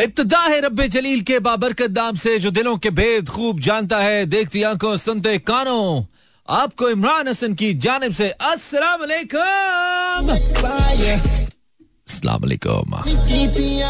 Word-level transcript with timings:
इब्तदा 0.00 0.38
है 0.40 0.60
रब्बे 0.60 0.86
जलील 0.88 1.20
के 1.22 1.38
बाबरकत 1.38 1.90
दाम 1.90 2.16
से, 2.16 2.38
जो 2.38 2.50
दिलों 2.50 2.76
के 2.76 2.90
भेद 2.90 3.28
खूब 3.28 3.60
जानता 3.60 3.98
है, 3.98 4.24
देखती 4.26 4.62
आँखों 4.62 4.96
सुनते 4.96 5.38
कानों। 5.38 6.04
आपको 6.48 6.88
इमरान 6.90 7.28
हसन 7.28 7.54
की 7.54 7.72
जानब 7.74 8.12
से 8.12 8.28
अस्सलाम 8.30 9.04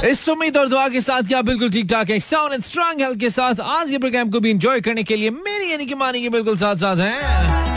इस 0.05 0.29
उम्मीद 0.29 0.57
और 0.57 0.69
दुआ 0.69 0.89
के 0.89 1.01
साथ 1.01 1.23
क्या 1.23 1.43
बिल्कुल 1.43 1.71
ठीक 1.71 1.89
ठाक 1.91 2.11
है। 2.11 2.19
साउंड 2.21 2.53
एंड 2.53 2.63
स्ट्रांग 2.63 3.01
हेल्थ 3.01 3.21
के 3.21 3.31
साथ 3.31 3.61
आज 3.61 3.91
के 3.91 3.99
प्रोग्राम 3.99 4.31
को 4.31 4.41
भी 4.41 4.51
एंजॉय 4.51 4.81
करने 4.81 5.03
के 5.03 5.17
लिए 5.17 5.31
मेरी 5.31 5.71
यानी 5.73 5.87
कि 5.87 5.95
मानी 5.95 6.23
के 6.23 6.29
बिल्कुल 6.29 6.57
साथ 6.57 6.77
साथ 6.77 6.97
हैं। 6.97 7.70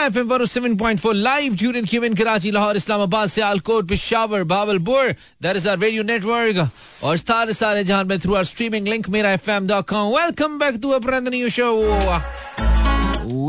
मेरा 0.00 0.08
एफएम 0.08 0.28
पर 0.28 0.44
7.4 0.46 1.14
live 1.14 1.56
tune 1.56 1.76
in 1.76 2.14
Karachi 2.14 2.50
Lahore 2.50 2.76
Islamabad 2.76 3.28
Sialkot 3.28 3.88
Peshawar 3.88 4.44
Bahawalpur 4.52 5.10
that 5.42 5.56
is 5.56 5.68
our 5.68 5.78
radio 5.78 6.02
network 6.02 6.70
और 7.04 7.16
सारे 7.16 7.52
सारे 7.52 7.82
जहाँ 7.84 8.18
through 8.18 8.34
our 8.34 8.44
streaming 8.44 8.88
link 8.88 9.08
Mera 9.08 9.32
FM dot com 9.32 10.16
welcome 10.16 10.58
back 10.58 10.78
to 10.82 10.98
brand 10.98 11.28
new 11.28 11.48
show 11.48 11.68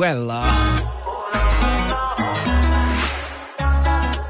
well 0.01 0.29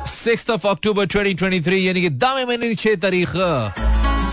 six 0.07 0.49
of 0.49 0.67
October 0.67 1.05
2023 1.07 1.73
यानी 1.73 2.01
कि 2.01 2.09
दामे 2.21 2.45
महीने 2.45 2.73
छह 2.75 2.95
तारीख, 3.01 3.31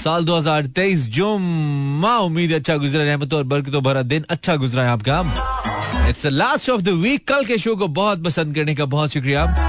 साल 0.02 0.25
2023 0.25 1.09
जुम्मा। 1.09 2.16
उम्मीद 2.19 2.52
अच्छा 2.55 2.77
गुजरा, 2.77 3.05
रहमत 3.05 3.33
और 3.34 3.45
भरा 3.45 4.02
दिन 4.02 4.25
अच्छा 4.30 4.56
गुजरा 4.56 4.83
है 4.83 4.91
आपका। 4.91 5.58
It's 6.09 6.27
last 6.27 6.71
of 6.71 6.80
the 6.80 6.89
week 6.89 7.29
कल 7.29 7.45
के 7.45 7.59
शो 7.59 7.77
को 7.77 7.89
बहुत 7.89 8.25
पसंद 8.25 8.55
करने 8.55 8.75
का 8.75 8.85
बहुत 8.85 9.11
शुक्रिया। 9.11 9.65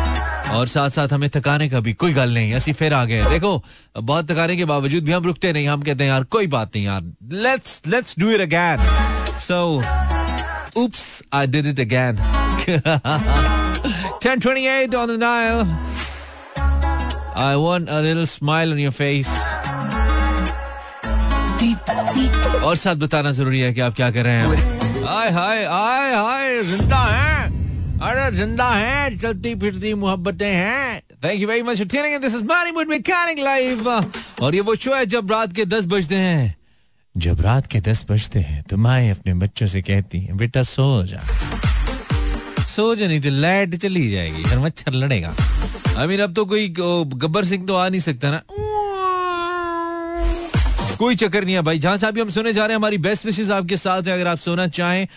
और 0.51 0.67
साथ 0.67 0.89
साथ 0.89 1.07
हमें 1.13 1.29
थकाने 1.29 1.69
का 1.69 1.79
भी 1.79 1.93
कोई 1.93 2.13
गल 2.13 2.33
नहीं। 2.33 2.53
ऐसी 2.53 2.73
फिर 2.73 2.93
आ 2.93 3.05
गए। 3.05 3.23
देखो, 3.23 3.63
बहुत 3.97 4.31
थकाने 4.31 4.57
के 4.57 4.65
बावजूद 4.65 5.03
भी 5.03 5.11
हम 5.11 5.23
रुकते 5.23 5.53
नहीं। 5.53 5.67
हम 5.67 5.81
कहते 5.81 6.03
हैं, 6.03 6.11
यार, 6.11 6.23
कोई 6.23 6.47
बात 6.47 6.67
नहीं 6.75 6.85
यार। 6.85 7.01
Let's 7.31 7.81
let's 7.87 8.15
do 8.19 8.29
it 8.29 8.41
again 8.41 8.77
so 9.39 9.83
oops, 10.77 11.21
i 11.33 11.47
did 11.47 11.65
it 11.65 11.79
again. 11.79 12.15
1028 14.27 14.95
on 14.95 15.07
the 15.07 15.17
dial. 15.17 15.67
I 17.39 17.55
want 17.65 17.87
a 17.89 18.01
little 18.01 18.39
smile 18.39 18.73
on 18.73 18.87
your 18.87 18.97
face. 19.01 19.37
और 22.63 22.75
साथ 22.75 22.95
बताना 22.95 23.31
ज़रूरी 23.31 23.59
है 23.59 23.73
कि 23.73 23.81
आप 23.81 23.93
क्या 23.93 24.11
कर 24.11 24.23
रहे 24.23 24.33
हैं। 24.33 24.78
हाय 25.09 25.29
हाय 25.31 25.63
हाय 25.65 26.13
हाय, 26.13 26.63
ज़िंदा 26.63 26.97
हैं। 26.97 27.99
अरे, 27.99 28.35
ज़िंदा 28.37 28.69
हैं, 28.69 29.17
चलती 29.19 29.53
फिरती 29.55 29.93
मोहब्बतें 29.93 30.51
हैं। 30.51 31.01
Thank 31.23 31.39
you 31.41 31.47
very 31.47 31.61
much 31.61 31.81
tuning 31.81 32.13
in 32.15 32.21
this 32.21 32.35
is 32.35 32.43
Bollywood 32.43 32.89
mechanic 32.89 33.39
live 33.39 33.89
और 33.89 34.55
ये 34.55 34.61
वो 34.61 34.75
शो 34.75 34.93
है 34.95 35.05
जब 35.05 35.31
रात 35.31 35.53
के 35.53 35.65
दस 35.65 35.85
बजते 35.85 36.15
हैं। 36.15 36.55
जब 37.15 37.41
रात 37.41 37.67
के 37.67 37.79
दस 37.81 38.05
बजते 38.09 38.39
हैं 38.39 38.61
तो 38.69 38.77
माए 38.77 39.09
अपने 39.09 39.33
बच्चों 39.33 39.67
से 39.67 39.81
कहती 39.81 40.19
हैं, 40.19 40.37
बेटा, 40.37 40.63
सो 40.63 41.03
जा। 41.03 41.21
सो 42.67 42.93
जा 42.95 43.07
नहीं 43.07 43.21
तो 43.21 43.29
लाइट 43.31 43.75
चली 43.75 44.09
जाएगी 44.11 44.43
फिर 44.43 44.59
मच्छर 44.59 44.93
लड़ेगा। 44.93 45.35
आई 45.97 46.07
मीन 46.07 46.19
अब 46.19 46.33
तो 46.33 46.45
कोई 46.45 46.69
गब्बर 46.69 47.45
सिंह 47.45 47.65
तो 47.67 47.75
आ 47.75 47.89
नहीं 47.89 48.01
सकता 48.01 48.31
ना। 48.31 48.41
कोई 50.99 51.15
चक्कर 51.15 51.45
नहीं 51.45 51.55
है 51.55 51.61
भाई। 51.61 51.79
जहाँ 51.79 51.97
से 51.97 52.11
भी 52.11 52.21
हम 52.21 52.29
सुने 52.29 52.51
जा 52.53 52.61
रहे 52.61 52.73
हैं, 52.73 52.77
हमारी 52.77 52.97
बेस्ट 52.99 53.25
विशेष 53.25 53.49
आपके 53.51 53.77
साथ 53.77 54.03
है। 54.03 54.13
अगर 54.13 54.27
आप 54.27 54.37
सोना 54.39 54.67
चाहें 54.69 55.07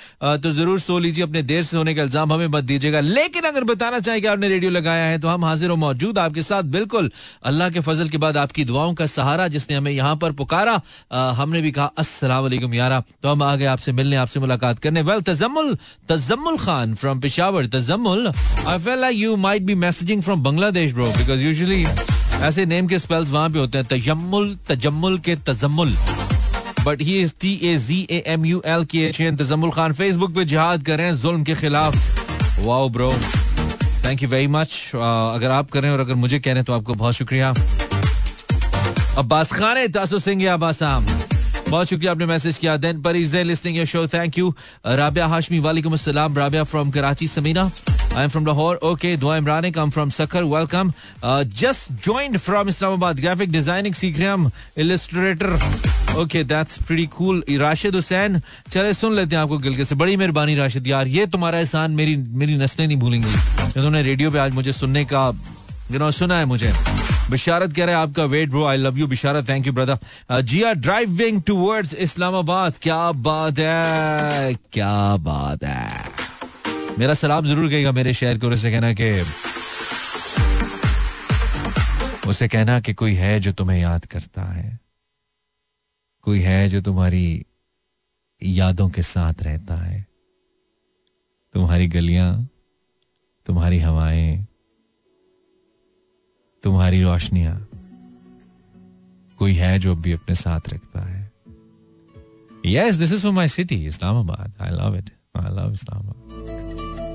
तो 0.41 0.51
ज़रूर 0.53 0.81
सो 0.81 0.99
लीजिए, 0.99 1.25
अपने 1.25 1.43
देर 1.43 1.63
से 1.63 1.69
सोने 1.69 1.95
का 1.95 2.03
इल्ज़ाम 2.03 2.33
हमें 2.33 2.47
मत 2.49 2.65
दीजिएगा। 2.65 3.01
लेकिन 3.03 3.43
अगर 3.45 3.65
बताना 3.65 4.01
चाहें 4.01 4.21
कि 4.21 4.27
आपने 4.29 4.49
रेडियो 4.49 4.71
लगाया 4.71 5.05
है 5.05 5.19
तो 5.19 5.29
हम 5.29 5.45
हाजिर 5.45 5.71
और 5.71 5.77
मौजूद 5.79 6.19
आपके 6.19 6.43
साथ। 6.43 6.63
बिल्कुल, 6.73 7.11
अल्लाह 7.45 7.71
के 7.71 7.81
फजल 7.83 8.09
के 8.09 8.19
बाद 8.19 8.37
आपकी 8.37 8.65
दुआओं 8.65 8.95
का 8.95 9.07
सहारा 9.09 9.49
जिसने 9.49 9.77
हमें 9.77 9.91
यहाँ 9.93 10.17
पर 10.17 10.33
पुकारा 10.35 10.81
हमने 11.13 11.61
भी 11.63 11.71
कहा, 11.73 11.87
अस्सलाम 11.99 12.75
यारा। 12.75 13.03
तो 13.23 13.29
हम 13.29 13.43
आ 13.43 13.55
गए 13.57 13.67
आपसे 13.67 13.93
मिलने, 13.93 14.17
आपसे 14.19 14.41
मुलाकात 14.41 14.79
करने। 14.79 15.03
Well 15.03 15.21
Tajammul 15.25 15.77
Tajammul 16.09 16.59
Khan 16.59 16.95
from 16.95 17.21
Peshawar 17.21 17.67
Tajammul 17.69 18.27
I 18.29 18.79
feel 18.79 19.01
like 19.01 19.19
you 19.19 19.37
might 19.39 19.63
be 19.63 19.75
messaging 19.83 20.23
from 20.23 20.43
Bangladesh 20.43 20.93
bro 20.95 21.13
because 21.13 21.43
usually 21.43 21.85
ऐसे 22.43 22.65
नेम 22.67 22.87
के 22.89 22.99
स्पेल्स 22.99 23.31
वहाँ 23.31 23.51
पे 23.51 23.59
होते 23.59 23.79
हैं, 23.79 23.87
तजम्मुल 23.87 24.57
तजम्मुल 24.69 25.19
के 25.19 25.37
Tajammul. 25.47 25.97
But 26.85 27.03
he 27.03 27.21
is 27.23 27.33
T 27.41 27.53
A 27.65 27.77
J 27.79 28.07
M 28.27 28.47
U 28.47 28.63
L 28.67 28.85
K 28.85 28.99
H 29.07 29.21
N 29.21 29.37
Tajammul 29.37 29.71
Khan. 29.71 29.93
Facebook 29.93 30.35
पे 30.35 30.45
जिहाद 30.45 30.83
कर 30.83 30.97
रहे 30.99 31.07
हैं 31.07 31.17
जुल्म 31.17 31.45
के 31.45 31.55
खिलाफ। 31.55 32.59
Wow 32.61 32.89
bro 32.89 33.13
thank 34.05 34.23
you 34.23 34.29
very 34.29 34.47
much 34.49 34.75
अगर 34.95 35.51
आप 35.51 35.71
करें 35.71 35.89
और 35.91 36.01
अगर 36.01 36.15
मुझे 36.15 36.41
कह 36.41 36.51
रहे 36.51 36.59
हैं 36.59 36.65
तो 36.65 36.73
आपको 36.73 36.95
बहुत 36.95 37.15
शुक्रिया। 37.15 37.55
अब्बास 39.19 39.53
खान 39.53 39.87
तासो 39.89 40.19
सिंह 40.19 40.53
अब्बास 40.53 40.83
बहुत 41.69 41.89
शुक्रिया 41.89 42.13
आपने 42.13 42.27
मैसेज 42.27 42.59
किया। 42.59 42.77
देन 42.77 43.01
पर 43.03 43.17
is 43.17 43.37
listening 43.39 43.77
your 43.77 43.87
show 43.87 44.07
thank 44.09 44.39
you 44.39 44.55
Rabia 44.87 45.27
Hashmi, 45.27 45.59
वालेकुम 45.61 45.93
अस्सलाम। 45.93 46.39
Rabia 46.39 46.65
from 46.65 46.91
Karachi, 46.91 47.29
Samina. 47.29 47.71
I 48.17 48.23
am 48.25 48.29
from 48.29 48.47
Lahore 48.47 48.77
okay 48.85 49.17
Dua 49.17 49.37
Imran 49.37 49.71
come 49.73 49.91
from 49.91 50.11
Sukkur 50.11 50.45
welcome 50.45 50.91
just 51.59 51.93
joined 52.07 52.37
from 52.39 52.69
Islamabad 52.69 53.21
graphic 53.21 53.51
designing 53.53 53.95
सीख 53.95 54.19
रहे 54.19 54.29
हम 54.29 54.51
illustrator 54.85 56.17
okay 56.21 56.43
that's 56.45 56.79
pretty 56.87 57.07
cool 57.17 57.43
Rashid 57.61 57.95
Hussain 57.95 58.41
चले 58.71 58.93
सुन 58.95 59.15
लेते 59.17 59.37
हैं 59.37 59.43
आपको 59.43 59.59
गिलगित 59.59 59.89
से 59.89 59.95
बड़ी 59.95 60.17
मेहरबानी 60.17 60.55
राशिद 60.55 60.87
यार 60.87 61.09
ये 61.09 61.27
तुम्हारा 61.29 61.59
एहसान 61.59 61.91
मेरी 62.01 62.17
मेरी 62.17 62.57
नस्लें 62.57 62.87
नहीं 62.87 62.99
भूलेंगी 62.99 63.73
तुमने 63.73 64.03
रेडियो 64.03 64.31
पे 64.31 64.39
आज 64.39 64.55
मुझे 64.55 64.73
सुनने 64.73 65.05
का 65.13 65.27
यू 65.93 66.11
सुना 66.13 66.39
है 66.39 66.45
मुझे 66.47 66.73
बिशारत 67.31 67.73
कह 67.73 67.85
रहे 67.85 67.95
हैं 67.95 68.03
आपका 68.03 68.25
wait 68.35 68.51
bro 68.51 68.65
I 68.65 68.77
love 68.77 68.99
you 68.99 69.07
Bisharat 69.07 69.49
thank 69.49 69.67
you 69.67 69.73
brother 69.73 70.43
ji 70.43 70.63
are 70.63 70.75
driving 70.77 71.41
towards 71.47 71.95
Islamabad 72.07 72.75
क्या 72.83 73.01
बात 73.29 73.59
है 73.59 74.55
क्या 74.73 74.95
बात 75.21 75.65
है 75.65 76.42
मेरा 76.99 77.15
सलाम 77.15 77.45
ज़रूर 77.47 77.69
कहेगा 77.71 77.93
मेरे 77.93 78.13
शहर 78.15 78.39
को 78.39 78.49
उसे 78.51 78.71
कहना 78.71 78.93
कि 79.01 79.11
उसे 82.29 82.49
कहना 82.49 82.79
कि 82.81 82.93
कोई 82.95 83.15
है 83.15 83.39
जो 83.41 83.53
तुम्हें 83.53 83.79
याद 83.81 84.05
करता 84.07 84.43
है। 84.43 84.79
कोई 86.25 86.41
है 86.41 86.69
जो 86.69 86.81
तुम्हारी 86.81 87.45
यादों 88.43 88.89
के 88.91 89.03
साथ 89.03 89.43
रहता 89.43 89.75
है। 89.77 90.07
तुम्हारी 91.55 91.87
गलियाँ, 91.89 92.49
तुम्हारी 93.47 93.79
हवाएँ, 93.79 94.47
तुम्हारी 96.65 97.03
रोशनियाँ, 97.03 97.57
कोई 99.39 99.55
है 99.55 99.79
जो 99.79 99.95
भी 99.97 100.13
अपने 100.13 100.35
साथ 100.35 100.69
रखता 100.69 101.01
है। 101.01 101.31
Yes 102.67 102.95
this 102.97 103.13
is 103.13 103.23
for 103.23 103.33
my 103.33 103.49
city 103.49 103.85
Islamabad 103.87 104.53
I 104.61 104.71
love 104.71 104.97
it 104.97 105.11
I 105.37 105.53
love 105.57 105.73
Islamabad 105.73 106.22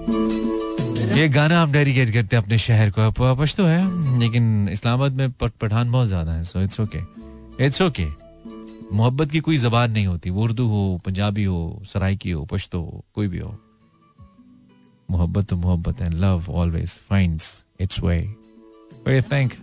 ये 0.08 1.28
गाना 1.30 1.62
आप 1.62 1.70
डेडिकेट 1.70 2.14
करते 2.14 2.36
हैं 2.36 2.44
अपने 2.44 2.58
शहर 2.58 2.90
को। 2.98 3.36
पश्तो 3.36 3.64
है 3.66 4.20
लेकिन 4.20 4.70
इस्लामाबाद 4.72 5.14
में 5.14 5.32
पठान 5.32 5.92
बहुत 5.92 6.08
ज़्यादा 6.08 6.32
है 6.34 6.44
so 6.44 6.62
it's 6.62 6.80
okay 6.80 7.00
it's 7.66 7.82
okay 7.82 8.06
मोहब्बत 8.94 9.32
की 9.32 9.40
कोई 9.40 9.58
जबान 9.58 9.92
नहीं 9.92 10.06
होती। 10.08 10.30
वो 10.30 10.44
उर्दू 10.44 10.68
हो 10.68 11.02
पंजाबी 11.06 11.44
हो 11.44 11.82
सराइकी 11.86 12.32
हो 12.32 12.46
पश्तो 12.52 12.80
हो 12.82 13.04
कोई 13.16 13.28
भी 13.28 13.40
हो। 13.40 13.58
मोहब्बत 15.10 15.48
तो 15.50 15.56
मोहब्बत 15.56 16.02
है। 16.02 16.10
Love 16.20 16.46
always 16.52 16.90
finds 17.10 17.66
its 17.82 18.00
way 18.04 19.22
thank 19.32 19.54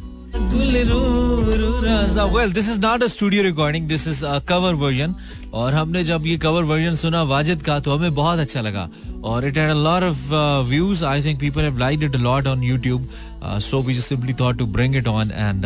well 2.35 2.53
this 2.53 2.69
is 2.69 2.81
not 2.81 3.03
a 3.03 3.07
studio 3.07 3.43
recording 3.43 3.89
this 3.89 4.07
is 4.09 4.25
a 4.27 4.39
cover 4.49 4.75
version 4.77 5.15
और 5.55 5.75
हमने 5.75 6.05
जब 6.05 6.27
ये 6.27 6.37
कवर 6.39 6.63
वर्जन 6.65 6.95
सुना 6.97 7.23
वाजिद 7.25 7.63
का 7.63 7.79
तो 7.81 7.97
हमें 7.97 8.15
बहुत 8.15 8.39
अच्छा 8.39 8.61
लगा। 8.61 8.89
और 9.25 9.47
it 9.47 9.59
had 9.59 9.71
a 9.71 9.75
lot 9.75 10.03
of 10.03 10.33
views 10.69 11.05
I 11.05 11.23
think 11.25 11.41
people 11.41 11.63
have 11.63 11.79
liked 11.79 12.05
it 12.05 12.15
a 12.15 12.19
lot 12.21 12.47
on 12.47 12.69
YouTube. 12.71 13.07
So 13.61 13.81
we 13.83 13.95
just 13.95 14.09
simply 14.09 14.33
thought 14.35 14.59
to 14.59 14.67
bring 14.67 14.95
it 14.97 15.09
on 15.09 15.31
and 15.31 15.65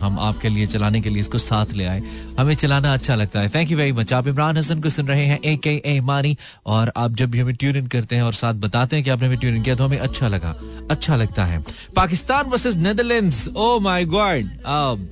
हम 0.00 0.18
आपके 0.20 0.48
लिए 0.48 0.66
चलाने 0.66 1.00
के 1.00 1.10
लिए 1.10 1.20
इसको 1.20 1.38
साथ 1.38 1.72
ले 1.74 1.84
आए। 1.84 2.02
हमें 2.38 2.54
चलाना 2.54 2.92
अच्छा 2.94 3.14
लगता 3.14 3.40
है। 3.40 3.48
थैंक 3.54 3.70
यू 3.70 3.78
वेरी 3.78 3.92
मच 3.92 4.12
आप 4.12 4.28
इमरान 4.28 4.56
हसन 4.56 4.80
को 4.80 4.88
सुन 4.88 5.06
रहे 5.06 5.24
हैं 5.26 5.38
ए 5.42 5.56
के 5.56 5.70
ए 5.86 5.98
मानी 6.00 6.36
और 6.66 6.92
आप 6.96 7.14
जब 7.14 7.30
भी 7.30 7.40
हमें 7.40 7.54
ट्यून 7.54 7.76
इन 7.76 7.86
करते 7.86 8.16
हैं 8.16 8.22
और 8.22 8.32
साथ 8.32 8.54
बताते 8.64 8.96
हैं 8.96 9.04
कि 9.04 9.10
आपने 9.10 9.26
हमें 9.26 9.38
ट्यून 9.38 9.56
इन 9.56 9.62
किया 9.62 9.74
तो 9.76 9.84
हमें 9.84 9.98
अच्छा 9.98 10.28
लगा। 10.28 10.54
अच्छा 10.90 11.16
लगता 11.16 11.44
है। 11.44 11.64
Pakistan 11.96 12.50
versus 12.50 12.76
Netherlands 12.76 13.48
oh 13.48 13.78
my 13.80 14.04
God 14.06 14.50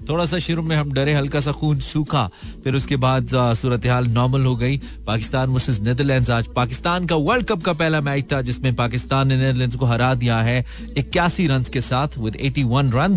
थोड़ा 0.09 0.25
सा 0.25 0.38
शुरू 0.38 0.62
में 0.62 0.77
हम 0.77 0.93
डरे, 0.93 1.15
हल्का 1.15 1.41
सा 1.41 1.53
खून 1.53 1.81
सूखा। 1.82 2.29
फिर 2.65 2.75
उसके 2.75 2.97
बाद 2.99 3.29
सूरत 3.56 3.87
हाल 3.87 4.06
नॉर्मल 4.14 4.44
हो 4.44 4.55
गई। 4.56 4.81
पाकिस्तान 5.06 5.50
वर्सेस 5.50 5.81
नेदरलैंड्स 5.81 6.31
आज। 6.31 6.46
पाकिस्तान 6.56 7.06
का 7.06 7.16
वर्ल्ड 7.19 7.46
कप 7.46 7.62
का 7.62 7.72
पहला 7.75 8.00
मैच 8.00 8.32
था, 8.32 8.40
जिसमें 8.43 8.75
पाकिस्तान 8.75 9.28
ने 9.28 9.37
नीदरलैंड्स 9.37 9.76
को 9.76 9.87
हरा 9.87 10.14
दिया 10.14 10.38
है 10.43 10.64
इक्यासी 10.99 11.46
रन 11.46 11.64
के 11.72 11.81
साथ 11.82 12.19
विद 12.19 12.37
81 12.43 12.90
रन 12.94 13.16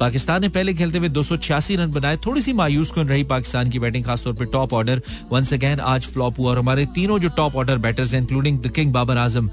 पाकिस्तान 0.00 0.40
ने 0.42 0.48
पहले 0.50 0.74
खेलते 0.74 0.98
हुए 0.98 1.08
दो 1.10 1.22
रन 1.30 1.92
बनाए। 1.92 2.16
थोड़ी 2.26 2.42
सी 2.42 2.52
मायूस 2.52 2.90
कौन 2.90 3.08
रही 3.08 3.24
पाकिस्तान 3.26 3.70
की 3.70 3.78
बैटिंग 3.78 4.04
खासतौर 4.04 4.34
पर 4.34 4.44
टॉप 4.52 4.72
ऑर्डर 4.74 5.02
वंस 5.32 5.52
अगेन 5.52 5.80
आज 5.80 6.06
फ्लॉप 6.06 6.38
हुआ 6.38 6.50
और 6.50 6.58
हमारे 6.58 6.86
तीनों 6.94 7.18
जो 7.18 7.28
टॉप 7.36 7.56
ऑर्डर 7.56 7.78
बैटर्स 7.78 8.12
हैं 8.14 8.20
including 8.20 8.58
the 8.60 8.68
king 8.68 8.92
Babar 8.92 9.16
Azam 9.16 9.50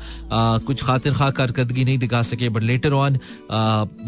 कुछ 0.66 0.84
खातिर 0.84 1.14
खा 1.14 1.30
कारकर्दगी 1.32 1.84
नहीं 1.86 1.98
दिखा 1.98 2.22
सके 2.24 2.50
बट 2.50 2.64
लेटर 2.64 2.94
ऑन 2.94 3.18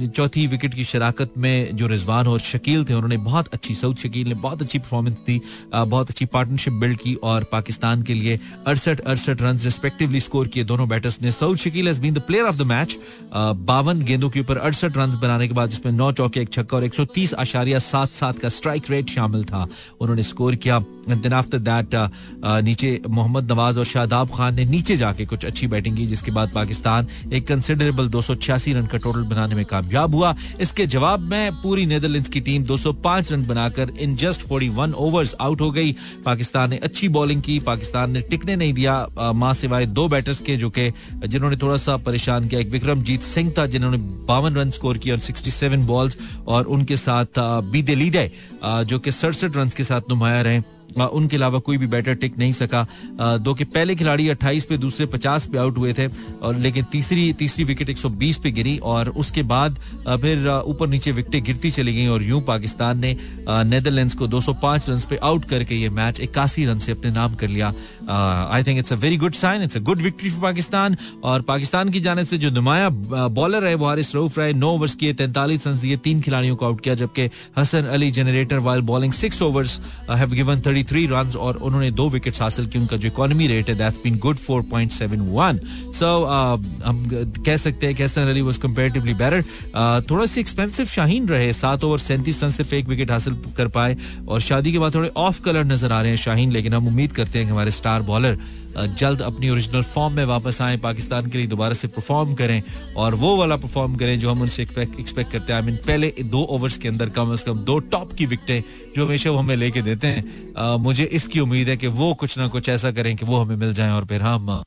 चौथी 0.08 0.46
विकेट 0.48 0.74
की 0.74 0.84
शराकत 0.84 1.34
में 1.38 1.76
जो 1.76 1.88
रिजवान 1.88 2.28
और 2.28 2.40
शकील 2.40 2.86
थे, 2.86 2.94
उन्होंने 2.94 3.18
बहुत 3.20 3.48
अच्छी 3.54 3.74
सऊद 3.74 3.98
शकील 3.98 4.28
ने 4.28 4.36
बहुत 4.38 4.62
अच्छी 4.62 4.80
परफॉर्मेंस 4.80 5.16
दी 5.28 5.40
बहुत 5.76 6.10
अच्छी 6.10 6.26
पार्टनरशिप 6.38 6.74
बिल्ड 6.74 7.00
की 7.00 7.14
और 7.24 7.44
पाकिस्तान 7.52 8.02
के 8.04 8.14
लिए 8.14 8.40
अड़सठ 8.68 9.00
अड़सठ 9.02 9.42
रन 9.42 9.60
रिस्पेक्टिवली 9.60 10.20
स्कोर 10.20 10.48
किए 10.48 10.64
दोनों 10.64 10.88
बैटर्स 10.90 11.18
ने। 11.22 11.32
Saud 11.32 11.58
Shakeel 11.58 11.88
has 11.88 12.02
been 12.02 12.14
the 12.14 12.20
player 12.28 12.46
of 12.46 12.58
the 12.58 12.62
match 12.68 12.98
बावन 13.68 14.02
गेंदों 14.02 14.30
के 14.30 14.40
ऊपर 14.40 14.58
अड़सठ 14.60 14.98
रन 14.98 15.18
बनाने 15.22 15.48
के 15.48 15.54
बाद 15.54 15.70
जिसमें 15.70 15.92
नौ 15.94 16.12
चौके, 16.12 16.40
एक 16.40 16.54
छक्का 16.54 16.78
और 16.78 16.84
एक 16.84 16.96
सौ 16.96 17.06
सात 17.82 18.10
सात 18.10 18.40
का 18.40 18.50
स्ट्राइक 18.50 18.92
रेट 18.92 19.10
शामिल 19.10 19.44
था। 19.46 19.68
उन्होंने 20.02 20.24
स्कोर 20.24 20.56
किया। 20.58 20.80
देन 21.10 21.34
आफ्टर 21.34 21.60
दैट 21.60 21.96
नीचे 22.64 22.90
मोहम्मद 23.10 23.52
नवाज़ 23.52 23.80
और 23.80 23.86
शादाब 23.86 24.30
खान 24.36 24.56
ने 24.56 24.66
नीचे 24.66 24.98
जाके 24.98 25.26
कुछ 25.26 25.46
अच्छी 25.46 25.68
बैटिंग 25.68 25.98
की, 25.98 26.06
जिसके 26.08 26.32
बाद 26.32 26.52
पाकिस्तान 26.56 27.08
एक 27.34 27.48
कंसिडरेबल 27.48 28.08
दो 28.08 28.22
रन 28.30 28.86
का 28.86 28.98
टोटल 28.98 29.24
बनाने 29.24 29.56
में 29.56 29.64
कामयाब 29.66 30.16
हुआ। 30.16 30.36
इसके 30.62 30.88
जवाब 30.88 31.20
में 31.30 31.52
पूरी 31.62 31.86
नेदरलैंड्स 31.86 32.30
की 32.30 32.40
टीम 32.42 32.64
205 32.64 33.32
रन 33.32 33.46
बनाकर 33.46 33.94
इन 34.00 34.16
जस्ट 34.16 34.42
41 34.44 34.94
ओवर्स 34.96 35.36
आउट 35.42 35.62
हो 35.62 35.72
गई। 35.72 35.96
पाकिस्तान 36.28 36.70
ने 36.70 36.78
अच्छी 36.84 37.08
बॉलिंग 37.10 37.42
की, 37.42 37.60
पाकिस्तान 37.62 38.12
ने 38.12 38.22
टिकने 38.22 38.56
नहीं 38.56 38.74
दिया। 38.74 39.34
माँ 39.36 39.54
सिवाय 39.54 39.86
दो 39.88 40.08
बैटर्स 40.08 40.42
के, 40.42 40.56
जो 40.58 40.70
के, 40.70 40.92
जिन्होंने 41.26 41.58
थोड़ा 41.58 41.78
सा 41.78 41.98
परेशान 41.98 42.48
किया। 42.48 42.62
एक 42.62 42.70
विक्रमजीत 42.70 43.22
सिंह 43.24 43.54
था, 43.58 43.66
जिन्होंने 43.68 43.98
बावन 44.28 44.56
रन 44.56 44.72
स्कोर 44.72 44.98
किया 44.98 45.16
और 45.16 45.22
सिक्सटी 45.22 45.52
सेवन 45.52 45.86
बॉल्स 45.86 46.18
और 46.48 46.66
उनके 46.68 46.98
साथ 46.98 47.40
बीदे 47.72 47.96
लीडे 47.96 48.32
जो 48.64 49.00
कि 49.00 49.12
सड़सठ 49.14 49.56
रन 49.56 49.70
के 49.78 49.84
साथ 49.84 50.10
नुमाया 50.10 50.42
रहे। 50.42 50.62
उनके 50.98 51.36
अलावा 51.38 51.60
कोई 51.60 51.78
भी 51.78 51.88
बैटर 51.88 52.16
टिक 52.16 52.38
नहीं 52.40 52.52
सका। 52.54 52.86
दो 53.38 53.54
के 53.54 53.64
पहले 53.66 53.96
खिलाड़ी 53.96 54.28
28 54.30 54.66
पे, 54.66 54.78
दूसरे 54.78 55.06
50 55.08 55.46
पे 55.46 55.58
आउट 55.58 55.78
हुए 55.78 55.94
थे, 55.94 56.08
और 56.42 56.58
लेकिन 56.58 56.86
तीसरी 56.92 57.32
तीसरी 57.34 57.64
विकेट 57.64 57.90
120 57.90 58.38
पे 58.38 58.52
गिरी, 58.52 58.78
और 58.78 59.10
उसके 59.18 59.44
बाद 59.46 59.80
फिर 60.08 60.48
ऊपर 60.48 60.88
नीचे 60.88 61.12
विकेटें 61.12 61.44
गिरती 61.44 61.72
चली 61.72 61.94
गई, 61.94 62.08
और 62.08 62.24
यूँ 62.24 62.42
पाकिस्तान 62.44 63.00
ने 63.00 63.16
नेदरलैंड्स 63.48 64.16
को 64.16 64.28
205 64.28 64.90
रन 64.90 65.00
पे 65.10 65.18
आउट 65.24 65.46
करके 65.46 65.76
ये 65.76 65.90
मैच 65.92 66.20
इक्यासी 66.20 66.66
रन 66.66 66.80
से 66.80 66.92
अपने 66.92 67.12
नाम 67.12 67.36
कर 67.36 67.48
लिया। 67.48 67.74
I 68.52 68.64
think 68.64 68.80
it's 68.80 68.94
a 68.94 68.96
very 68.98 69.18
good 69.18 69.34
sign 69.34 69.64
it's 69.64 69.78
a 69.78 69.80
good 69.82 70.02
victory 70.02 70.30
for 70.30 70.42
Pakistan, 70.42 70.98
और 71.24 71.42
पाकिस्तान 71.44 71.90
की 71.90 72.00
जानब 72.00 72.26
से 72.26 72.38
जो 72.38 72.50
नुमाया 72.52 72.90
बॉलर 72.90 73.66
है 73.66 73.74
वो 73.76 73.86
हारिस 73.86 74.14
रऊफ 74.16 74.38
रहे 74.40 74.54
नौ 74.54 74.72
ओवर्स 74.72 74.96
किए, 74.96 75.14
तैंतालीस 75.16 75.68
रन 75.68 75.80
दिए, 75.80 75.98
तीन 75.98 76.22
खिलाड़ियों 76.22 76.56
को 76.56 76.66
आउट 76.66 76.82
किया, 76.82 76.96
जबकि 76.96 77.30
Hasan 77.58 77.86
Ali 77.88 78.12
generator 78.12 78.58
while 78.60 78.82
bowling 78.84 79.14
six 79.14 79.42
overs 79.42 79.80
have 80.10 80.34
given 80.34 80.60
thirty 80.78 80.90
three 80.90 81.06
run 81.08 81.32
और 81.38 81.58
उन्होंने 81.58 81.90
दो 81.92 82.08
विकेट 82.10 82.42
हासिल 82.42 82.66
की, 82.66 82.80
उनका 82.80 82.98
जो 82.98 83.08
इकोनॉमी 83.08 83.48
रेट 83.48 83.70
है 83.70 83.76
दैट्स 83.76 83.98
बीन 84.04 84.18
गुड 84.18 84.38
4.71 84.38 85.94
सो 85.94 86.08
हम 86.86 87.06
कह 87.46 87.58
सकते 87.58 87.86
हैं 87.86 87.96
कि 87.96 88.04
Hasan 88.04 88.30
Ali 88.30 88.42
was 88.42 88.58
comparatively 88.58 89.14
better 89.14 89.42
थोड़ा 90.10 90.26
सी 90.26 90.40
एक्सपेंसिव 90.42 90.86
शाहीन 90.86 91.28
रहे, 91.28 91.52
सात 91.54 91.84
ओवर 91.84 92.00
सैंतीस 92.00 92.44
रन 92.44 92.50
सिर्फ़ 92.50 92.76
एक 92.76 92.88
विकेट 92.88 93.12
हासिल 93.12 93.38
कर 93.58 93.68
पाए 93.68 93.98
और 94.28 94.42
शादी 94.42 94.72
के 94.72 94.80
बाद 94.80 94.96
थोड़े 94.96 95.12
ऑफ़ 95.18 95.42
कलर 95.42 95.66
नज़र 95.66 95.92
आ 95.92 96.02
रहे 96.02 96.12
हैं 96.12 96.18
शाहीन 96.18 96.52
लेकिन 96.52 96.74
हम 96.74 96.88
उम्मीद 96.88 97.12
करते 97.12 97.40
हैं 97.40 97.48
कि 97.48 97.52
हमारे 97.52 97.72
स्टार 97.72 98.02
बॉलर 98.02 98.38
जल्द 98.78 99.22
अपनी 99.22 99.50
ओरिजिनल 99.50 99.82
फॉर्म 99.84 100.14
में 100.14 100.24
वापस 100.26 100.62
आए, 100.62 100.78
पाकिस्तान 100.78 101.30
के 101.30 101.38
लिए 101.38 101.48
दोबारा 101.48 101.74
से 101.74 101.88
परफॉर्म 101.88 102.34
करें 102.36 102.62
और 102.98 103.16
वो 103.16 103.36
वाला 103.38 103.56
परफॉर्म 103.58 103.96
करें 103.96 104.20
जो 104.20 104.32
हम 104.32 104.42
उनसे 104.42 104.64
एक्सपेक्ट 104.64 105.32
करते 105.32 105.54
हैं। 105.54 105.60
आई 105.60 105.66
मीन 105.66 105.76
पहले 105.88 106.14
दो 106.22 106.42
ओवर्स 106.42 106.78
के 106.78 106.88
अंदर 106.88 107.10
कम 107.10 107.32
अज 107.34 107.42
कम 107.42 107.60
दो 107.66 107.80
टॉप 107.92 108.14
की 108.14 108.26
विकटें 108.26 108.62
जो 108.96 109.06
हमेशा 109.06 109.32
वो 109.32 109.38
हमें 109.38 109.56
लेके 109.56 109.82
देते 109.82 110.08
हैं। 110.08 110.78
मुझे 110.80 111.04
इसकी 111.04 111.40
उम्मीद 111.40 111.70
है 111.70 111.78
कि 111.78 111.88
वो 112.00 112.14
कुछ 112.14 112.38
ना 112.38 112.48
कुछ 112.48 112.70
ऐसा 112.70 112.92
करें 112.92 113.16
कि 113.16 113.26
वो 113.26 113.38
हमें 113.38 113.56
मिल 113.56 113.74
जाए 113.74 113.92
और 113.92 114.06
फिर 114.06 114.22
हम 114.22 114.64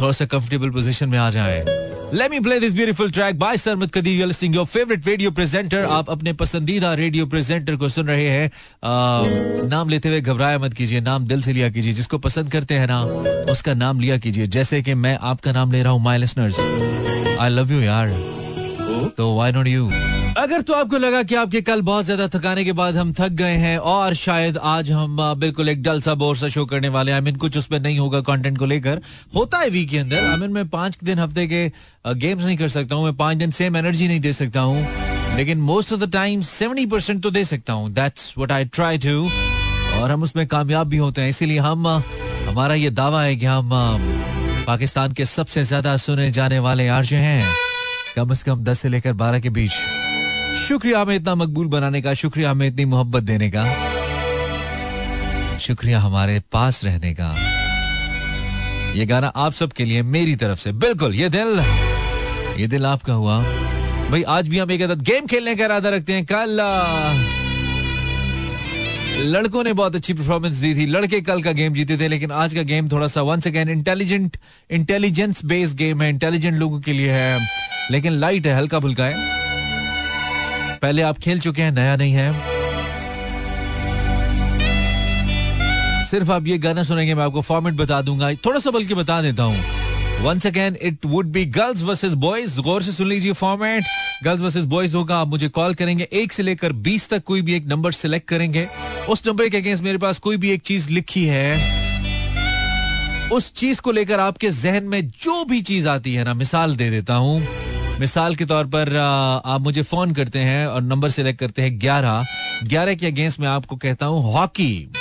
थोड़ा 0.00 0.12
सा 0.12 0.24
कंफर्टेबल 0.26 0.70
पोजिशन 0.70 1.08
में 1.08 1.18
आ 1.18 1.30
जाएँ। 1.30 1.83
Let 2.14 2.30
me 2.30 2.38
play 2.38 2.60
this 2.60 2.74
beautiful 2.74 3.08
track 3.10 3.38
by 3.38 3.56
Sarmat 3.56 3.90
Kadir. 3.90 4.12
You're 4.12 4.28
listening 4.28 4.52
your 4.54 4.64
favorite 4.72 5.06
radio 5.06 5.30
presenter. 5.38 5.80
आप 5.94 6.10
अपने 6.10 6.32
पसंदीदा 6.42 6.92
रेडियो 6.94 7.26
प्रेजेंटर 7.26 7.76
को 7.76 7.88
सुन 7.88 8.06
रहे 8.06 8.28
हैं। 8.28 8.50
नाम 9.68 9.88
लेते 9.88 10.08
हुए 10.08 10.20
घबराया 10.20 10.58
मत 10.58 10.74
कीजिए 10.74 11.00
नाम 11.00 11.26
दिल 11.26 11.40
से 11.42 11.52
लिया 11.52 11.70
कीजिए। 11.70 11.92
जिसको 11.92 12.18
पसंद 12.26 12.52
करते 12.52 12.74
हैं 12.74 12.86
ना 12.86 13.00
उसका 13.52 13.74
नाम 13.74 14.00
लिया 14.00 14.18
कीजिए। 14.18 14.46
जैसे 14.46 14.82
कि 14.82 14.94
मैं 14.94 15.16
आपका 15.32 15.52
नाम 15.52 15.72
ले 15.72 15.82
रहा 15.82 15.92
हूँ 15.92 16.02
my 16.02 16.18
listeners 16.18 16.60
I 17.40 17.48
love 17.50 17.72
you 17.72 17.80
यार। 17.80 18.08
तो 19.16 19.34
वाई 19.36 19.52
नॉट 19.52 19.66
यू 19.66 19.90
अगर 20.38 20.60
तो 20.60 20.72
आपको 20.74 20.98
लगा 20.98 21.22
कि 21.22 21.34
आपके 21.34 21.60
कल 21.62 21.80
बहुत 21.82 22.04
ज़्यादा 22.04 22.26
थकाने 22.28 22.64
के 22.64 22.72
बाद 22.72 22.96
हम 22.96 23.12
थक 23.12 23.32
गए 23.32 23.56
हैं, 23.56 23.76
और 23.78 24.14
शायद 24.14 24.56
आज 24.58 24.90
हम 24.90 25.16
बिल्कुल 25.40 25.68
एक 25.68 25.82
डल 25.82 26.00
सा, 26.00 26.14
बोर 26.14 26.36
सा 26.36 26.48
शो 26.48 26.64
करने 26.66 26.88
वाले 26.88 27.10
हैं। 27.10 27.18
आई 27.18 27.24
मीन 27.24 27.36
कुछ 27.36 27.56
उसमें 27.58 27.78
नहीं 27.80 27.98
होगा 27.98 28.20
कंटेंट 28.20 28.58
को 28.58 28.66
लेकर। 28.66 29.00
होता 29.36 29.58
है 29.58 29.68
वीक 29.70 29.88
के 29.90 29.98
अंदर। 29.98 30.24
आई 30.24 30.36
मीन 30.36 30.50
मैं 30.52 30.66
पाँच 30.68 30.98
दिन 31.04 31.18
हफ़्ते 31.18 31.46
के 31.46 31.70
गेम्स 32.16 32.44
नहीं 32.44 32.56
कर 32.56 32.68
सकता 32.68 32.94
हूँ। 32.94 33.04
मैं 33.04 33.14
पाँच 33.16 33.38
दिन 33.38 33.50
सेम 33.50 33.76
एनर्जी 33.76 34.08
नहीं 34.08 34.20
दे 34.20 34.32
सकता 34.32 34.60
हूँ। 34.60 35.36
लेकिन 35.36 35.60
most 35.60 35.92
of 35.92 36.00
the 36.00 36.10
time 36.12 36.42
seventy 36.42 36.86
percent 36.86 37.22
तो 37.22 37.30
दे 37.30 37.44
सकता 37.44 37.72
हूँ। 37.72 37.90
That's 37.92 38.34
what 38.38 38.52
I 38.52 38.64
try 38.66 38.98
to 38.98 39.28
और 40.00 40.10
हम 40.10 40.22
उसमें 40.22 40.46
कामयाब 40.46 40.88
भी 40.88 40.96
होते 40.96 41.22
हैं। 41.22 41.28
इसीलिए 41.28 41.58
हम 41.60 41.86
हमारा 41.88 42.74
ये 42.74 42.90
दावा 42.92 43.22
है 43.22 43.36
कि 43.36 43.46
हम 43.46 43.70
पाकिस्तान 44.66 45.12
के 45.12 45.24
सबसे 45.26 45.64
ज़्यादा 45.64 45.96
सुने 45.98 46.30
जाने 46.32 46.58
वाले 46.58 46.88
आर्ज 46.90 47.12
हैं। 47.14 47.54
कम 48.16 48.34
से 48.34 48.50
कम 48.50 48.64
दस 48.64 48.80
से 48.80 48.88
लेकर 48.88 49.12
बारह 49.14 49.40
के 49.40 49.50
बीच। 49.50 49.72
शुक्रिया 50.58 51.00
हमें 51.00 51.14
इतना 51.16 51.34
मकबूल 51.34 51.66
बनाने 51.66 52.00
का, 52.02 52.12
शुक्रिया 52.14 52.50
हमें 52.50 52.66
इतनी 52.66 52.84
मोहब्बत 52.84 53.22
देने 53.22 53.50
का, 53.50 53.64
शुक्रिया 55.58 56.00
हमारे 56.00 56.40
पास 56.52 56.84
रहने 56.84 57.12
का। 57.14 57.34
ये 58.94 59.06
गाना 59.06 59.28
आप 59.36 59.52
सबके 59.52 59.84
लिए 59.84 60.02
मेरी 60.04 60.36
तरफ़ 60.36 60.58
से, 60.58 60.72
बिल्कुल, 60.74 61.14
ये 61.14 61.28
दिल 61.28 61.60
ये 62.58 62.66
दिल 62.66 62.86
आपका 62.86 63.12
हुआ। 63.12 63.38
भाई, 64.10 64.22
आज 64.22 64.48
भी 64.48 64.58
हम 64.58 64.70
एक 64.70 64.80
गेम 64.80 65.26
खेलने 65.26 65.54
का 65.56 65.64
इरादा 65.64 65.88
रखते 65.90 66.12
हैं, 66.12 66.24
कल 66.24 66.60
लड़कों 69.26 69.62
ने 69.64 69.72
बहुत 69.72 69.94
अच्छी 69.96 70.12
परफॉर्मेंस 70.14 70.56
दी 70.56 70.74
थी, 70.74 70.86
लड़के 70.86 71.20
कल 71.20 71.42
का 71.42 71.52
गेम 71.52 71.74
जीते 71.74 71.96
थे, 71.98 72.08
लेकिन 72.08 72.30
आज 72.32 72.54
का 72.54 72.62
गेम 72.62 72.88
थोड़ा 72.88 73.06
सा 73.08 73.22
once 73.22 73.46
again 73.46 73.68
intelligent 73.68 74.36
intelligence 74.70 75.44
based 75.44 75.76
game 75.78 76.02
है 76.02 76.08
इंटेलिजेंट 76.10 76.56
लोगों 76.56 76.80
के 76.80 76.92
लिए 76.92 77.12
है, 77.12 77.38
लेकिन 77.90 78.12
लाइट 78.12 78.46
है 78.46 78.56
हल्का 78.56 78.80
फुल्का 78.80 79.04
है। 79.04 79.32
पहले 80.84 81.02
आप 81.02 81.18
खेल 81.18 81.38
चुके 81.40 81.62
हैं, 81.62 81.70
नया 81.72 81.96
नहीं 81.96 82.12
है। 82.12 82.32
सिर्फ़ 86.06 86.32
आप 86.32 86.46
ये 86.46 86.58
गाना 86.58 86.82
सुनेंगे, 86.82 87.14
मैं 87.14 87.24
आपको 87.24 87.40
फॉर्मेट 87.42 87.74
बता 87.74 88.00
दूँगा। 88.02 88.32
थोड़ा 88.34 88.60
सा 88.60 88.70
बल्कि 88.70 88.94
बता 88.94 89.22
देता 89.22 89.42
हूँ। 89.42 90.22
Once 90.22 90.46
again 90.46 90.76
it 90.82 91.06
would 91.06 91.26
be 91.26 91.44
girls 91.46 91.82
versus 91.82 92.12
boys 92.12 92.60
गौर 92.60 92.82
से 92.82 92.92
सुन 92.92 93.08
लीजिए 93.08 93.32
फॉर्मेट 93.32 93.84
गर्ल्स 94.24 94.40
वर्सेस 94.40 94.64
बॉयज़ 94.64 94.96
होगा, 94.96 95.16
आप 95.16 95.28
मुझे 95.28 95.48
कॉल 95.48 95.74
करेंगे। 95.74 96.08
एक 96.12 96.32
से 96.32 96.42
लेकर 96.42 96.72
बीस 96.72 97.08
तक 97.08 97.24
कोई 97.24 97.42
भी 97.42 97.54
एक 97.54 97.66
नंबर 97.66 97.92
सिलेक्ट 97.92 98.28
करेंगे। 98.28 98.68
उस 99.08 99.26
नंबर 99.26 99.48
के 99.48 99.56
अगेंस्ट 99.56 99.84
मेरे 99.84 99.98
पास 99.98 100.18
कोई 100.18 100.36
भी 100.36 100.50
एक 100.50 100.62
चीज़ 100.62 100.90
लिखी 100.90 101.24
है। 101.24 101.72
उस 103.32 103.52
चीज़ 103.52 103.80
को 103.80 103.92
लेकर 103.92 104.20
आपके 104.20 104.50
जहन 104.50 104.84
में 104.84 105.08
जो 105.08 105.44
भी 105.44 105.62
चीज़ 105.62 105.88
आती 105.88 106.14
है 106.14 106.24
ना, 106.24 106.34
मिसाल 106.34 106.76
दे 106.76 106.90
देता 106.90 107.14
हूँ। 107.14 107.46
मिसाल 108.00 108.34
के 108.34 108.44
तौर 108.44 108.64
पर 108.66 108.96
आप 109.46 109.60
मुझे 109.60 109.82
फ़ोन 109.82 110.12
करते 110.14 110.38
हैं 110.38 110.66
और 110.66 110.82
नंबर 110.82 111.10
सिलेक्ट 111.10 111.40
करते 111.40 111.62
हैं 111.62 111.80
ग्यारह। 111.80 112.24
ग्यारह 112.64 112.94
के 112.94 113.06
अगेंस्ट 113.06 113.40
में 113.40 113.48
आपको 113.48 113.76
कहता 113.76 114.06
हूँ, 114.06 114.32
हॉकी। 114.32 114.92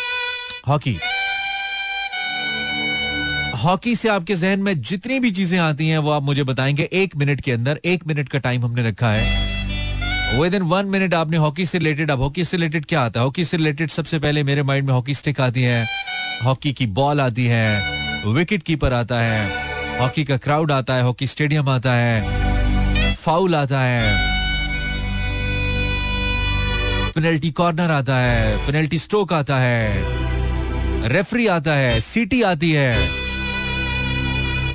हॉकी। 0.67 0.99
हॉकी 3.55 3.95
से 3.95 4.09
आपके 4.09 4.35
जहन 4.35 4.59
में 4.59 4.81
जितनी 4.81 5.19
भी 5.19 5.31
चीज़ें 5.31 5.59
आती 5.59 5.87
हैं, 5.87 5.97
वो 5.97 6.11
आप 6.11 6.23
मुझे 6.23 6.43
बताएँगे 6.43 6.89
एक 6.93 7.15
मिनट 7.15 7.41
के 7.41 7.51
अंदर। 7.51 7.79
एक 7.85 8.07
मिनट 8.07 8.29
का 8.29 8.39
टाइम 8.39 8.65
हमने 8.65 8.87
रखा 8.89 9.11
है। 9.11 9.43
विद 10.41 10.53
इन 10.53 10.61
वन 10.61 10.85
मिनट 10.85 11.13
आपने 11.13 11.37
हॉकी 11.37 11.65
से 11.65 11.77
रिलेटेड 11.77 12.11
अब 12.11 12.21
हॉकी 12.21 12.45
से 12.45 12.57
रिलेटेड 12.57 12.85
क्या 12.85 13.01
आता 13.01 13.19
है? 13.19 13.25
हॉकी 13.25 13.45
से 13.45 13.57
रिलेटेड 13.57 13.89
सबसे 13.89 14.19
पहले 14.19 14.43
मेरे 14.43 14.63
माइंड 14.63 14.87
में 14.87 14.93
हॉकी 14.93 15.13
स्टिक 15.13 15.41
आती 15.41 15.61
है। 15.61 15.87
हॉकी 16.43 16.73
की 16.73 16.85
बॉल 16.85 17.21
आती 17.21 17.45
है। 17.45 17.83
विकेट 18.27 18.63
कीपर 18.63 18.93
आता 18.93 19.19
है। 19.19 19.51
हॉकी 19.99 20.23
का 20.23 20.37
क्राउड 20.37 20.71
आता 20.71 20.93
है। 20.93 21.03
हॉकी 21.03 21.27
स्टेडियम 21.27 21.69
आता 21.69 21.93
है। 21.93 22.52
फाउल 23.25 23.55
आता 23.55 23.81
है। 23.81 24.31
पेनल्टी 27.15 27.51
कॉर्नर 27.51 27.91
आता 27.91 28.15
है 28.17 28.55
पेनल्टी 28.67 28.97
स्ट्रोक 28.99 29.33
आता 29.33 29.57
है। 29.57 31.09
रेफरी 31.09 31.47
आता 31.49 31.73
है 31.73 31.99
सीटी 32.01 32.41
आती 32.43 32.71
है। 32.71 32.91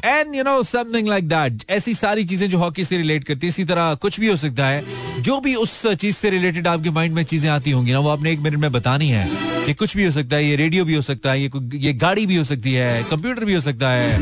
And 0.05 0.35
you 0.35 0.43
know 0.45 0.63
something 0.63 1.09
like 1.09 1.29
that 1.29 1.63
ऐसी 1.71 1.95
सारी 1.95 2.25
चीज़ें 2.25 2.49
जो 2.51 2.59
हॉकी 2.59 2.85
से 2.85 2.97
रिलेट 2.97 3.25
करती 3.25 3.47
है। 3.47 3.49
इसी 3.49 3.65
तरह 3.65 3.95
कुछ 3.95 4.21
भी 4.21 4.29
हो 4.29 4.37
सकता 4.37 4.67
है। 4.67 5.23
जो 5.23 5.41
भी 5.41 5.55
उस 5.55 5.87
चीज़ 5.87 6.17
से 6.17 6.31
रिलेटेड 6.31 6.67
आपके 6.67 6.91
माइंड 6.91 7.15
में 7.15 7.23
चीज़ें 7.25 7.51
आती 7.51 7.71
होंगी 7.71 7.93
ना, 7.93 7.99
वो 7.99 8.09
आपने 8.09 8.33
एक 8.33 8.39
मिनट 8.39 8.59
में 8.59 8.73
बतानी 8.73 9.09
है 9.11 9.27
ये 9.69 9.75
कुछ 9.75 9.97
भी 9.97 10.05
हो 10.05 10.11
सकता 10.11 10.37
है, 10.37 10.45
ये 10.45 10.57
रेडियो 10.57 10.85
भी 10.85 10.95
हो 10.95 11.03
सकता 11.03 11.31
है, 11.31 11.43
ये 11.43 11.51
ये 11.79 11.93
गाड़ी 11.95 12.27
भी 12.27 12.37
हो 12.37 12.45
सकती 12.45 12.73
है 12.73 13.03
कंप्यूटर 13.11 13.45
भी 13.45 13.55
हो 13.55 13.61
सकता 13.61 13.91
है 13.91 14.15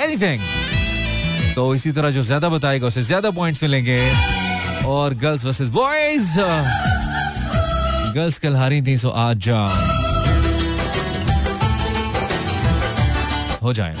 एनीथिंग 0.00 0.40
तो 1.54 1.74
इसी 1.74 1.92
तरह 1.92 2.10
जो 2.10 2.22
ज़्यादा 2.22 2.48
बताएगा, 2.48 2.86
उसे 2.86 3.02
ज़्यादा 3.02 3.30
पॉइंट्स 3.30 3.62
मिलेंगे। 3.62 4.00
और 4.86 5.14
गर्ल्स 5.14 5.44
वर्सेस 5.44 5.68
बॉयज़ 5.70 6.30
गर्ल्स 8.14 8.38
कल 8.38 8.56
हारी 8.56 8.80
थी 8.82 8.96
सो 8.98 9.10
आज 9.10 9.36
जा 9.46 9.60
हो 13.62 13.72
जाए। 13.72 13.94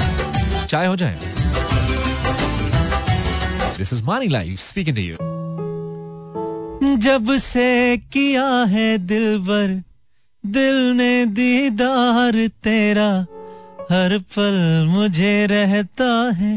चाय 0.68 0.86
हो 0.86 0.96
जाए। 0.96 1.18
This 3.78 3.92
is 3.92 4.02
Mani 4.04 4.28
life 4.28 4.58
speaking 4.60 4.96
to 4.96 5.02
you 5.02 5.16
जब 6.98 7.36
से 7.38 7.96
किया 8.12 8.48
है 8.70 8.98
दिल 9.06 9.38
बर 9.46 9.82
दिल 10.44 10.76
ने 10.96 11.24
दीदार 11.26 12.46
तेरा, 12.64 13.10
हर 13.90 14.18
पल 14.36 14.86
मुझे 14.88 15.34
रहता 15.50 16.12
है। 16.36 16.54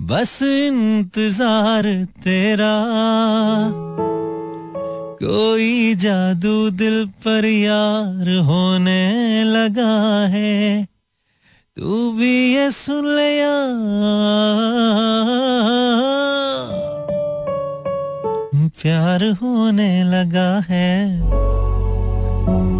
बस 0.00 0.38
इंतज़ार 0.42 1.84
तेरा। 2.24 2.74
कोई 5.22 5.94
जादू 5.94 6.70
दिल 6.70 7.04
पर 7.24 7.44
यार 7.44 8.28
होने 8.46 9.44
लगा 9.44 9.96
है। 10.26 10.84
तू 11.76 12.10
भी 12.12 12.32
ये 12.54 12.70
सुन 12.70 13.06
लिया 13.06 13.54
प्यार 18.82 19.24
होने 19.42 19.92
लगा 20.04 20.50
है। 20.68 20.90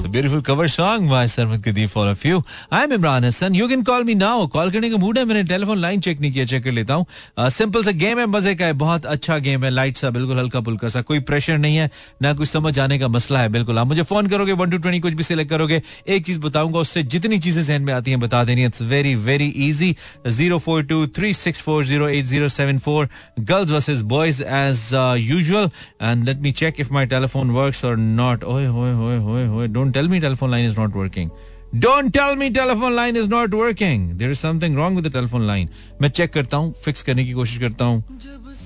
Beautiful 0.08 0.40
cover 0.40 0.66
song 0.68 1.08
by 1.08 1.26
Sarmat 1.26 1.58
Kadeer 1.58 1.88
for 1.88 2.08
a 2.08 2.14
few. 2.14 2.42
I'm 2.70 2.90
Imran 2.90 3.22
Hassan. 3.24 3.54
You 3.54 3.68
can 3.68 3.84
call 3.84 4.04
me 4.04 4.14
now. 4.14 4.46
Call 4.48 4.70
करने 4.70 4.90
का 4.90 4.96
मूड 4.96 5.18
है, 5.18 5.24
मैंने 5.24 5.42
टेलीफोन 5.44 5.78
लाइन 5.78 6.00
चेक 6.00 6.20
नहीं 6.20 6.32
किया 6.32 6.44
चेक 6.44 6.64
कर 6.64 6.72
लेता 6.72 6.94
हूँ 6.94 7.06
सिंपल 7.50 7.82
सा 7.84 7.90
गेम 7.90 8.18
है, 8.18 8.26
मज़े 8.26 8.54
का 8.54 8.66
है, 8.66 8.72
बहुत 8.72 9.06
अच्छा 9.06 9.38
गेम 9.38 9.64
है 9.64 9.70
लाइट 9.70 9.96
सा, 9.96 10.10
बिल्कुल 10.10 10.38
हल्का 10.38 10.60
फुल्का 10.60 10.88
सा, 10.88 11.02
कोई 11.02 11.20
प्रेशर 11.30 11.58
नहीं 11.58 11.76
है, 11.76 11.90
ना 12.22 12.32
कुछ 12.34 12.48
समझ 12.48 12.78
आने 12.78 12.98
का 12.98 13.08
मसला 13.08 13.40
है, 13.40 13.48
बिल्कुल 13.48 13.78
आप 13.78 13.86
मुझे 13.86 14.02
फ़ोन 14.02 14.26
करोगे 14.28 14.52
वन 14.52 14.70
टू 14.70 14.78
ट्वेंटी 14.78 15.00
कुछ 15.00 15.12
भी 15.14 15.22
सिलेक्ट 15.22 15.50
करोगे, 15.50 15.82
एक 16.08 16.26
चीज़ 16.26 16.40
बताऊँगा, 16.40 16.78
उससे 16.78 17.02
जितनी 17.04 17.38
चीज़ें 17.38 17.62
जहन 17.62 17.82
में 17.82 17.92
आती 17.94 18.10
हैं, 18.10 18.20
बता 18.20 18.42
देनी 18.44 18.64
it's 18.64 18.82
very 18.82 19.14
very 19.28 19.48
easy 19.68 19.94
zero 20.28 20.58
four 20.58 20.82
two 20.84 21.06
three 21.18 21.32
six 21.34 21.62
four 21.62 21.84
zero 21.84 22.08
eight 22.08 22.24
zero 22.24 22.48
seven 22.48 22.78
four 22.78 23.08
girls 23.40 23.70
versus 23.70 24.02
boys 24.14 24.42
as 24.42 24.88
usual 25.30 25.70
and 26.02 26.24
let 26.28 26.40
me 26.42 26.52
check 26.62 26.80
if 26.80 26.92
my 26.94 27.06
telephone 27.06 27.50
work 27.50 27.84
और 27.84 27.96
नॉट 27.96 28.44
ओए 28.44 28.66
होए 28.66 28.92
होए 28.92 29.16
होए 29.18 29.46
होए 29.46 29.68
don't 29.68 29.89
don't 29.90 29.98
tell 29.98 30.08
me 30.08 30.20
telephone 30.20 30.50
line 30.50 30.66
is 30.70 30.78
not 30.78 30.92
working. 31.02 31.30
Don't 31.74 32.12
tell 32.12 32.36
me 32.36 32.48
telephone 32.50 32.94
line 32.96 33.16
is 33.16 33.28
not 33.28 33.54
working 33.54 34.10
there 34.12 34.30
is 34.30 34.38
something 34.38 34.76
wrong 34.76 34.96
with 34.96 35.12
telephone 35.12 35.46
line 35.46 35.68
मैं 36.02 36.08
check 36.08 36.32
करता 36.32 36.56
हूँ 36.56 36.72
fix 36.84 37.02
करने 37.02 37.24
की 37.24 37.32
कोशिश 37.32 37.58
करता 37.58 37.84
हूँ। 37.84 38.02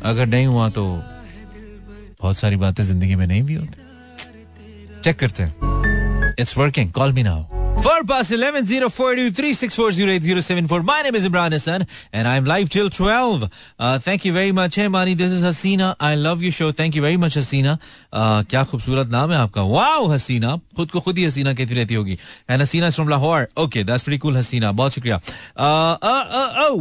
अगर 0.05 0.27
नहीं 0.27 0.47
हुआ 0.47 0.69
तो 0.69 0.85
बहुत 2.21 2.37
सारी 2.37 2.57
बातें 2.57 2.83
ज़िंदगी 2.85 3.15
में 3.15 3.27
नहीं 3.27 3.43
भी 3.43 3.55
होती। 3.55 5.01
चेक 5.05 5.19
करते 5.19 5.43
हैं। 5.43 5.55
It's 6.41 6.59
working 6.59 6.93
call 6.93 7.13
me 7.13 7.23
now 7.23 7.64
Four 7.85 8.05
past 8.05 8.33
11 8.33 8.65
042 8.65 10.83
My 10.83 11.03
name 11.03 11.15
is 11.17 11.27
Imran 11.27 11.53
Hassan 11.53 11.87
and 12.15 12.27
I'm 12.27 12.47
live 12.47 12.71
till 12.71 12.89
12. 12.89 13.51
Uh, 13.79 13.99
thank 13.99 14.25
you 14.25 14.33
very 14.33 14.53
much. 14.53 14.77
Hey 14.77 14.89
Mani, 14.89 15.13
this 15.13 15.31
is 15.31 15.45
Hasina. 15.45 15.95
I 16.01 16.15
love 16.15 16.41
your 16.41 16.51
show. 16.51 16.73
Thank 16.73 16.95
you 16.95 17.03
very 17.03 17.19
much 17.19 17.35
Hasina. 17.35 17.79
Uh, 18.11 18.43
क्या 18.49 18.63
खूबसूरत 18.65 19.09
नाम 19.11 19.33
है 19.33 19.39
आपका 19.39 19.63
wow 19.63 20.07
हसीना 20.09 20.57
खुद 20.77 20.91
को 20.91 21.01
खुद 21.01 21.19
ही 21.19 21.25
हसीना 21.25 21.53
कहती 21.55 21.75
रहती 21.75 21.95
होगी 21.95 22.19
and 22.51 22.63
Haseena 22.63 22.91
from 22.91 23.09
Lahore 23.09 23.49
okay 23.59 23.83
that's 23.85 24.03
pretty 24.05 24.19
cool 24.19 24.37
Haseena 24.37 24.73
बहुत 24.73 24.95
शुक्रिया 24.95 25.21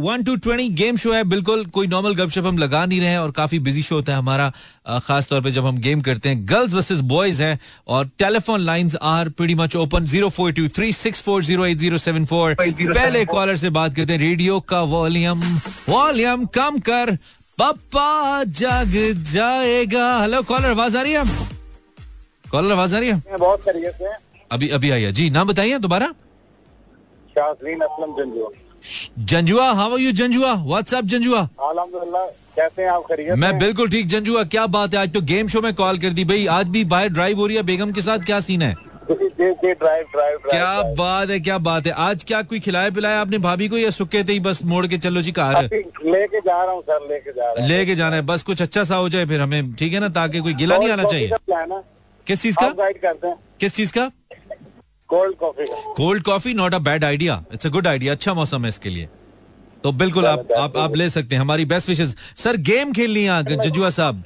one 0.06 0.22
two 0.24 0.36
twenty 0.36 0.68
game 0.80 0.96
show 1.04 1.12
है 1.12 1.22
बिल्कुल 1.34 1.64
कोई 1.74 1.86
नॉर्मल 1.86 2.14
गपशप 2.22 2.46
हम 2.46 2.58
लगा 2.58 2.84
नहीं 2.86 3.00
रहे 3.00 3.10
हैं 3.10 3.18
और 3.18 3.30
काफ़ी 3.40 3.58
बिज़ी 3.66 3.82
शो 3.82 3.94
होता 3.94 4.12
है 4.12 4.18
हमारा 4.18 4.52
uh, 4.52 5.00
खास 5.06 5.28
तौर 5.28 5.40
पे 5.42 5.50
जब 5.50 5.66
हम 5.66 5.78
गेम 5.88 6.00
करते 6.08 6.28
हैं 6.28 6.48
गर्ल्स 6.48 6.74
वर्सेस 6.74 7.00
बॉयज़ 7.12 7.42
हैं 7.42 7.58
और 7.88 8.08
telephone 8.18 8.60
lines 8.60 8.96
are 9.02 9.28
pretty 9.28 9.54
much 9.54 9.76
open 9.76 10.04
zero 10.14 10.28
four 10.38 10.52
two 10.52 10.68
three 10.68 10.92
six 10.94 11.22
four 11.22 11.44
zero 11.44 11.66
eight 11.66 11.78
zero 11.78 11.98
seven 11.98 12.24
four 12.26 12.54
पहले 12.60 13.24
कॉलर 13.26 13.56
से 13.56 13.70
बात 13.72 13.94
करते 13.94 14.12
हैं 14.12 14.20
रेडियो 14.20 14.58
का 14.68 14.82
वॉल्यूम 14.90 15.40
वॉल्यूम 15.88 16.46
कम 16.54 16.78
कर 16.82 17.16
पप्पा 17.58 18.42
जग 18.52 18.94
जाएगा 19.32 20.06
हेलो 20.18 20.42
कॉलर 20.44 20.70
आवाज़ 20.70 20.96
आ 20.96 21.02
रही 21.02 21.12
है 21.12 21.24
कॉलर 22.50 22.72
आवाज़ 22.72 22.96
आ 22.96 22.98
रही 22.98 23.08
है 23.08 23.38
बहुत 23.38 23.64
से 23.64 24.12
अभी 24.50 24.68
अभी 24.70 24.90
आई 24.90 25.02
है 25.02 25.12
जी 25.12 25.28
नाम 25.30 25.48
बताइए 25.48 25.78
दोबारा 25.80 26.14
Janjua 29.18 29.70
how 29.72 29.96
you 29.96 30.12
Janjua 30.14 30.52
WhatsApp 30.64 31.04
Janjua 31.06 31.48
कैसे 32.56 32.82
हैं 32.82 32.88
आप 32.90 33.02
खरीद 33.02 33.30
मैं 33.38 33.58
बिल्कुल 33.58 33.88
ठीक 33.90 34.06
जंजुआ 34.06 34.42
क्या 34.48 34.66
बात 34.68 34.94
है 34.94 35.00
आज 35.00 35.12
तो 35.12 35.20
गेम 35.26 35.48
शो 35.48 35.60
में 35.60 35.72
कॉल 35.74 35.98
कर 35.98 36.10
दी 36.12 36.24
भाई 36.24 36.46
आज 36.54 36.68
भी 36.68 36.84
बाहर 36.92 37.08
ड्राइव 37.10 37.38
हो 37.38 37.46
रही 37.46 37.56
है 37.56 37.62
बेगम 37.64 37.92
के 37.92 38.00
साथ 38.00 38.26
क्या 38.26 38.40
सीन 38.42 38.62
है 38.62 38.74
क्या 39.10 40.82
बात 40.98 41.30
है 41.30 41.38
क्या 41.40 41.56
बात 41.58 41.86
है। 41.86 41.92
आज 41.92 42.24
क्या 42.24 42.40
कोई 42.42 42.60
खिलाया 42.60 42.90
पिलाया 42.90 43.20
आपने 43.20 43.38
भाभी 43.38 43.68
को 43.68 43.78
या 43.78 43.90
सुखे 43.90 44.22
थे 44.24 44.38
बस 44.40 44.62
मोड़ 44.64 44.86
के 44.86 44.98
चलो 44.98 45.22
जी 45.22 45.32
कार? 45.32 45.62
लेके 45.64 46.40
जा 46.40 46.62
रहा 46.62 46.72
हूँ 46.72 46.82
सर 46.82 47.06
लेके 47.10 47.32
जा 47.32 47.52
रहा 47.52 47.66
लेके 47.66 47.94
जाना 47.94 48.16
है 48.16 48.22
बस 48.22 48.42
कुछ 48.42 48.62
अच्छा 48.62 48.84
सा 48.84 48.96
हो 48.96 49.08
जाए 49.08 49.26
फिर 49.26 49.40
हमें 49.40 49.72
ठीक 49.74 49.92
है 49.92 50.00
ना 50.00 50.08
ताकि 50.18 50.40
कोई 50.40 50.54
गिला 50.54 50.76
नहीं 50.78 50.90
आना 50.90 51.04
चाहिए। 51.04 51.30
किस 52.26 52.42
चीज़ 52.42 52.56
का? 52.56 52.68
गाइड 52.68 53.00
करते 53.00 53.28
हैं। 53.28 53.36
किस 53.60 53.74
चीज़ 53.74 53.92
का? 53.92 54.10
Cold 55.08 55.36
coffee 55.36 55.64
cold 55.96 56.22
coffee 56.22 56.54
not 56.54 56.74
a 56.74 56.78
bad 56.80 57.04
idea 57.04 57.42
it's 57.54 57.66
a 57.66 57.70
good 57.70 57.86
idea 57.86 58.12
अच्छा 58.12 58.34
मौसम 58.34 58.62
है 58.62 58.68
इसके 58.68 58.90
लिए। 58.90 59.08
तो 59.84 59.92
बिल्कुल 59.92 60.26
आप 60.26 60.52
आप 60.58 60.76
आप 60.78 60.96
ले 60.96 61.08
सकते 61.10 61.34
हैं 61.34 61.40
हमारी 61.42 61.64
बेस्ट 61.72 61.88
विशेष 61.88 62.14
सर 62.42 62.56
गेम 62.68 62.92
खेलनी 62.92 63.24
है 63.24 63.42
जजुआ 63.56 63.90
साहब। 63.90 64.22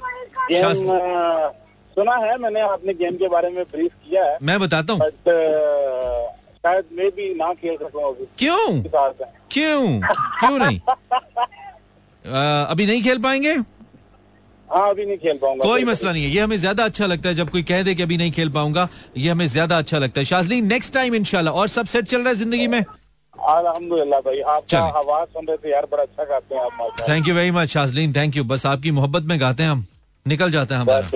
सुना 1.99 2.15
है 2.17 2.37
मैंने 2.39 2.61
आपने 2.63 2.93
गेम 2.95 3.15
के 3.17 3.27
बारे 3.27 3.49
में 3.49 3.63
ब्रीफ 3.71 3.91
किया 4.03 4.23
है। 4.25 4.37
मैं 4.41 4.59
बताता 4.59 4.93
हूँ। 4.93 4.99
शायद 6.59 6.85
मैं 6.93 7.09
भी 7.15 7.33
ना 7.35 7.53
खेल 7.53 7.75
सकूँ 7.77 8.13
क्यों? 8.37 8.81
क्यों? 9.51 9.99
क्यों 10.39 10.57
नहीं? 10.59 10.79
आ, 12.25 12.63
अभी 12.63 12.85
नहीं 12.85 13.03
खेल 13.03 13.21
पाएँगे? 13.23 13.53
हाँ 14.69 14.89
अभी 14.89 15.05
नहीं 15.05 15.17
खेल 15.17 15.37
पाऊँगा। 15.37 15.63
कोई 15.63 15.83
मसला 15.83 16.11
नहीं 16.11 16.23
है। 16.23 16.29
ये 16.29 16.41
हमें 16.41 16.55
ज़्यादा 16.57 16.83
अच्छा 16.85 17.05
लगता 17.05 17.29
है 17.29 17.35
जब 17.35 17.49
कोई 17.49 17.63
कह 17.63 17.83
दे 17.83 17.95
कि 17.95 18.03
अभी 18.03 18.17
नहीं 18.17 18.31
खेल 18.31 18.49
पाऊँगा। 18.49 18.87
ये 19.17 19.29
हमें 19.29 19.45
ज़्यादा 19.47 19.77
अच्छा 19.77 19.97
लगता 19.97 20.19
है। 20.19 20.25
शाजली 20.25 20.61
नेक्स्ट 20.63 20.93
टाइम 20.93 21.15
इनशाला 21.15 21.51
और 21.51 21.67
सब 21.67 21.85
सेट 21.85 22.05
चल 22.05 22.17
रहा 22.17 22.29
है 22.29 22.35
ज़िंदगी 22.35 22.67
में? 22.67 22.79
अलहमदुल्ला 22.79 24.19
भाई 24.19 24.39
आपका 24.55 24.79
आवाज़ 24.99 25.27
सुन 25.27 25.47
रहे 25.47 25.57
थे 25.57 25.71
यार 25.71 25.87
बड़ा 25.91 26.03
अच्छा 26.03 26.23
गाते 26.23 26.55
हैं 26.55 26.61
आप 26.63 27.05
thank 27.09 27.27
you 27.27 27.35
very 27.35 27.51
much 27.51 27.69
Shazleen. 27.69 28.13
Thank 28.15 28.35
you 28.37 28.43
बस 28.45 28.65
आपकी 28.65 28.91
मोहब्बत 28.91 29.23
में 29.23 29.39
गाते 29.41 29.63
हैं 29.63 29.69
हम। 29.69 29.85
निकल 30.29 30.51
जाता 30.51 30.75
है 30.75 30.81
हमारा। 30.81 31.09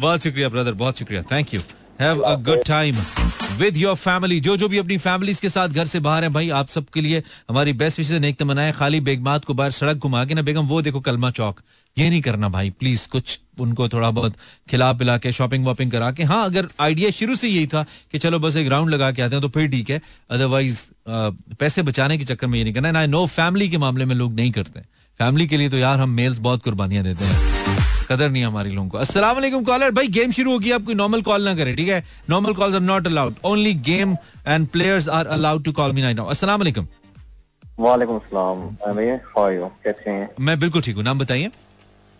बहुत 0.00 0.22
शुक्रिया 0.22 0.48
ब्रदर 0.48 0.72
बहुत 0.74 0.98
शुक्रिया। 0.98 1.22
Thank 1.32 1.54
you 1.54 1.60
have 2.00 2.20
a 2.20 2.34
good 2.42 2.62
time 2.66 2.96
with 3.58 3.76
your 3.76 3.94
family 3.96 4.40
जो 4.40 4.56
जो 4.56 4.68
भी 4.68 4.78
अपनी 4.78 4.96
फैमिली 4.98 5.34
के 5.34 5.48
साथ 5.48 5.68
घर 5.68 5.86
से 5.86 6.00
बाहर 6.00 6.22
है 6.24 6.28
भाई 6.30 6.48
आप 6.52 6.68
सबके 6.68 7.00
लिए 7.00 7.22
हमारी 7.50 7.72
बेस्ट 7.74 7.98
विशेष 7.98 8.20
नेक 8.20 8.38
तमनाएँ 8.38 8.72
खाली 8.72 9.00
बेगमात 9.02 9.44
को 9.44 9.54
बाहर 9.54 9.70
सड़क 9.72 9.96
घुमा 9.98 10.24
के 10.24 10.34
ना 10.34 10.42
बेगम 10.42 10.66
वो 10.66 10.80
देखो 10.82 11.00
कलमा 11.00 11.30
चौक। 11.30 11.60
ये 11.96 12.08
नहीं 12.10 12.20
करना 12.22 12.48
भाई 12.48 12.70
प्लीज़ 12.80 13.08
कुछ 13.08 13.38
उनको 13.60 13.88
थोड़ा 13.88 14.10
बहुत 14.10 14.34
खिला 14.70 14.92
पिला 14.92 15.16
के 15.18 15.32
शॉपिंग 15.32 15.64
वॉपिंग 15.66 15.90
करा 15.90 16.10
के। 16.12 16.22
हाँ 16.24 16.44
अगर 16.44 16.68
आइडिया 16.80 17.10
शुरू 17.10 17.34
से 17.36 17.48
यही 17.48 17.66
था 17.66 17.84
कि 18.12 18.18
चलो 18.18 18.38
बस 18.38 18.56
एक 18.56 18.68
राउंड 18.68 18.90
लगा 18.90 19.10
के 19.12 19.22
आते 19.22 19.34
हैं 19.34 19.42
तो 19.42 19.48
फिर 19.48 19.68
ठीक 19.70 19.90
है। 19.90 20.00
अदरवाइज़ 20.30 20.80
पैसे 21.60 21.82
बचाने 21.82 22.18
के 22.18 22.24
चक्कर 22.24 22.46
में 22.46 22.58
ये 22.58 22.64
नहीं 22.64 22.74
करना। 22.74 22.98
आई 22.98 23.06
नो 23.06 23.26
फैमिली 23.28 23.68
के 23.68 23.78
मामले 23.78 24.04
में 24.04 24.14
लोग 24.14 24.34
नहीं 24.34 24.50
करते। 24.50 24.80
फैमिली 25.22 25.46
के 25.46 25.56
लिए 25.56 25.68
तो 25.70 25.76
यार 25.78 25.98
हम 25.98 26.10
मेल्स 26.10 26.38
बहुत 26.44 26.62
कुर्बानियाँ 26.62 27.02
देते 27.04 27.24
हैं। 27.24 27.50
कदर 28.08 28.30
नहीं 28.30 28.44
हमारी 28.44 28.70
लोगों 28.70 28.88
को। 28.88 28.98
अस्सलाम 28.98 29.34
वालेकुम 29.34 29.64
कॉलर 29.64 29.90
भाई 29.98 30.08
गेम 30.16 30.30
शुरू 30.38 30.52
होगी 30.52 30.70
आप 30.72 30.82
कोई 30.86 30.94
नॉर्मल 30.94 31.22
कॉल 31.22 31.44
ना 31.44 31.54
करें 31.56 31.74
ठीक 31.76 31.88
है? 31.88 32.02
Normal 32.30 32.54
calls 32.54 32.74
are 32.74 32.80
not 32.80 33.06
allowed 33.06 33.34
only 33.50 33.74
game 33.88 34.16
and 34.46 34.66
players 34.68 35.08
are 35.18 35.26
allowed 35.36 35.64
to 35.64 35.72
call 35.72 35.92
me 35.92 36.02
right 36.02 36.16
now 36.16 36.26
अस्सलाम 36.34 36.60
वालेकुम 36.60 36.86
वालेकुम 37.80 38.16
अस्सलाम 38.16 38.64
हाउ 38.86 39.44
आर 39.44 39.52
यू 39.52 39.66
कैसे 39.84 40.10
हैं? 40.10 40.28
मैं 40.40 40.58
बिल्कुल 40.60 40.82
ठीक 40.82 40.96
हूँ। 40.96 41.04
नाम 41.04 41.18
बताइए। 41.18 41.50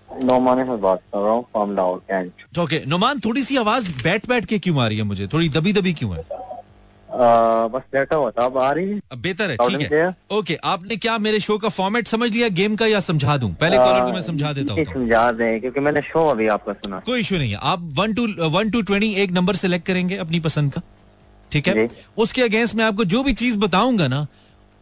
नोमान 0.09 0.65
से 0.65 0.77
बात 0.77 1.01
कर 1.15 1.19
रहा 1.19 1.33
हूँ 1.33 1.43
from 1.53 1.75
down 1.77 1.99
cantt 2.11 2.59
okay 2.59 2.83
Noman 2.87 3.21
थोड़ी 3.25 3.43
सी 3.43 3.57
आवाज़ 3.57 3.91
बैठ 4.03 4.29
बैठ 4.29 4.45
के 4.45 4.59
क्यों 4.59 4.81
आ 4.81 4.87
रही 4.87 4.99
है 4.99 5.05
मुझे? 5.05 5.27
थोड़ी 5.33 5.49
दबी 5.49 5.73
दबी 5.73 5.93
क्यों 5.95 6.17
है? 6.17 6.25
बस 7.15 7.83
बैठा 7.93 8.17
हुआ 8.17 8.31
था 8.31 8.45
अब 8.45 8.57
आ 8.59 8.71
रही 8.73 8.91
है। 8.91 9.01
अब 9.13 9.19
बेहतर 9.19 9.51
है 9.51 9.57
ठीक 9.59 9.93
है। 9.93 10.15
ओके 10.33 10.55
आपने 10.65 10.97
क्या 10.97 11.17
मेरे 11.19 11.41
शो 11.41 11.57
का 11.59 11.69
फॉर्मेट 11.71 12.09
समझ 12.09 12.31
लिया 12.31 12.49
गेम 12.51 12.77
का 12.77 12.87
या 12.87 13.01
समझा 13.01 13.37
दूँ? 13.37 13.53
पहले 13.55 13.77
कॉलर 13.77 14.05
को 14.05 14.13
मैं 14.13 14.23
समझा 14.23 14.53
देता 14.53 14.75
हूँ 14.75 14.85
समझा 14.93 15.31
दें 15.33 15.61
क्योंकि 15.61 15.81
मैंने 15.81 16.03
शो 16.03 16.27
अभी 16.29 16.47
आपका 16.49 16.73
सुना। 16.75 17.01
कोई 17.07 17.21
इशू 17.21 17.39
नहीं 17.39 17.51
है। 17.53 17.59
आप 17.63 17.89
one 17.95 18.15
two 18.15 18.27
one 18.51 18.71
two 18.71 18.83
twenty 18.83 19.13
एक 19.23 19.33
नंबर 19.33 19.57
सेलेक्ट 19.57 19.87
करेंगे 19.87 20.17
अपनी 20.17 20.41
पसंद 20.41 20.73
का 20.73 20.83
ठीक 21.53 21.69
है? 21.69 21.89
उसके 22.19 22.43
अगेंस्ट 22.43 22.75
मैं 22.75 22.85
आपको 22.85 23.05
जो 23.05 23.23
भी 23.23 23.33
चीज़ 23.35 23.59
बताऊँगा 23.59 24.09
ना 24.09 24.27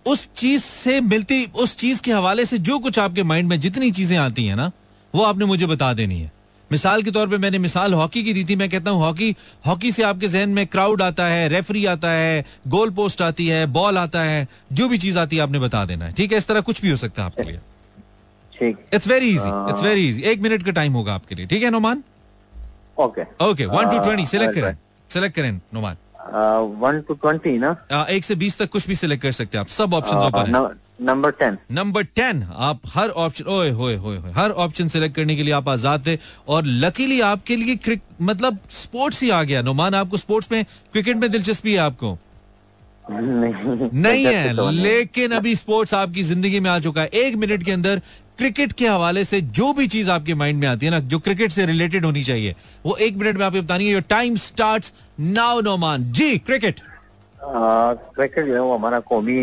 उस 0.06 0.28
चीज़ 0.34 0.62
से 0.62 1.00
मिलती 1.00 1.44
उस 1.54 1.76
चीज़ 1.76 2.00
के 2.02 2.12
हवाले 2.12 2.44
से 2.46 2.58
जो 2.58 2.78
कुछ 2.78 2.98
आपके 2.98 3.22
माइंड 3.22 3.48
में 3.48 3.58
जितनी 3.60 3.90
चीज़ें 3.90 4.16
आती 4.18 4.44
है 4.46 4.54
ना 4.56 4.70
वो 5.14 5.24
आपने 5.24 5.44
मुझे 5.44 5.66
बता 5.66 5.92
देनी 5.92 6.20
है। 6.20 6.32
मिसाल 6.72 7.02
के 7.02 7.10
तौर 7.10 7.28
पे 7.28 7.38
मैंने 7.38 7.58
मिसाल 7.58 7.94
हॉकी 7.94 8.22
की 8.24 8.32
दी 8.34 8.44
थी 8.44 8.56
मैं 8.56 8.68
कहता 8.70 8.90
हूँ 8.90 9.00
हॉकी 9.02 9.34
हॉकी 9.66 9.90
से 9.92 10.02
आपके 10.02 10.28
जहन 10.28 10.48
में 10.58 10.66
क्राउड 10.66 11.02
आता 11.02 11.24
है 11.26 11.48
रेफरी 11.48 11.84
आता 11.92 12.10
है 12.10 12.44
गोल 12.74 12.90
पोस्ट 12.98 13.22
आती 13.22 13.46
है 13.46 13.64
बॉल 13.78 13.98
आता 13.98 14.20
है 14.22 14.46
जो 14.72 14.88
भी 14.88 14.98
चीज़ 14.98 15.18
आती 15.18 15.36
है 15.36 15.42
आपने 15.42 15.58
बता 15.58 15.84
देना 15.84 16.04
है 16.04 16.12
ठीक 16.12 16.32
है? 16.32 16.38
इस 16.38 16.46
तरह 16.48 16.60
कुछ 16.68 16.82
भी 16.82 16.90
हो 16.90 16.96
सकता 16.96 17.22
है 17.22 17.26
आपके 17.26 17.42
लिए। 17.42 17.58
It's 18.94 19.08
very 19.08 19.28
easy 19.28 19.48
it's 19.70 19.82
very 19.82 20.08
easy 20.08 20.22
एक 20.30 20.40
मिनट 20.42 20.64
का 20.64 20.70
टाइम 20.78 20.92
होगा 20.92 21.14
आपके 21.14 21.34
लिए 21.34 21.46
ठीक 21.46 21.62
है 21.62 21.70
Noman 21.70 22.02
okay 22.98 23.22
okay 23.44 23.66
one 23.66 23.90
two 23.90 23.98
twenty 24.04 24.26
select 24.26 24.54
करें 24.54 24.76
सिलेक्ट 25.10 25.36
करें 25.36 25.52
नोमान 25.74 25.96
वन 26.80 27.00
टू 27.08 27.14
ट्वेंटी 27.14 27.56
ना 27.58 28.04
एक 28.10 28.24
से 28.24 28.34
बीस 28.42 28.58
तक 28.58 28.68
कुछ 28.70 28.86
भी 28.88 28.94
सिलेक्ट 28.96 29.22
कर 29.22 29.32
सकते 29.32 29.58
हैं 29.58 29.64
आप 29.64 29.68
सब 29.78 29.94
ऑप्शन 29.94 30.16
ओपन 30.16 30.54
है। 30.54 30.62
नंबर 31.00 31.30
टेन 31.30 31.56
नंबर 31.72 32.02
टेन 32.16 32.42
आप 32.68 32.80
हर 32.86 33.08
ऑप्शन 33.08 33.44
ओए 33.48 33.70
होए 33.70 33.94
होए 33.96 34.32
हर 34.36 34.50
ऑप्शन 34.64 34.88
सिलेक्ट 34.88 35.16
करने 35.16 35.36
के 35.36 35.42
लिए 35.42 35.52
आप 35.54 35.68
आज़ाद 35.68 36.06
थे 36.06 36.18
और 36.48 36.66
लकीली 36.66 37.20
आपके 37.20 37.56
लिए 37.56 37.76
क्रिक 37.76 38.02
मतलब 38.22 38.58
स्पोर्ट्स 38.70 39.22
ही 39.22 39.30
आ 39.30 39.42
गया। 39.42 39.62
नुमान 39.62 39.94
आपको 39.94 40.16
स्पोर्ट्स 40.16 40.52
में 40.52 40.64
क्रिकेट 40.64 41.16
में 41.16 41.30
दिलचस्पी 41.30 41.72
है 41.72 41.78
आपको? 41.78 42.18
नहीं, 43.10 43.88
नहीं 43.92 44.24
है 44.26 44.70
लेकिन 44.82 45.30
अभी 45.30 45.54
स्पोर्ट्स 45.56 45.94
आपकी 45.94 46.22
ज़िंदगी 46.22 46.60
में 46.60 46.70
आ 46.70 46.78
चुका 46.78 47.02
है। 47.02 47.08
एक 47.08 47.36
मिनट 47.36 47.64
के 47.64 47.72
अंदर 47.72 48.02
क्रिकेट 48.38 48.72
के 48.72 48.86
हवाले 48.88 49.24
से 49.24 49.40
जो 49.40 49.72
भी 49.72 49.86
चीज़ 49.86 50.10
आपके 50.10 50.34
माइंड 50.34 50.60
में 50.60 50.68
आती 50.68 50.86
है 50.86 50.92
ना 50.92 50.98
जो 50.98 51.18
क्रिकेट 51.18 51.50
से 51.52 51.66
रिलेटेड 51.66 52.04
होनी 52.04 52.22
चाहिए 52.24 52.54
वो 52.86 52.96
एक 52.96 53.16
मिनट 53.16 53.38
में 53.38 53.44
आप 53.46 53.52
बतानी 53.52 53.90
your 53.90 54.02
time 54.08 54.36
start 54.36 54.92
now 55.20 55.60
Noman 55.60 56.12
ji 56.12 56.36
cricket 56.38 56.80
cricket 57.42 58.46
जो 58.46 58.54
है 58.54 58.60
वो 58.60 58.74
हमारा 58.76 58.98
कौमी 59.00 59.34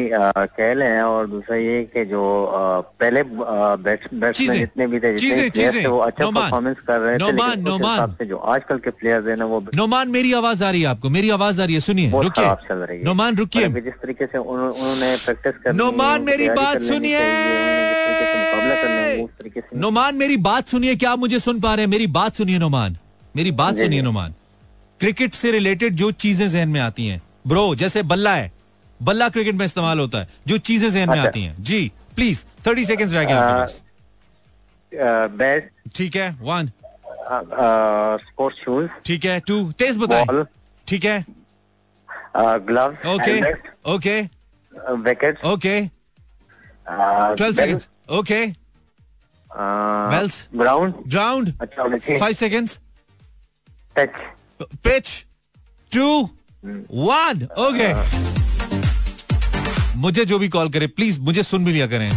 खेल 0.55 0.81
है 0.83 1.03
और 1.03 1.27
दूसरा 1.27 1.55
ये 1.55 1.83
कि 1.93 2.03
जो 2.05 2.23
आ, 2.45 2.79
पहले 3.01 3.23
बैट्समैन 3.25 4.33
जितने 4.33 4.87
भी 4.87 4.99
थे 4.99 5.15
जितने 5.17 5.49
प्लेयर 5.49 5.73
थे 5.73 5.87
वो 5.87 5.97
अच्छा 5.99 6.25
परफॉर्मेंस 6.25 6.77
कर 6.87 6.99
रहे 6.99 7.15
थे 7.15 7.19
नोमान 7.19 7.61
नोमान। 7.61 8.13
से 8.13 8.25
जो 8.25 8.37
आजकल 8.37 8.77
के 8.77 8.89
प्लेयर्स 8.89 9.27
है 9.27 9.35
ना 9.35 9.45
वो 9.45 9.63
नोमान 9.75 10.09
मेरी 10.09 10.33
आवाज़ 10.33 10.63
आ 10.63 10.69
रही 10.71 10.81
है 10.81 10.87
आपको 10.87 11.09
मेरी 11.09 11.29
आवाज़ 11.29 11.61
आ 11.61 11.65
रही 11.65 11.73
है 11.73 11.79
सुनिए 11.79 12.11
रुकिए। 12.11 12.53
चल 12.69 12.75
रही 12.75 12.97
है। 12.97 13.03
नोमान 13.05 13.35
रुकिए। 13.35 13.67
जिस 13.81 13.93
तरीके 13.93 14.25
से 14.25 14.37
उन्होंने 14.37 15.15
प्रैक्टिस 15.25 15.63
कर 15.63 15.73
नोमान 15.73 16.21
मेरी 16.21 16.49
बात 16.49 16.81
सुनिए। 16.81 17.19
नोमान 19.75 20.15
मेरी 20.15 20.37
बात 20.37 20.67
सुनिए 20.67 20.95
क्या 20.95 21.11
आप 21.11 21.19
मुझे 21.19 21.39
सुन 21.39 21.59
पा 21.61 21.73
रहे 21.75 21.85
हैं? 21.85 21.91
मेरी 21.91 22.07
बात 22.07 22.35
सुनिए 22.35 22.57
नोमान। 22.59 22.97
मेरी 23.35 23.51
बात 23.51 23.77
सुनिए 23.77 24.01
नोमान। 24.01 24.33
क्रिकेट 24.99 25.33
से 25.33 25.51
रिलेटेड 25.51 25.95
जो 25.95 26.11
चीज़ें 26.11 26.47
जहन 26.49 26.69
में 26.69 26.79
आती 26.81 27.07
हैं 27.07 27.21
ब्रो 27.47 27.63
जैसे 27.75 28.03
बल्ला 28.03 28.33
है 28.35 28.51
बल्ला 28.99 29.29
क्रिकेट 29.29 29.55
में 29.55 29.65
इस्तेमाल 29.65 29.99
होता 29.99 30.17
है 30.19 30.27
जो 30.47 30.57
चीज़ें 30.59 30.89
जहन 30.89 31.09
में 31.09 31.15
अच्छा। 31.15 31.27
आती 31.27 31.43
हैं। 31.43 31.63
जी 31.63 31.91
प्लीज़ 32.15 32.45
थर्टी 32.67 32.85
सेकेंड 32.85 33.11
रह 33.13 33.23
गया 33.23 33.67
बैट। 35.37 35.71
ठीक 35.95 36.15
है 36.15 36.29
वन 36.41 36.71
स्पोर्ट्स 38.21 38.63
शूज़ 38.63 38.87
ठीक 39.05 39.25
है 39.25 39.39
टू 39.47 39.71
तेज 39.79 39.97
बताए। 39.97 40.43
ठीक 40.87 41.05
है। 41.05 41.25
Glove 42.37 42.95
okay 43.13 43.39
okay 43.93 44.21
wicket 45.03 45.45
okay 45.45 45.81
twelve 46.87 47.53
second 47.53 47.81
okay 48.17 48.45
bells 49.51 50.47
ground 50.55 50.93
ground 51.07 51.51
five 51.61 52.33
seconds 52.33 52.79
pitch 53.95 55.25
two 55.91 56.07
one 56.93 57.47
okay 57.59 57.93
मुझे 59.99 60.25
जो 60.25 60.39
भी 60.39 60.49
कॉल 60.49 60.69
करे 60.69 60.87
प्लीज़ 60.87 61.19
मुझे 61.21 61.43
सुन 61.43 61.65
भी 61.65 61.71
लिया 61.71 61.87
करें. 61.87 62.11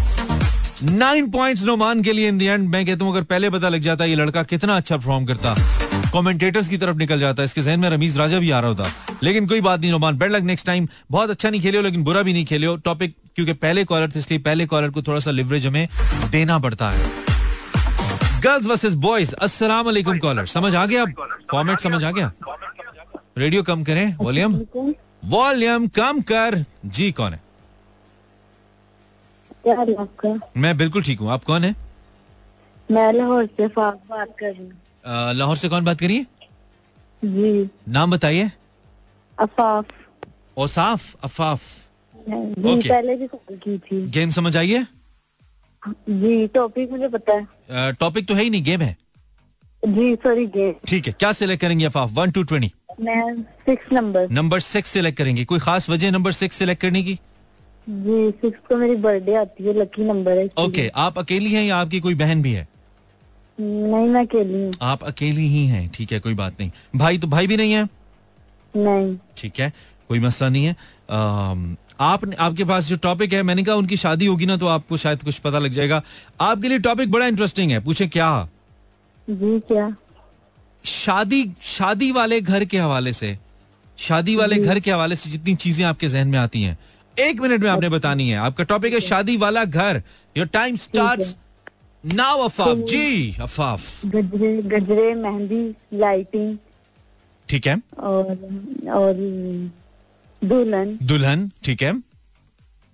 नाइन 0.82 1.30
पॉइंट्स 1.30 1.62
नोमान 1.64 2.02
के 2.02 2.12
लिए 2.12 2.28
इन 2.28 2.38
दी 2.38 2.44
एंड 2.44 2.68
मैं 2.68 2.84
कहता 2.86 3.04
हूँ 3.04 3.12
अगर 3.12 3.22
पहले 3.24 3.50
पता 3.50 3.68
लग 3.68 3.80
जाता 3.82 4.04
ये 4.04 4.14
लड़का 4.14 4.42
कितना 4.42 4.76
अच्छा 4.76 4.96
परफॉर्म 4.96 5.24
करता. 5.26 5.54
कमेंटेटर्स 6.12 6.68
की 6.68 6.76
तरफ़ 6.78 6.96
निकल 6.96 7.20
जाता 7.20 7.42
है 7.42 7.44
इसके 7.44 7.62
जहन 7.62 7.80
में 7.80 7.88
रमीज 7.90 8.16
राजा 8.18 8.38
भी 8.38 8.50
आ 8.50 8.60
रहा 8.60 8.68
होता. 8.68 8.84
लेकिन 9.22 9.46
कोई 9.46 9.60
बात 9.60 9.80
नहीं 9.80 9.90
Noman 9.90 10.18
bad 10.18 10.32
luck 10.32 10.42
next 10.42 10.66
time 10.66 10.88
बहुत 11.10 11.30
अच्छा 11.30 11.50
नहीं 11.50 11.60
खेले 11.60 11.76
हो 11.76 11.82
लेकिन 11.84 12.04
बुरा 12.04 12.22
भी 12.22 12.32
नहीं 12.32 12.44
खेले 12.46 12.66
हो. 12.66 12.76
टॉपिक 12.76 13.14
क्योंकि 13.34 13.52
पहले 13.54 13.84
कॉलर 13.84 14.10
थे 14.10 14.18
इसलिए 14.18 14.40
पहले 14.40 14.66
कॉलर 14.66 14.90
को 14.90 15.02
थोड़ा 15.02 15.20
सा 15.20 15.30
लिवरेज 15.30 15.66
हमें 15.66 15.88
देना 16.30 16.58
पड़ता 16.58 16.90
है. 16.90 17.10
गर्ल्स 18.42 18.66
वर्सेस 18.66 18.94
बॉयज़ 19.06 19.34
अस्सलाम 19.42 19.84
वालेकुम 19.86 20.18
कॉलर 20.18 20.46
समझ 20.46 20.74
आ 20.74 20.86
गया 20.86 21.04
फॉर्मेट 21.50 21.80
समझ 21.80 22.04
आ 22.04 22.10
गया? 22.10 22.32
रेडियो 23.36 23.62
कम 23.62 23.82
करें 23.84 24.14
वॉल्यूम। 24.16 24.54
वॉल्यूम 25.24 25.86
कम 25.88 26.20
कर। 26.22 26.64
जी 26.86 27.10
कौन 27.12 27.32
है? 27.32 27.40
क्या 29.66 30.38
मैं 30.56 30.76
बिल्कुल 30.76 31.02
ठीक 31.02 31.20
हूँ। 31.20 31.30
आप 31.30 31.44
कौन 31.44 31.64
है? 31.64 31.74
मैं 32.88 33.12
लाहौर 33.12 33.46
से 33.46 33.66
बात 33.68 34.36
कर 34.38 34.46
रही 34.46 34.62
हूँ। 34.62 35.34
लाहौर 35.34 35.56
से 35.56 35.68
कौन 35.68 35.84
बात 35.84 35.98
करिए 36.00 36.26
जी। 37.22 37.68
नाम 37.88 38.10
बताइए। 38.10 38.50
अफाफ। 39.38 39.86
ओसाफ 40.56 41.14
अफाफ। 41.24 41.62
जी 42.16 42.74
okay. 42.74 42.88
पहले 42.88 43.16
भी 43.16 43.26
कॉल 43.26 43.56
की 43.58 43.78
थी। 43.78 44.06
गेम 44.08 44.30
समझ 44.30 44.56
आइए 44.56 44.86
जी 45.82 46.46
टॉपिक 46.54 46.90
मुझे 46.90 47.08
पता 47.08 47.34
है। 47.34 47.92
टॉपिक 47.94 48.28
तो 48.28 48.34
है 48.34 48.42
ही 48.42 48.50
नहीं 48.50 48.62
गेम 48.64 48.80
है। 48.82 48.96
जी 49.82 50.14
सॉरी 50.16 50.46
गेम। 50.48 50.74
ठीक 50.88 51.06
है 51.06 51.12
क्या 51.12 51.32
सिलेक्ट 51.32 51.60
करेंगे 51.62 51.84
Afaf? 51.84 52.10
One 52.12 52.30
two 52.30 52.42
twenty. 52.42 52.72
Six 52.90 53.92
number 53.92 54.28
number 54.32 54.60
six 54.60 54.90
select 54.90 55.18
करेंगे। 55.18 55.44
कोई 55.44 55.58
खास 55.58 55.88
वजह 55.90 56.10
नंबर 56.10 56.32
सिक्स 56.32 56.56
सिलेक्ट 56.56 56.82
करने 56.82 57.02
की? 57.02 57.14
जी 57.86 58.30
सिक्स 58.32 58.58
को 58.68 58.76
मेरी 58.76 58.96
बर्थडे 58.96 59.34
आती 59.34 59.64
है 59.64 59.72
लकी 59.74 60.04
नंबर 60.04 60.38
है 60.38 60.48
ओके 60.58 60.90
आप 60.96 61.18
अकेली 61.18 61.52
हैं 61.52 61.64
या 61.64 61.76
आपकी 61.76 62.00
कोई 62.00 62.14
बहन 62.14 62.42
भी 62.42 62.52
है? 62.52 62.66
नहीं 63.58 64.08
मैं 64.08 64.24
अकेली 64.26 64.62
हूँ। 64.62 64.72
आप 64.82 65.04
अकेली 65.04 65.46
ही 65.48 65.64
हैं 65.66 65.88
ठीक 65.94 66.12
है 66.12 66.20
कोई 66.20 66.34
बात 66.34 66.60
नहीं। 66.60 66.70
भाई 66.96 67.18
तो 67.18 67.26
भाई 67.28 67.46
भी 67.46 67.56
नहीं 67.56 67.72
है? 67.72 67.84
नहीं। 68.74 69.16
ठीक 69.36 69.60
है 69.60 69.72
कोई 70.08 70.20
मसला 70.20 70.48
नहीं 70.48 70.64
है। 70.64 70.72
आप 72.00 72.20
आपके 72.38 72.64
पास 72.64 72.84
जो 72.84 72.96
टॉपिक 72.96 73.32
है 73.32 73.42
मैंने 73.42 73.62
कहा 73.62 73.74
उनकी 73.74 73.96
शादी 73.96 74.26
होगी 74.26 74.46
ना 74.46 74.56
तो 74.56 74.66
आपको 74.68 74.96
शायद 74.96 75.22
कुछ 75.22 75.38
पता 75.38 75.58
लग 75.58 75.72
जाएगा। 75.72 76.02
आपके 76.40 76.68
लिए 76.68 76.78
टॉपिक 76.80 77.10
बड़ा 77.10 77.26
इंटरेस्टिंग 77.26 77.70
है 77.70 77.80
पूछे 77.80 78.06
क्या? 78.08 78.48
जी 79.28 79.58
क्या? 79.68 79.88
शादी 80.84 81.44
शादी 81.62 82.10
वाले 82.12 82.40
घर 82.40 82.64
के 82.64 82.78
हवाले 82.78 83.12
से 83.12 83.36
शादी 83.98 84.36
वाले 84.36 84.56
घर 84.56 84.78
के 84.80 84.90
हवाले 84.90 85.16
से 85.16 85.30
जितनी 85.30 85.54
चीज़ें 85.56 85.84
आपके 85.84 86.08
जहन 86.08 86.28
में 86.28 86.38
आती 86.38 86.62
हैं 86.62 86.78
एक 87.16 87.40
मिनट 87.40 87.62
में 87.62 87.70
आपने 87.70 87.88
बतानी 87.88 88.28
है। 88.28 88.36
आपका 88.38 88.64
टॉपिक 88.64 88.94
है 88.94 89.00
शादी 89.00 89.36
वाला 89.36 89.64
घर। 89.64 90.02
Your 90.36 90.46
time 90.48 90.76
start 90.76 91.22
now 92.04 92.38
Afaf 92.40 92.78
ji 92.90 93.36
Afaf 93.40 94.06
गजरे 94.06 94.56
गजरे 94.64 95.14
मेहंदी 95.14 95.98
लाइटिंग 95.98 96.56
ठीक 97.48 97.66
है। 97.66 97.76
और 97.98 98.24
और 98.90 99.14
दुल्हन। 100.42 100.98
दुल्हन 101.02 101.50
ठीक 101.64 101.82
है। 101.82 101.92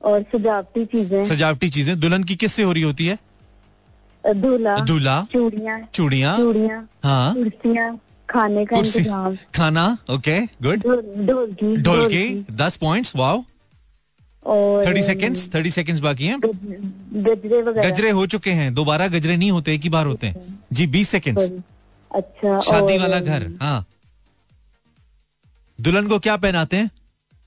और 0.02 0.22
सजावटी 0.32 0.84
चीज़ें। 0.86 1.24
सजावटी 1.24 1.68
चीज़ें। 1.70 1.98
दुल्हन 2.00 2.24
की 2.24 2.36
किससे 2.36 2.62
हो 2.62 2.72
रही 2.72 2.82
होती 2.82 3.06
है? 3.06 3.18
दूल्हा 4.34 4.76
दूल्हा 4.86 5.26
चूड़िया 5.32 5.78
चूड़िया 5.94 6.36
चूड़िया 6.36 6.86
हाँ। 7.04 7.34
कुर्सियाँ 7.34 7.98
खाने 8.28 8.64
का 8.66 8.76
इंतज़ाम। 8.78 9.36
खाना 9.54 9.86
ओके 10.10 10.40
गुड। 10.62 10.82
ढोलकी 11.26 11.76
ढोलकी 11.82 12.24
दस 12.56 12.76
पॉइंट्स 12.76 13.12
वाओ 13.16 13.42
और 14.46 14.86
थर्टी 14.86 15.02
सेकेंड्स 15.02 15.48
थर्टी 15.54 15.70
सेकेंड्स 15.70 16.00
बाकी 16.02 16.26
हैं। 16.26 16.38
गजरे 16.40 17.62
वगैरह। 17.62 17.90
गजरे 17.90 18.10
हो 18.10 18.26
चुके 18.26 18.50
हैं 18.52 18.72
दोबारा 18.74 19.08
गजरे 19.08 19.36
नहीं 19.36 19.50
होते 19.50 19.74
एक 19.74 19.82
ही 19.82 19.88
बार 19.90 20.06
होते 20.06 20.26
हैं। 20.26 20.60
जी 20.72 20.86
बीस 20.86 21.08
सेकेंड्स 21.08 21.50
अच्छा 22.10 22.60
शादी 22.62 22.98
वाला 22.98 23.20
घर 23.20 23.50
हाँ। 23.62 23.84
दुल्हन 25.78 26.08
को 26.08 26.18
क्या 26.18 26.36
पहनाते 26.36 26.76
हैं? 26.76 26.90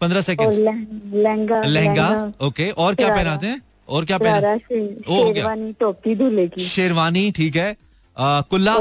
पंद्रह 0.01 0.21
सेकेंड 0.21 0.53
लहंगा 0.53 1.61
लहंगा 1.63 2.09
ओके 2.41 2.69
और 2.71 2.95
क्या 2.95 3.15
पहनाते 3.15 3.47
हैं? 3.47 3.61
और 3.89 4.05
क्या 4.05 4.17
पहना? 4.17 4.57
शेरवानी 4.57 5.71
टोपी 5.79 6.15
दूल्हे 6.15 6.47
की 6.47 6.65
शेरवानी 6.67 7.31
ठीक 7.31 7.55
है। 7.55 7.75
कुल्ला? 8.17 8.75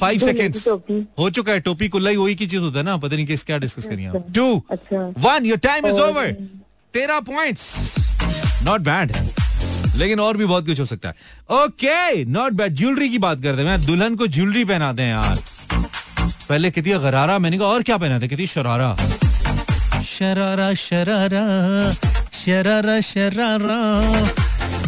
फाइव 0.00 0.18
सेकेंड 0.18 0.56
हो 1.18 1.28
चुका 1.30 1.52
है 1.52 1.60
टोपी 1.60 1.88
कुल्ला 1.88 2.10
ही 2.10 2.16
वही 2.16 2.34
की 2.34 2.46
चीज़ 2.46 2.62
होता 2.62 2.78
है 2.78 2.84
ना। 2.84 2.96
पता 2.96 3.16
नहीं 3.16 3.26
किस 3.26 3.44
क्या 3.44 3.58
डिस्कस 3.58 3.86
करिए 3.86 4.10
two 4.34 4.46
one 5.20 5.46
your 5.46 5.58
time 5.58 5.86
is 5.86 6.00
over 6.00 6.32
तेरह 6.94 7.20
पॉइंट्स 7.30 7.64
नॉट 8.64 8.80
बैड 8.80 9.12
लेकिन 9.96 10.20
और 10.20 10.36
भी 10.36 10.44
बहुत 10.44 10.66
कुछ 10.66 10.80
हो 10.80 10.84
सकता 10.84 11.08
है। 11.08 11.14
ओके 11.56 12.24
नॉट 12.24 12.52
बैड 12.52 12.74
ज्वेलरी 12.74 13.08
की 13.08 13.18
बात 13.18 13.42
करते 13.42 13.62
हैं। 13.62 13.84
दुल्हन 13.86 14.16
को 14.16 14.26
ज्वेलरी 14.28 14.64
पहनाते 14.64 15.02
हैं 15.02 15.10
यार। 15.10 15.38
पहले 16.48 16.70
कितनी 16.70 16.92
गरारा? 17.00 17.38
मैंने 17.38 17.58
कहा 17.58 17.68
और 17.68 17.82
क्या 17.82 17.96
पहनाते? 17.98 18.28
कितनी 18.28 18.46
शरारा। 18.46 18.96
शरारा 20.04 20.72
शरारा। 20.74 21.44
शरारा 22.32 23.00
शरारा। 23.00 24.28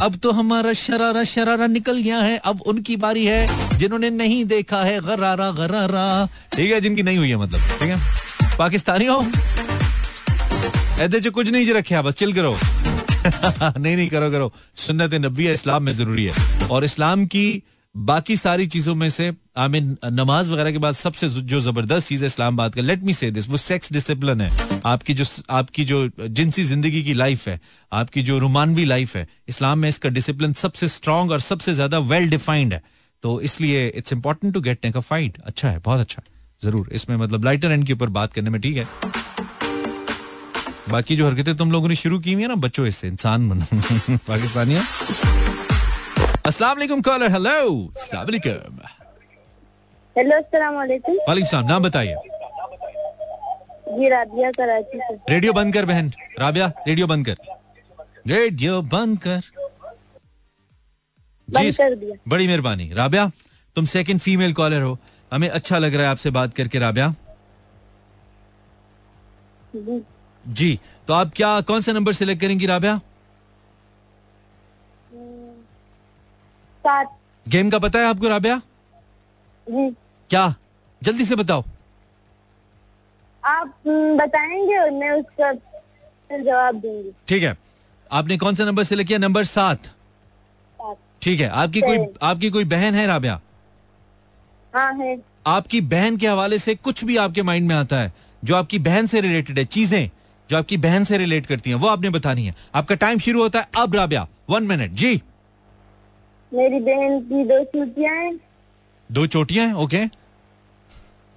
अब 0.04 0.16
तो 0.16 0.32
हमारा 0.32 0.72
शरारा 0.72 1.24
शरारा 1.24 1.66
निकल 1.66 1.98
गया 1.98 2.18
है। 2.18 2.38
अब 2.38 2.62
उनकी 2.62 2.96
बारी 2.96 3.24
है, 3.24 3.48
जिन्होंने 3.78 4.10
नहीं 4.10 4.44
देखा 4.44 4.82
है 4.82 5.00
गरारा 5.00 5.50
गरारा। 5.50 6.28
ठीक 6.56 6.72
है, 6.72 6.80
जिनकी 6.80 7.02
नहीं 7.02 7.18
हुई 7.18 7.28
है 7.28 7.36
मतलब 7.36 7.60
ठीक 7.60 7.90
है? 7.90 7.98
पाकिस्तानी 8.58 9.06
हो? 9.06 9.26
ऐसे 11.00 11.20
जो 11.20 11.30
कुछ 11.30 11.50
नहीं 11.50 11.64
जी 11.64 11.72
रखे 11.72 12.02
बस 12.02 12.14
चिल 12.14 12.32
करो। 12.32 12.56
नहीं 13.78 13.96
नहीं, 13.96 14.08
करो 14.08 14.30
करो। 14.30 14.52
सुन्नत 14.76 15.14
नबी 15.14 15.52
इस्लाम 15.52 15.82
में 15.82 15.92
ज़रूरी 15.92 16.24
है। 16.24 16.68
और 16.68 16.84
इस्लाम 16.84 17.26
की 17.26 17.62
बाकी 17.94 18.36
सारी 18.36 18.66
चीज़ों 18.66 18.94
में 18.94 19.08
से 19.10 19.32
आई 19.58 19.68
मीन 19.68 19.96
नमाज़ 20.12 20.50
वगैरह 20.50 20.72
के 20.72 20.78
बाद 20.78 20.94
सबसे 20.94 21.28
जो 21.28 21.60
ज़बरदस्त 21.60 22.08
चीज़ 22.08 22.22
है 22.22 22.26
इस्लामाबाद 22.26 22.74
का 22.74 22.82
लेट 22.82 23.02
मी 23.04 23.14
से 23.14 23.30
दिस 23.30 23.48
वो 23.48 23.56
सेक्स 23.56 23.92
डिसिप्लिन 23.92 24.40
है। 24.40 24.80
आपकी 24.86 25.14
जो 25.14 25.24
आपकी 25.50 25.84
जो 25.84 26.08
जिनसी 26.20 26.64
ज़िंदगी 26.64 27.02
की 27.02 27.14
लाइफ 27.14 27.46
है, 27.48 27.60
आपकी 27.92 28.22
जो 28.22 28.38
रोमानवी 28.38 28.84
लाइफ 28.84 29.14
है, 29.16 29.26
इस्लाम 29.48 29.78
में 29.78 29.88
इसका 29.88 30.08
डिसिप्लिन 30.08 30.52
सबसे 30.52 30.88
स्ट्रांग 30.88 31.30
और 31.30 31.40
सबसे 31.40 31.74
ज़्यादा 31.74 31.98
वेल 31.98 32.28
डिफाइंड 32.30 32.72
है। 32.72 32.82
तो 33.22 33.40
इसलिए 33.40 33.86
it's 33.88 34.12
important 34.12 34.54
to 34.54 34.60
get 34.60 34.80
take 34.80 34.96
a 34.96 35.00
fight 35.00 35.38
अच्छा 35.44 35.68
है, 35.68 35.78
बहुत 35.78 36.00
अच्छा। 36.00 36.22
ज़रूर, 36.62 36.88
इसमें 36.92 37.16
मतलब 37.16 37.44
लाइटर 37.44 37.72
एंड 37.72 37.86
के 37.86 37.92
ऊपर 37.92 38.08
बात 38.08 38.32
करने 38.32 38.50
में 38.50 38.60
ठीक 38.60 38.76
है। 38.76 38.86
बाकी 40.90 41.16
जो 41.16 41.26
हरकतें 41.26 41.56
तुम 41.56 41.72
लोगों 41.72 41.88
ने 41.88 41.94
शुरू 41.94 42.18
की 42.18 42.32
हुई 42.32 42.42
है 42.42 42.48
ना, 42.48 42.54
बच्चों, 42.54 42.86
इससे 42.86 43.08
इंसान 43.08 43.48
बनो 43.48 43.64
पाकिस्तानिया। 44.28 44.82
अस्सलाम 46.44 46.76
वालेकुम 46.76 47.00
कॉलर 47.02 47.30
हेलो 47.32 47.52
अस्सलाम 47.96 48.24
वालेकुम 48.24 48.80
हेलो 50.16 50.36
अस्सलाम 50.38 50.74
वालेकुम 50.74 51.14
वालेकुम 51.28 51.48
सलाम 51.50 51.66
नाम 51.68 51.82
बताइए 51.82 52.16
जी 53.90 54.08
राबिया 54.08 54.50
कराची 54.50 54.98
से 54.98 55.14
रेडियो 55.30 55.52
बंद 55.52 55.74
कर 55.74 55.84
बहन 55.84 56.10
राबिया 56.40 56.66
रेडियो 56.88 57.06
बंद 57.06 57.26
कर 57.26 57.36
रेडियो 58.26 58.80
बंद 58.90 59.18
कर 59.18 59.40
जी 61.48 61.72
कर 61.72 61.94
दिया 61.94 62.16
बड़ी 62.28 62.46
मेहरबानी 62.46 62.90
राबिया 62.94 63.30
तुम 63.76 63.84
सेकंड 63.94 64.20
फीमेल 64.20 64.52
कॉलर 64.60 64.82
हो 64.82 64.98
हमें 65.32 65.48
अच्छा 65.50 65.78
लग 65.78 65.94
रहा 65.94 66.04
है 66.04 66.10
आपसे 66.10 66.30
बात 66.32 66.54
करके 66.54 66.78
राबिया 66.78 67.14
जी 70.44 70.70
तो 71.08 71.14
आप 71.14 71.32
क्या 71.36 71.60
कौन 71.68 71.80
सा 71.80 71.92
नंबर 71.92 72.12
सिलेक्ट 72.14 72.40
करेंगी 72.42 72.66
राबिया 72.66 73.00
सात 76.86 77.16
गेम 77.46 77.70
का 77.70 77.78
पता 77.78 77.98
है 77.98 78.06
आपको 78.06 78.28
राबिया? 78.28 78.60
क्या? 79.66 80.54
जल्दी 81.02 81.24
से 81.24 81.36
बताओ। 81.36 81.64
आप 83.42 83.74
बताएँगे 84.18 84.76
और 84.78 84.90
मैं 84.90 85.10
उसका 85.12 85.52
जवाब 85.52 86.74
दूँगी। 86.74 87.12
ठीक 87.28 87.42
है। 87.42 87.56
आपने 88.10 88.36
कौन 88.38 88.54
सा 88.54 88.64
नंबर 88.64 88.84
सिलेक्ट 88.84 89.08
किया? 89.08 89.18
नंबर 89.18 89.44
सात। 89.44 89.90
ठीक 91.22 91.40
है। 91.40 91.48
आपकी 91.48 91.80
कोई 91.80 91.98
आपकी 92.22 92.50
कोई 92.50 92.64
बहन 92.64 92.94
है 92.94 93.06
राबिया? 93.06 93.40
हाँ 94.74 94.92
है। 94.94 95.16
आपकी 95.46 95.80
बहन 95.82 96.16
के 96.16 96.26
हवाले 96.26 96.58
से 96.58 96.74
कुछ 96.74 97.04
भी 97.04 97.16
आपके 97.16 97.42
माइंड 97.42 97.68
में 97.68 97.74
आता 97.76 97.96
है 97.96 98.12
जो 98.42 98.56
आपकी 98.56 98.78
बहन 98.78 99.06
से 99.06 99.20
रिलेटेड 99.20 99.58
है 99.58 99.64
चीज़ें 99.66 100.10
जो 100.50 100.56
आपकी 100.56 100.76
बहन 100.76 101.04
से 101.04 101.18
रिलेट 101.18 101.46
करती 101.46 101.70
हैं 101.70 101.76
वो 101.76 101.88
आपने 101.88 102.10
बतानी 102.10 102.46
है। 102.46 102.54
आपका 102.74 102.94
टाइम 102.94 103.18
शुरू 103.18 103.42
होता 103.42 103.60
है 103.60 103.68
अब 103.76 103.94
राबिया। 103.94 104.26
वन 104.50 104.62
मिनट 104.62 104.90
जी। 104.92 105.20
मेरी 106.54 106.80
बहन 106.80 107.20
की 107.20 107.44
दो 107.44 107.62
चोटियाँ 107.64 108.14
हैं। 108.14 108.38
दो 109.10 109.26
चोटियाँ 109.26 109.66
हैं 109.66 109.74
ओके 109.84 110.04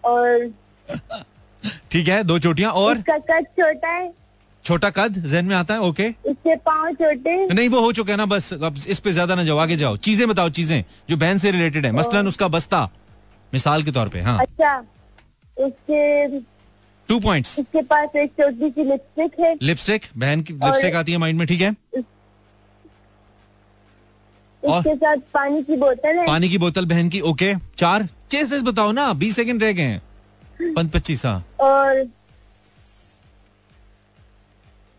और 0.04 0.52
ठीक 1.92 2.08
है 2.08 2.24
दो 2.24 2.38
चोटियाँ 2.40 2.72
और? 2.74 2.98
उसका 2.98 3.18
कद 3.30 3.46
छोटा 3.60 3.90
है। 3.90 4.12
छोटा 4.66 4.90
कद 4.90 5.18
जहन 5.26 5.46
में 5.46 5.56
आता 5.56 5.74
है 5.74 5.80
ओके 5.82 6.10
उसके 6.26 6.56
पाँव 6.56 6.94
छोटे 6.94 7.36
नहीं 7.48 7.70
वो 7.70 7.82
हो 7.82 7.92
चुका 7.94 8.12
है 8.14 8.18
ना 8.18 8.26
बस 8.26 8.54
अब 8.54 8.76
इस 8.88 9.00
पे 9.00 9.12
ज़्यादा 9.12 9.36
ना 9.36 9.44
जाओ 9.44 9.58
आगे 9.58 9.78
जाओ। 9.78 9.98
चीज़ें 10.08 10.28
बताओ 10.28 10.50
चीज़ें 10.58 10.84
जो 11.10 11.18
बहन 11.18 11.38
से 11.38 11.52
रिलेटेड 11.52 11.86
है। 11.86 11.92
मसलन 11.92 12.28
उसका 12.28 12.48
बस्ता 12.48 12.84
मिसाल 13.54 13.84
के 13.84 13.92
तौर 13.92 14.10
पे 14.10 14.22
हाँ। 14.22 14.38
अच्छा 14.42 14.78
उसके 15.58 16.40
टू 17.10 17.20
पॉइंट्स 17.20 17.60
उसके 17.60 17.82
पास 17.92 18.16
एक 18.16 18.32
छोटी 18.42 18.70
सी 18.70 18.84
लिपस्टिक 18.84 19.40
है। 19.40 19.56
लिपस्टिक 19.62 20.06
बहन 20.18 20.42
की 20.42 20.54
लिपस्टिक 20.54 20.96
आती 20.96 21.12
है 21.12 21.18
माइंड 21.18 21.38
में 21.40 21.48
ठीक 21.48 21.62
है? 21.62 21.72
उसके 24.64 24.96
साथ 24.96 25.18
पानी 25.34 25.62
की 25.64 25.76
बोतल 25.78 26.18
है। 26.18 26.26
पानी 26.28 26.50
की 26.50 26.58
बोतल 26.58 26.86
बहन 26.86 27.10
की 27.10 27.22
ओके 27.22 27.54
चार। 27.78 28.08
चेसेस 28.32 28.62
बताओ 28.62 28.92
ना 28.92 29.12
बीस 29.14 29.36
सेकंड 29.36 29.64
रह 29.64 29.72
गए 29.72 29.84
हैं। 29.84 30.02
पंच 30.76 30.92
पच्चीस 30.92 31.26
हाँ। 31.26 31.44
और 31.60 32.06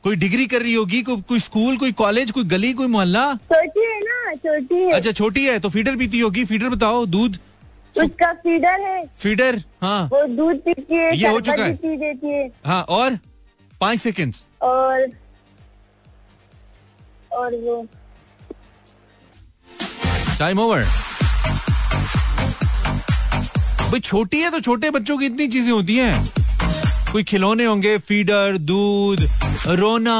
कोई 0.04 0.16
डिग्री 0.16 0.46
कर 0.46 0.62
रही 0.62 0.72
होगी 0.74 1.02
को, 1.02 1.16
कोई 1.16 1.38
स्कूल 1.40 1.76
कोई 1.76 1.92
कॉलेज 1.92 2.30
कोई 2.30 2.44
गली 2.44 2.72
कोई 2.72 2.86
मोहल्ला? 2.86 3.24
छोटी 3.34 3.84
है 3.86 4.00
ना 4.00 4.34
छोटी 4.34 4.74
है। 4.74 4.90
अच्छा 4.92 5.12
छोटी 5.12 5.44
है 5.46 5.58
तो 5.58 5.68
फीडर 5.68 5.96
पीती 5.96 6.20
होगी। 6.20 6.44
फीडर 6.44 6.68
बताओ 6.68 7.04
दूध? 7.06 7.38
उसका 7.96 8.32
फीडर 8.32 8.80
है। 8.80 9.04
फीडर 9.18 9.62
हाँ। 9.82 10.02
वो 10.12 10.22
दूध 10.26 10.56
पीती 10.56 10.94
है 10.94 11.16
ये 11.16 11.28
हो 11.28 11.40
चुका 11.40 11.64
है। 11.64 11.74
पी 11.76 11.96
देती 11.96 12.32
है। 12.32 12.50
हाँ 12.66 12.82
और 12.88 13.18
पाँच 13.80 13.98
सेकंड 13.98 14.34
और 14.62 15.06
और 17.32 17.54
वो 17.54 17.86
टाइम 20.38 20.58
ओवर 20.58 20.84
भाई 23.82 24.00
छोटी 24.00 24.40
है 24.40 24.50
तो 24.50 24.60
छोटे 24.60 24.90
बच्चों 24.90 25.16
की 25.18 25.26
इतनी 25.26 25.46
चीज़ें 25.48 25.70
होती 25.72 25.96
हैं। 25.96 26.28
कोई 27.12 27.22
खिलौने 27.22 27.64
होंगे, 27.64 27.96
फीडर, 27.98 28.56
दूध, 28.58 29.20
रोना। 29.68 30.16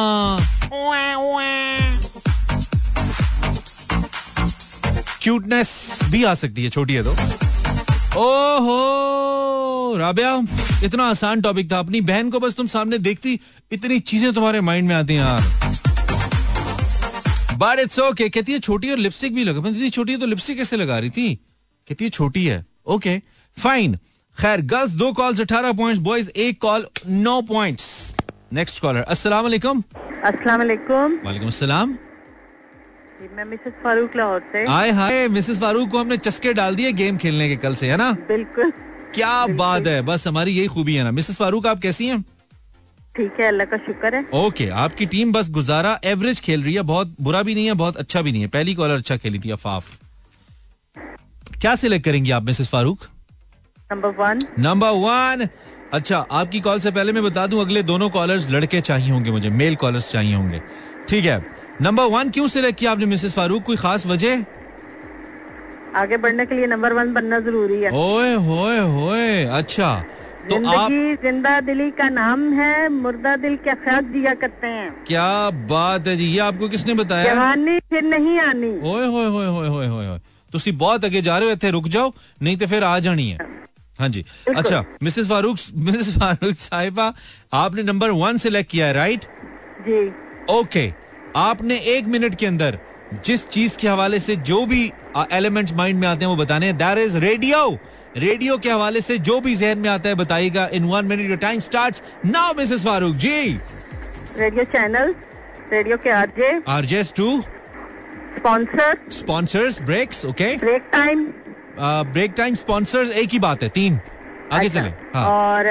क्यूटनेस 5.22 5.98
भी 6.04 6.24
आ 6.24 6.34
सकती 6.34 6.64
है, 6.64 6.70
छोटी 6.70 6.94
है 6.94 7.02
तो। 7.02 7.10
ओहो, 8.18 9.96
राबिया, 9.96 10.34
इतना 10.84 11.04
आसान 11.04 11.40
टॉपिक 11.40 11.70
था। 11.72 11.78
अपनी 11.78 12.00
बहन 12.00 12.30
को 12.30 12.40
बस 12.40 12.54
तुम 12.54 12.66
सामने 12.66 12.98
देखती, 12.98 13.40
इतनी 13.72 13.98
चीज़ें 14.00 14.32
तुम्हारे 14.32 14.60
माइंड 14.60 14.88
में 14.88 14.94
आती 14.94 15.14
हैं 15.14 15.20
यार। 15.20 15.40
बट 17.58 17.78
इट्स 17.78 17.98
ओके 18.00 18.28
कहती 18.28 18.52
है 18.52 18.58
छोटी 18.58 18.90
और 18.90 18.98
लिपस्टिक 18.98 19.34
भी 19.34 19.44
लगा 19.44 19.70
दीदी 19.70 19.90
छोटी 19.90 20.12
है 20.12 20.18
तो 20.18 20.26
लिपस्टिक 20.26 20.56
कैसे 20.56 20.76
लगा 20.76 20.98
रही 20.98 21.10
थी? 21.10 21.34
कहती 21.88 22.04
है 22.04 22.10
छोटी 22.10 22.44
है. 22.46 22.64
ओके 22.86 23.18
फाइन 23.56 23.96
खैर 24.38 24.60
गर्ल्स 24.72 24.92
दो 24.94 25.12
कॉल्स 25.12 25.40
अठारह 25.40 25.72
पॉइंट्स 25.74 26.02
बॉयज़ 26.02 26.28
एक 26.36 26.60
कॉल 26.62 26.86
नौ 27.06 27.40
पॉइंट्स 27.48 28.16
नेक्स्ट 28.52 28.82
कॉलर 28.82 29.02
अस्सलाम 29.08 29.42
वालेकुम 29.44 29.82
अस्सलाम 30.24 30.58
वालेकुम 30.58 31.18
वालेकुम 31.24 31.48
अस्सलाम 31.48 31.96
मैं 33.36 33.44
मिसेस 33.44 33.72
फारूक 33.84 34.16
लाहौर 34.16 34.40
से। 34.52 34.64
आए 34.66 34.90
हाय 34.92 35.28
मिसेस 35.28 35.60
फारूक 35.60 35.90
को 35.90 35.98
हमने 35.98 36.16
चस्के 36.18 36.52
डाल 36.54 36.76
दिए 36.76 36.92
गेम 36.92 37.16
खेलने 37.16 37.48
के 37.48 37.56
कल 37.56 37.74
से 37.74 37.90
है 37.90 37.96
ना? 37.96 38.10
बिल्कुल। 38.28 38.70
क्या 39.14 39.32
बिल्कुल। 39.46 39.56
बात 39.56 39.86
है। 39.86 40.00
बस 40.02 40.26
हमारी 40.26 40.52
यही 40.52 40.66
खूबी 40.68 40.94
है 40.94 41.04
ना। 41.04 41.10
मिसेस 41.10 41.38
फारूक 41.38 41.66
आप 41.66 41.80
कैसी 41.80 42.06
हैं? 42.06 42.24
ठीक 43.18 43.40
है 43.40 43.46
अल्लाह 43.48 43.66
का 43.66 43.76
शुक्र 43.84 44.14
है। 44.14 44.24
ओके 44.38 44.68
आपकी 44.80 45.06
टीम 45.12 45.32
बस 45.32 45.50
गुजारा 45.52 45.98
एवरेज 46.06 46.40
खेल 46.40 46.62
रही 46.62 46.74
है 46.74 46.82
बहुत 46.90 47.14
बुरा 47.20 47.42
भी 47.42 47.54
नहीं 47.54 47.66
है 47.66 47.72
बहुत 47.76 47.96
अच्छा 47.98 48.22
भी 48.22 48.32
नहीं 48.32 48.42
है। 48.42 48.48
पहली 48.48 48.74
कॉलर 48.74 48.96
अच्छा 48.96 49.16
खेली 49.16 49.38
थी 49.38 49.50
अफाफ। 49.52 49.96
क्या 51.60 51.74
सिलेक्ट 51.76 52.04
करेंगी 52.04 52.30
आप 52.30 52.42
missus 52.44 52.68
Farooq 52.70 53.06
number 53.90 54.10
one 54.18 54.42
number 54.58 54.90
one 54.98 55.48
अच्छा 55.92 56.18
आपकी 56.32 56.60
कॉल 56.60 56.80
से 56.80 56.90
पहले 56.90 57.12
मैं 57.12 57.22
बता 57.22 57.46
दूँ 57.46 57.60
अगले 57.60 57.82
दोनों 57.84 58.08
कॉलर्स 58.10 58.48
लड़के 58.50 58.80
चाहिए 58.80 59.10
होंगे 59.10 59.30
मुझे 59.30 59.50
मेल 59.52 59.76
कॉलर्स 59.76 60.10
चाहिए 60.12 60.34
होंगे। 60.34 60.60
ठीक 61.08 61.24
है 61.24 61.38
नंबर 61.82 62.04
वन 62.12 62.30
क्यों 62.30 62.46
सिलेक्ट 62.48 62.78
किया 62.78 62.90
आपने 62.92 63.06
मिसेस 63.06 63.34
फारूक 63.34 63.62
कोई 63.64 63.76
खास 63.78 64.06
वजह? 64.06 64.44
आगे 65.96 66.16
बढ़ने 66.18 66.46
के 66.46 66.54
लिए 66.54 66.66
नंबर 66.66 66.92
वन 66.92 67.12
बनना 67.14 67.38
ज़रूरी 67.40 67.80
है। 67.82 67.90
ओए 67.96 68.34
होए 68.46 68.78
होए 68.78 69.44
अच्छा। 69.58 69.90
तो 70.48 70.56
आप 70.70 70.90
ज़िंदा 71.22 71.60
दिली 71.60 71.90
का 71.92 72.08
नाम 72.10 72.52
है 72.52 72.88
मुर्दा 72.90 73.34
दिल 73.36 73.56
क्या 73.58 73.74
ख्याल 73.76 74.04
दिया 74.06 74.34
करते 74.36 74.66
हैं। 74.68 74.90
क्या 75.06 75.28
बात 75.68 76.06
है 76.06 76.16
जी 76.16 76.24
ये 76.26 76.38
आपको 76.40 76.68
किसने 76.68 76.94
बताया? 76.94 77.34
जवानी 77.34 77.78
फिर 77.90 78.02
नहीं 78.04 78.38
आनी। 78.40 78.70
ओए 78.90 79.06
होए 79.06 79.26
होए 79.26 79.46
होए 79.46 79.68
होए 79.68 79.86
होए 79.86 80.18
ਤੁਸੀਂ 80.52 80.72
बहुत 80.74 81.04
आगे 81.04 81.20
जा 81.22 81.38
रहे 81.38 81.50
हो 81.50 81.56
थे 81.62 81.70
रुक 81.70 81.88
जाओ 81.88 82.12
नहीं 82.42 82.56
तो 82.56 82.66
फिर 82.66 82.84
आ 82.84 82.98
जानी 82.98 83.28
है। 83.30 83.46
हाँ 83.98 84.08
जी। 84.08 84.24
अच्छा 84.56 84.84
मिसेस 85.02 85.28
फारूक 85.28 85.56
मिसेस 85.86 86.08
फारूक 86.18 86.56
साहिबा 86.58 87.12
आपने 87.56 87.82
नंबर 87.82 88.10
वन 88.18 88.36
सिलेक्ट 88.38 88.70
किया 88.70 88.86
है 88.86 88.92
राइट? 88.94 89.24
जी। 89.88 90.00
ओके। 90.50 90.92
आपने 91.36 91.78
एक 91.96 92.06
मिनट 92.06 92.34
के 92.34 92.46
अंदर 92.46 92.78
जिस 93.24 93.48
चीज़ 93.50 93.76
के 93.78 93.88
हवाले 93.88 94.18
से 94.20 94.36
जो 94.48 94.64
भी 94.66 94.80
एलिमेंट्स 95.32 95.72
माइंड 95.74 96.00
में 96.00 96.08
आते 96.08 96.24
हैं 96.24 96.30
वो 96.30 96.36
बताने 96.36 96.72
दैट 96.74 96.98
इज़ 96.98 97.18
रेडियो 97.20 97.60
रेडियो 98.16 98.56
के 98.58 98.70
हवाले 98.70 99.00
से 99.00 99.18
जो 99.18 99.40
भी 99.40 99.54
जहन 99.56 99.78
में 99.78 99.88
आता 99.90 100.08
है 100.08 100.14
बताइएगा। 100.14 100.66
In 100.72 100.84
one 100.84 101.06
minute 101.06 101.28
your 101.28 101.38
time 101.38 101.60
start 101.60 102.02
now 102.26 102.54
missus 102.58 102.84
Farooq 102.84 103.16
ji. 103.16 103.58
Radio 104.38 104.64
channel 104.72 105.14
radio 105.72 105.96
के 105.96 106.10
RJ 106.10 106.50
RJs 106.68 107.12
to 107.16 107.40
sponsor 108.36 108.98
sponsors 109.12 109.80
breaks 109.82 110.24
okay 110.24 110.56
break 110.56 110.88
time 110.92 111.26
break 112.12 112.32
time 112.36 112.54
sponsors 112.54 113.10
एक 113.16 113.28
ही 113.32 113.38
बात 113.38 113.62
है 113.62 113.68
तीन। 113.74 114.00
आगे 114.52 114.66
अच्छा, 114.66 114.80
चले 114.80 114.90
हाँ। 115.14 115.26
और 115.26 115.64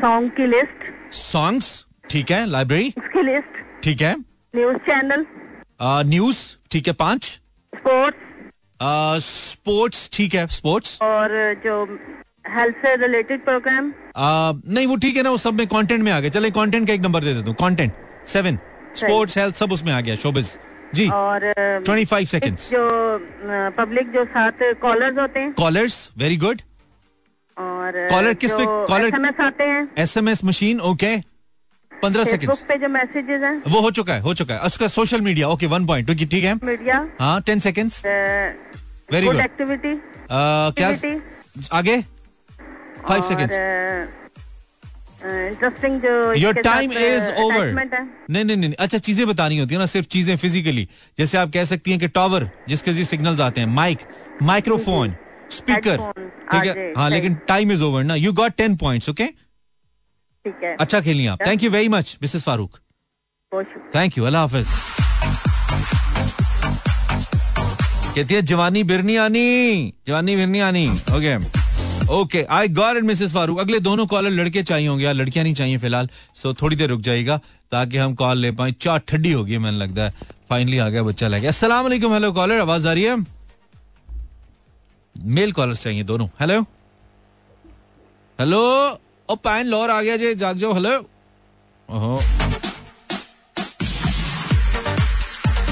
सॉन्ग 0.00 0.30
uh, 0.30 0.36
की 0.36 0.46
लिस्ट 0.46 1.14
सॉन्ग्स 1.14 1.84
ठीक 2.10 2.30
है 2.30 2.44
लाइब्रेरी 2.46 2.94
उसकी 2.98 3.22
लिस्ट 3.22 3.82
ठीक 3.84 4.00
है। 4.02 4.14
न्यूज़ 4.54 4.76
चैनल 4.88 5.26
न्यूज़ 6.08 6.38
ठीक 6.70 6.86
है 6.88 6.92
पाँच। 6.94 7.24
स्पोर्ट्स 7.72 8.27
स्पोर्ट्स 8.80 10.08
ठीक 10.12 10.34
है 10.34 10.46
स्पोर्ट्स 10.46 10.98
और 11.02 11.30
जो 11.64 11.82
हेल्थ 12.48 12.76
से 12.82 12.94
रिलेटेड 12.96 13.44
प्रोग्राम 13.44 13.92
नहीं 14.66 14.86
वो 14.86 14.96
ठीक 14.96 15.16
है 15.16 15.22
ना 15.22 15.30
वो 15.30 15.36
सब 15.36 15.54
में 15.54 15.66
कंटेंट 15.66 16.02
में 16.02 16.10
आ 16.12 16.20
गया 16.20 16.30
चले 16.30 16.50
कंटेंट 16.50 16.86
का 16.86 16.92
एक 16.92 17.00
नंबर 17.00 17.24
दे 17.24 17.34
देता 17.34 17.46
हूँ। 17.46 17.54
कंटेंट 17.60 17.92
सेवन 18.28 18.58
स्पोर्ट्स 18.96 19.38
हेल्थ 19.38 19.56
सब 19.56 19.72
उसमें 19.72 19.92
आ 19.92 20.00
गया 20.00 20.16
शोबिस 20.16 20.56
जी। 20.94 21.08
और 21.10 21.52
ट्वेंटी 21.84 22.04
फाइव 22.04 22.26
सेकेंड 22.26 22.56
जो 22.60 22.86
पब्लिक 23.78 24.12
जो 24.12 24.24
साथ 24.26 24.62
कॉलर्स 24.82 25.18
होते 25.18 25.40
हैं? 25.40 25.52
कॉलर्स 25.52 26.08
वेरी 26.18 26.36
गुड 26.36 26.62
और 27.56 28.06
कॉलर 28.10 28.34
किस 28.34 28.52
पे 28.52 28.64
कॉलर 28.86 29.06
एसएमएस 29.06 29.40
आते 29.40 29.64
हैं? 29.64 29.88
एसएमएस 29.98 30.44
मशीन 30.44 30.80
ओके 30.90 31.16
पंद्रह 32.02 32.24
सेकंड 32.24 32.50
पे 32.68 32.76
जो 32.78 32.88
मैसेजेस 32.88 33.42
हैं। 33.42 33.56
वो 33.68 33.80
हो 33.80 33.90
चुका 33.90 34.14
है 34.14 34.20
हो 34.20 34.34
चुका 34.34 34.54
है। 34.54 34.60
उसका 34.66 34.88
social 34.88 35.20
media 35.20 35.48
okay 35.48 35.66
one 35.68 35.86
point 35.86 36.10
ठीक 36.10 36.44
है। 36.44 36.54
मीडिया 36.56 37.06
हाँ 37.20 37.40
ten 37.46 37.58
seconds 37.60 38.04
very 39.12 39.26
good 39.26 39.40
activity 39.40 39.94
क्या 40.30 40.88
आगे? 41.72 42.00
Five 43.08 43.22
second 43.24 43.50
interesting 45.20 46.04
your 46.38 46.54
time 46.54 46.92
is 46.92 47.28
over 47.42 47.72
नहीं 48.30 48.44
नहीं 48.44 48.56
नहीं 48.56 48.74
अच्छा 48.78 48.98
चीज़ें 48.98 49.26
बतानी 49.26 49.58
होती 49.58 49.74
है 49.74 49.80
ना 49.80 49.86
सिर्फ़ 49.86 50.06
चीज़ें 50.08 50.36
फिजिकली 50.36 50.88
जैसे 51.18 51.38
आप 51.38 51.50
कह 51.52 51.64
सकती 51.64 51.90
हैं 51.90 52.00
कि 52.00 52.08
टॉवर 52.10 52.50
जिसके 52.68 52.92
जी 52.92 53.04
सिग्नल्स 53.04 53.40
आते 53.40 53.60
हैं। 53.60 53.68
माइक 53.68 53.98
माइक्रोफोन 54.42 55.14
स्पीकर 55.50 55.96
ठीक 56.52 56.64
है? 56.66 56.92
हाँ 56.96 57.08
लेकिन 57.10 57.34
टाइम 57.48 57.72
इज़ 57.72 57.82
ओवर 57.82 58.04
ना। 58.04 58.14
You 58.14 58.32
got 58.32 58.52
ten 58.56 58.76
points 58.76 59.08
okay 59.08 59.28
ठीक 60.48 60.62
है। 60.64 60.76
अच्छा 60.80 61.00
खेली 61.00 61.26
आप। 61.26 61.38
Thank 61.46 61.62
you 61.62 61.70
very 61.70 61.88
much 61.88 62.16
Mrs 62.22 62.42
Farooq 62.42 62.78
thank 63.94 64.18
you 64.18 64.24
अल्लाह 64.24 64.42
हाफिज 64.42 64.68
कहती 68.14 68.34
है 68.34 68.40
जवानी 68.42 68.82
बिरनी 68.84 69.16
आनी 69.16 69.92
जवानी 70.08 70.36
बिरनी 70.36 70.60
आनी. 70.60 70.88
Okay 71.16 71.36
okay 72.14 72.42
I 72.50 72.68
got 72.68 72.96
it 72.96 73.04
Mrs 73.04 73.32
Farooq 73.32 73.58
अगले 73.60 73.80
दोनों 73.80 74.06
कॉलर 74.06 74.30
लड़के 74.30 74.62
चाहिए 74.62 74.88
होंगे 74.88 75.12
लड़कियाँ 75.12 75.44
नहीं 75.44 75.54
चाहिए 75.54 75.78
फ़िलहाल 75.78 76.08
सो 76.36 76.52
थोड़ी 76.62 76.76
देर 76.76 76.88
रुक 76.90 77.00
जाएगा 77.00 77.36
ताकि 77.72 77.96
हम 77.96 78.14
कॉल 78.14 78.38
ले 78.38 78.50
पाए। 78.52 78.72
चार 78.80 78.98
ठंडी 79.08 79.32
होगी 79.32 79.58
मैंने 79.58 79.78
लगता 79.78 80.02
है। 80.02 80.12
फाइनली 80.50 80.78
आ 80.78 80.88
गया 80.88 81.02
बच्चा 81.02 81.28
लग 81.28 81.40
गया 81.42 81.80
वालेकुम 81.80 82.12
हेलो 82.12 82.32
कॉलर 82.32 82.60
आवाज़ 82.60 82.88
आ 82.88 82.92
रही 82.92 83.04
है? 83.04 83.16
मेल 85.16 85.52
कॉलर 85.52 85.74
चाहिए 85.76 86.02
दोनों। 86.04 86.28
हेलो 86.40 86.60
हेलो 88.38 88.62
ओ 89.30 89.34
पैन 89.36 89.66
लॉर 89.66 89.90
आ 89.90 90.00
गया 90.02 90.16
जे 90.16 90.34
जाग 90.34 90.56
जाओ 90.56 90.72
हेलो 90.72 90.90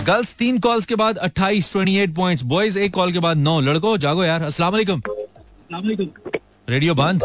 गर्ल्स 0.06 0.34
तीन 0.38 0.58
कॉल्स 0.58 0.86
के 0.86 0.94
बाद 0.94 1.18
28 1.18 1.70
28 1.76 2.14
पॉइंट्स 2.16 2.42
बॉयज़ 2.44 2.78
एक 2.78 2.92
कॉल 2.94 3.12
के 3.12 3.18
बाद 3.18 3.36
नौ। 3.36 3.60
लड़को 3.60 3.96
जागो 3.98 4.24
यार। 4.24 4.42
अस्सलाम 4.42 4.72
वालेकुम। 4.72 5.02
रेडियो 6.68 6.94
बंद। 6.94 7.22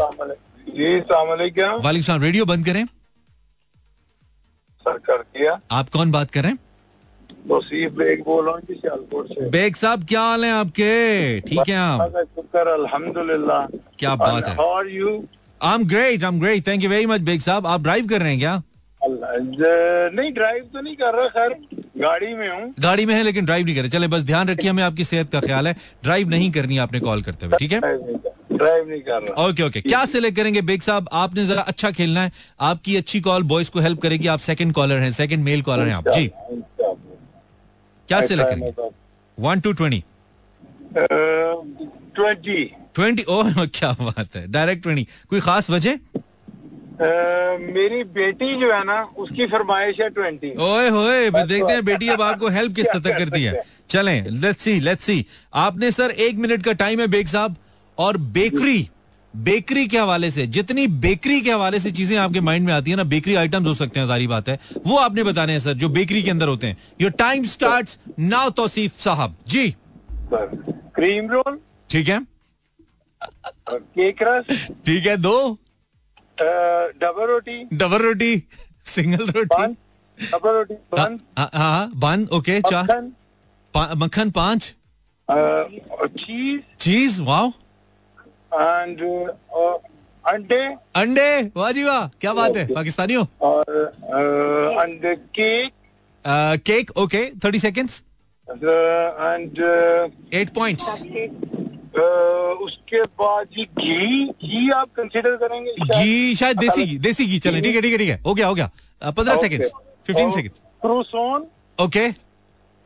जी 0.68 0.98
वालेकुम। 1.00 2.22
रेडियो 2.22 2.44
बंद 2.44 2.64
करें। 2.66 2.84
सर 4.86 4.98
कर 4.98 5.22
दिया। 5.36 5.58
आप 5.70 5.88
कौन 5.88 6.10
बात 6.10 6.30
कर 6.30 6.42
रहे 6.42 6.52
हैं? 6.52 6.58
बेग 7.96 8.22
बोल 8.24 8.44
रहा 8.46 8.54
हूँ 8.54 8.62
सियालकोट 8.70 9.28
से। 9.28 9.48
बेग 9.50 9.76
साहब 9.76 10.04
क्या 10.08 10.20
हाल 10.22 10.44
है 10.44 10.50
आपके? 10.52 11.40
ठीक 11.40 11.68
है 11.68 11.76
आप? 11.76 12.00
शुक्र 12.36 12.66
अल्हम्दुलिल्लाह। 12.68 13.66
क्या 13.98 14.14
बात 14.16 14.46
है। 14.46 14.56
और 14.56 14.90
you 14.90 15.16
I 15.62 15.74
am 15.74 15.84
great 15.88 16.24
I 16.24 16.28
am 16.28 16.40
great 16.40 16.66
thank 16.66 16.82
you 16.82 16.90
very 16.90 17.06
much 17.06 17.20
Baig 17.20 17.40
साहब 17.40 17.66
आप 17.66 17.82
ड्राइव 17.82 18.06
कर 18.08 18.20
रहे 18.20 18.30
हैं 18.30 18.38
क्या? 18.38 18.62
नहीं 19.02 20.32
ड्राइव 20.32 20.64
तो 20.72 20.80
नहीं 20.80 20.94
कर 20.96 21.14
रहा 21.14 21.28
खैर 21.28 21.56
गाड़ी 21.98 22.34
में 22.34 22.48
हूँ। 22.48 22.72
गाड़ी 22.80 23.06
में 23.06 23.14
है 23.14 23.22
लेकिन 23.22 23.44
ड्राइव 23.44 23.64
नहीं 23.66 23.74
कर 23.74 23.80
रहे। 23.80 23.90
चले 23.90 24.08
बस 24.08 24.22
ध्यान 24.22 24.48
रखिए 24.48 24.70
हमें 24.70 24.82
आपकी 24.82 25.04
सेहत 25.04 25.30
का 25.32 25.40
ख्याल 25.40 25.66
है। 25.68 25.74
ड्राइव 26.04 26.28
नहीं 26.28 26.50
करनी 26.52 26.78
आपने 26.78 27.00
कॉल 27.00 27.22
करते 27.22 27.46
हुए 27.46 27.58
ठीक 27.58 27.72
है? 27.72 27.80
ड्राइव 27.80 28.88
नहीं 28.88 29.00
कर 29.00 29.22
रहा। 29.22 29.44
ओके 29.44 29.62
ओके 29.62 29.80
क्या 29.80 30.04
सिलेक्ट 30.06 30.36
करेंगे 30.36 30.62
बेग 30.62 30.82
साहब 30.82 31.08
आपने 31.22 31.44
जरा 31.46 31.62
अच्छा 31.62 31.90
खेलना 31.90 32.22
है। 32.22 32.32
आपकी 32.60 32.96
अच्छी 32.96 33.20
कॉल 33.20 33.42
बॉयज़ 33.52 33.70
को 33.70 33.80
हेल्प 33.80 34.00
करेगी। 34.02 34.26
आप 34.26 34.38
सेकंड 34.40 34.72
कॉलर 34.74 34.98
हैं 34.98 35.10
सेकंड 35.12 35.44
मेल 35.44 35.62
कॉलर 35.62 35.88
हैं 35.88 35.94
आप। 35.94 36.08
जी। 36.08 36.30
क्या 38.08 38.20
सिलेक्ट 38.20 38.50
करेंगे? 38.50 38.90
One 39.38 39.60
two 39.60 39.72
twenty 39.72 40.02
twenty 42.14 42.62
twenty 42.94 43.22
oh 43.28 43.64
क्या 43.74 43.92
बात 44.00 44.36
है। 44.36 44.46
Direct 44.52 44.82
twenty. 44.82 45.06
कोई 45.30 45.40
खास 45.40 45.70
वजह? 45.70 45.98
मेरी 47.72 48.02
बेटी 48.14 48.54
जो 48.56 48.72
है 48.72 48.84
ना 48.84 49.00
उसकी 49.18 49.46
फरमाइश 49.46 50.00
है 50.00 50.08
ट्वेंटी। 50.10 50.50
ओए 50.64 50.88
होए 50.88 51.30
देखते 51.30 51.72
हैं 51.72 51.84
बेटी 51.84 52.08
अब 52.08 52.22
आपको 52.22 52.48
हेल्प 52.48 52.74
किस 52.76 52.86
तरह 52.86 53.18
करती 53.18 53.42
है। 53.42 53.62
चलें 53.90 54.28
लेट्स 54.30 54.62
सी 54.62 54.78
लेट्स 54.80 55.04
सी 55.04 55.24
आपने 55.54 55.90
सर 55.90 56.10
एक 56.26 56.36
मिनट 56.36 56.62
का 56.64 56.72
टाइम 56.82 57.00
है 57.00 57.06
बेग 57.06 57.26
साहब। 57.26 57.56
और 57.98 58.16
बेकरी 58.36 58.88
बेकरी 59.34 59.86
के 59.88 59.98
हवाले 59.98 60.30
से 60.30 60.46
जितनी 60.46 60.86
बेकरी 61.02 61.40
के 61.40 61.50
हवाले 61.52 61.78
से 61.80 61.90
चीज़ें 61.90 62.16
आपके 62.18 62.40
माइंड 62.40 62.66
में 62.66 62.72
आती 62.72 62.90
है 62.90 62.96
ना 62.96 63.04
बेकरी 63.04 63.34
आइटम्स 63.34 63.68
हो 63.68 63.74
सकते 63.74 64.00
हैं 64.00 64.06
सारी 64.06 64.26
बात 64.26 64.48
है। 64.48 64.58
वो 64.86 64.96
आपने 64.96 65.22
बताने 65.22 65.52
हैं 65.52 65.60
सर 65.60 65.74
जो 65.74 65.88
बेकरी 65.88 66.22
के 66.22 66.30
अंदर 66.30 66.48
होते 66.48 66.66
हैं। 66.66 66.76
Your 67.00 67.10
time 67.18 67.44
start 67.46 67.96
now 68.20 68.50
Tauseef 68.50 68.98
साहब। 68.98 69.36
जी। 69.48 69.74
क्रीम 70.34 71.30
रोल 71.30 71.58
ठीक 71.90 72.08
है। 72.08 72.20
केक 73.70 74.22
रस 74.22 74.66
ठीक 74.86 75.06
है 75.06 75.16
दो। 75.18 75.36
डबल 76.38 77.26
रोटी। 77.26 77.62
डबल 77.74 78.02
रोटी 78.02 78.42
सिंगल 78.86 79.30
रोटी। 79.30 79.66
डबल 80.18 80.50
रोटी 80.50 80.74
हाँ 80.98 81.50
हाँ 81.54 81.90
बन 81.96 82.26
ओके 82.34 82.60
चार। 82.62 83.10
मक्खन। 83.96 84.30
पाँच। 84.30 84.74
चीज़। 85.28 86.60
चीज़ 86.80 87.20
वाओ। 87.22 87.48
एंड 88.54 89.00
अंडे। 90.24 90.60
अंडे 90.96 91.50
वाह 91.56 91.70
जी 91.72 91.84
वाह 91.84 92.06
क्या 92.20 92.32
बात 92.34 92.56
है 92.56 92.66
पाकिस्तानी 92.74 93.14
हो 93.14 93.26
और 93.42 93.64
अंडे 94.80 95.14
cake. 95.38 95.72
Cake 96.66 96.90
okay 96.98 97.24
thirty 97.44 97.58
seconds 97.58 98.02
and 98.48 99.58
eight 100.34 100.50
points 100.54 101.02
उसके 101.94 103.02
बाद 103.20 103.46
जी 103.56 103.64
घी 103.64 104.24
घी 104.26 104.70
आप 104.72 104.88
कंसिडर 104.96 105.36
करेंगे 105.36 105.72
घी 105.72 106.34
शायद 106.36 106.58
देसी 106.58 106.84
घी 106.84 106.96
देसी 106.98 107.26
घी 107.26 107.38
चले 107.38 107.60
ठीक 107.60 107.74
है 107.74 107.82
ठीक 107.82 107.92
है 107.92 107.98
ठीक 107.98 108.08
है। 108.08 108.20
हो 108.26 108.34
गया 108.34 108.46
हो 108.46 108.54
गया। 108.54 108.70
पंद्रह 109.02 109.36
second 109.36 109.64
fifteen 110.06 110.30
second 110.30 110.52
croissant? 110.82 111.46
Okay. 111.78 112.08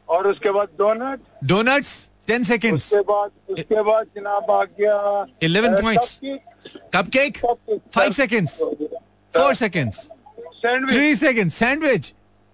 और 0.08 0.26
उसके 0.26 0.50
बाद 0.50 0.68
डोनट? 0.78 1.20
डोनट्स 1.44 2.08
टेन 2.26 2.44
सेकेंड 2.44 2.74
उसके 2.76 3.00
बाद 3.10 3.30
उसके 3.52 3.82
बाद 3.82 4.06
जनाब 4.16 4.50
आ 4.50 4.62
गया 4.80 5.26
eleven 5.42 5.80
point 5.82 6.40
cup 6.94 7.08
cake 7.16 7.38
five 7.94 8.12
second 8.12 8.48
four 8.48 9.54
second 9.54 9.92
sandwich 9.92 10.94
three 10.94 11.14
second 11.16 11.50
sandwich 11.50 12.12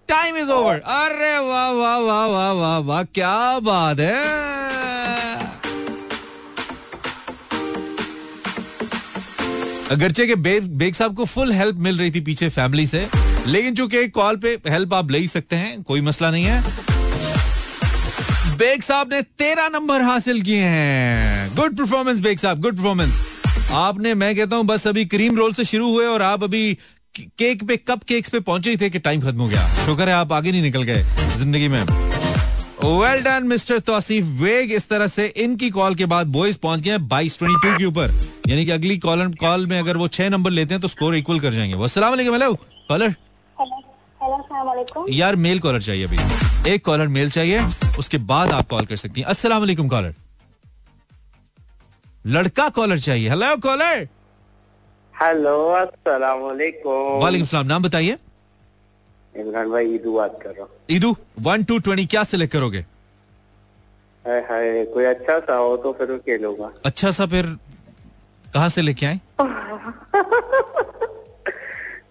time 0.08 0.36
is 0.36 0.50
over 0.50 0.80
अरे 0.98 1.38
वाह 1.38 1.70
वाह 1.72 1.98
वाह 1.98 2.26
वाह 2.26 2.52
वाह 2.52 2.78
वाह 2.88 3.02
क्या 3.18 3.58
बात 3.70 4.00
है। 4.00 5.50
अगरचे 9.92 10.26
के 10.26 10.35
बे, 10.35 10.59
बेग 10.61 10.94
साहब 10.94 11.16
को 11.16 11.24
फुल 11.24 11.52
हेल्प 11.52 11.76
मिल 11.78 11.98
रही 11.98 12.11
थी 12.11 12.20
पीछे 12.20 12.48
फैमिली 12.48 12.87
से। 12.87 13.07
लेकिन 13.46 13.74
चूँकि 13.74 14.07
कॉल 14.09 14.37
पे 14.37 14.57
हेल्प 14.68 14.94
आप 14.94 15.11
ले 15.11 15.18
ही 15.18 15.26
सकते 15.28 15.57
हैं 15.57 15.83
कोई 15.83 16.00
मसला 16.00 16.31
नहीं 16.31 16.44
है। 16.44 16.61
बेग 18.59 18.83
साहब 18.83 19.12
ने 19.12 19.20
तेरह 19.38 19.68
नंबर 19.68 20.02
हासिल 20.02 20.40
किए 20.42 20.62
हैं। 20.64 21.55
गुड 21.57 21.76
परफॉर्मेंस 21.78 22.20
बेग 22.20 22.38
साहब 22.38 22.61
गुड 22.61 22.76
परफॉर्मेंस 22.76 23.20
आपने 23.72 24.14
मैं 24.14 24.35
कहता 24.37 24.57
हूँ 24.57 24.64
बस 24.66 24.87
अभी 24.88 25.05
क्रीम 25.07 25.37
रोल 25.37 25.52
से 25.52 25.64
शुरू 25.64 25.92
हुए 25.92 26.07
और 26.07 26.22
आप 26.22 26.44
अभी 26.44 26.72
केक 27.14 27.64
पे 27.64 27.76
कप 27.78 28.02
केक्स 28.02 28.31
पे 28.31 28.40
पहुँचे 28.40 28.70
ही 28.70 28.76
थे 28.76 28.90
कि 28.90 28.98
टाइम 28.98 29.20
खत्म 29.20 29.40
हो 29.40 29.48
गया। 29.48 29.68
शुक्र 29.87 30.09
है 30.09 30.14
आप 30.14 30.33
आगे 30.33 30.52
नहीं 30.52 30.62
निकल 30.62 30.83
गए 30.83 31.05
ज़िंदगी 31.38 31.68
में। 31.68 31.85
वेल 32.85 33.23
डन 33.23 33.45
मिस्टर 33.47 33.79
तौसीफ 33.79 34.25
वेग 34.40 34.73
इस 34.73 34.88
तरह 34.88 35.07
से 35.07 35.27
इनकी 35.42 35.68
कॉल 35.71 35.95
के 35.95 36.07
बाद 36.07 36.27
बॉयज़ 36.33 36.59
पहुँच 36.62 36.81
गए 36.81 36.97
बाईस 37.11 37.38
ट्वेंटी 37.38 37.57
टू 37.62 37.79
के 37.79 37.85
ऊपर। 37.85 38.11
यानी 38.49 38.64
कि 38.64 38.71
अगली 38.71 38.97
कॉल 38.99 39.27
कॉल 39.40 39.66
में 39.66 39.79
अगर 39.79 39.97
वो 39.97 40.09
छह 40.09 40.29
नंबर 40.29 40.51
लेते 40.51 40.75
हैं 40.75 40.81
तो 40.83 40.88
स्कोर 40.88 41.14
इक्वल 41.16 41.40
कर 41.40 41.53
जाएँगे। 41.53 41.83
अस्सलाम 41.85 42.14
हेलो 42.14 42.55
कॉलर 42.88 43.14
यार 45.11 45.37
मेल 45.37 45.59
कॉलर 45.61 45.83
चाहिए 45.83 46.07
अभी। 46.07 46.71
एक 46.71 46.85
कॉलर 46.85 47.09
मेल 47.09 47.31
चाहिए 47.31 47.61
उसके 47.99 48.18
बाद 48.33 48.51
आप 48.53 48.68
कॉल 48.68 48.87
कर 48.87 48.97
सकती 48.97 49.21
हैं। 49.21 49.29
अस्सलाम 49.29 49.61
वालेकुम 49.61 49.88
कॉलर 49.88 50.14
लड़का 52.27 52.68
कॉलर 52.71 52.99
चाहिए। 53.01 53.29
हेलो 53.31 53.57
कॉलर 53.62 54.09
हेलो 55.14 55.57
अस्सलाम 55.75 56.40
वालेकुम। 56.40 57.23
वालेकुम 57.23 57.47
सलाम 57.47 57.66
नाम 57.66 57.83
बताइए। 57.83 58.18
इमरान 59.35 59.71
भाई 59.71 59.95
ईदू 59.95 60.12
बात 60.14 60.38
कर 60.42 60.51
रहा 60.51 60.62
हूँ। 60.62 60.71
ईदू 60.92 61.16
वन 61.40 61.64
टू 61.64 61.78
ट्वेंटी 61.78 62.07
क्या 62.07 62.24
सिलेक्ट 62.24 62.52
करोगे? 62.52 62.85
हाय 64.24 64.40
हाय 64.50 64.85
कोई 64.94 65.05
अच्छा 65.05 65.38
सा 65.40 65.55
हो 65.57 65.76
तो 65.76 65.92
फिर 65.92 66.16
खेलूँगा। 66.26 66.70
अच्छा 66.87 67.11
सा 67.11 67.26
फिर 67.26 67.46
कहाँ 68.55 68.68
से 68.68 68.83
लेके 68.83 69.07
आए? 69.07 69.20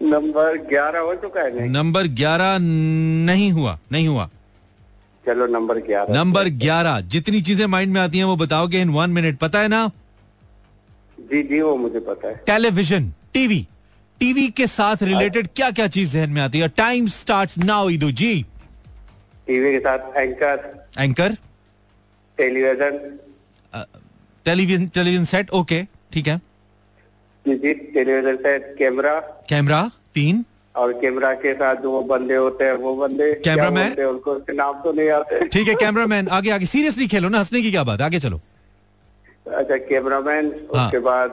नंबर 0.04 0.56
ग्यारह 0.68 1.00
हो 1.00 1.14
चुका 1.14 1.40
है 1.40 1.68
नंबर 1.70 2.06
ग्यारह 2.20 2.56
नहीं 2.60 3.50
हुआ 3.52 3.78
नहीं 3.92 4.08
हुआ। 4.08 4.28
चलो 5.24 5.46
नंबर 5.46 5.78
ग्यारह। 5.86 6.14
नंबर 6.14 6.48
ग्यारह 6.60 7.00
जितनी 7.14 7.40
चीज़ें 7.40 7.66
माइंड 7.66 7.92
में 7.94 8.00
आती 8.00 8.18
हैं 8.18 8.24
वो 8.24 8.36
बताओगे 8.36 8.80
इन 8.80 8.90
वन 8.90 9.10
मिनट 9.10 9.38
पता 9.38 9.58
है 9.60 9.68
ना? 9.68 9.90
जी 11.18 11.42
जी 11.42 11.60
वो 11.60 11.76
मुझे 11.76 12.00
पता 12.00 12.28
है। 12.28 12.34
टेलीविज़न 12.46 13.12
टीवी 13.34 13.66
टीवी 14.20 14.48
के 14.50 14.66
साथ 14.66 15.02
रिलेटेड 15.02 15.48
क्या 15.56 15.70
क्या 15.70 15.86
चीज़ 15.88 16.12
जहन 16.12 16.30
में 16.30 16.40
आती 16.42 16.58
है? 16.58 16.68
टाइम 16.68 17.06
स्टार्ट 17.08 17.58
नाउ 17.64 17.88
ईदू 17.90 18.10
जी। 18.10 18.44
टीवी 19.46 19.72
के 19.72 19.78
साथ 19.80 20.16
anchor. 20.16 20.86
Anchor 20.98 21.36
television. 22.38 22.98
Television 24.46 24.86
television 24.88 25.24
set 25.24 25.50
okay 25.50 25.82
ठीक 26.12 26.26
है। 26.28 26.40
जी 27.44 27.74
टेलीविज़न 27.74 28.36
सेट 28.36 28.74
कैमरा। 28.78 29.18
कैमरा 29.48 29.90
तीन। 30.14 30.44
और 30.74 30.92
कैमरा 31.00 31.32
के 31.34 31.52
साथ 31.54 31.76
जो 31.76 31.90
वो 31.90 32.00
बंदे 32.08 32.34
होते 32.36 32.64
हैं 32.64 32.72
वो 32.82 32.94
बंदे। 32.96 33.32
कैमरा 33.44 33.70
मैन 33.70 34.00
उनको 34.04 34.32
उसके 34.32 34.52
नाम 34.52 34.80
तो 34.82 34.92
नहीं 34.92 35.08
आते। 35.10 35.46
ठीक 35.48 35.68
है 35.68 35.74
कैमरा 35.74 36.06
मैन 36.06 36.28
आगे 36.28 36.50
आगे 36.50 36.66
सीरियसली 36.66 37.06
खेलो 37.08 37.28
ना 37.28 37.38
हंसने 37.38 37.62
की 37.62 37.70
क्या 37.70 37.84
बात 37.84 38.00
आगे 38.00 38.18
चलो। 38.20 38.40
अच्छा 39.46 39.76
कैमरामैन 39.90 40.46
हाँ। 40.74 40.84
उसके 40.84 40.98
बाद 41.06 41.32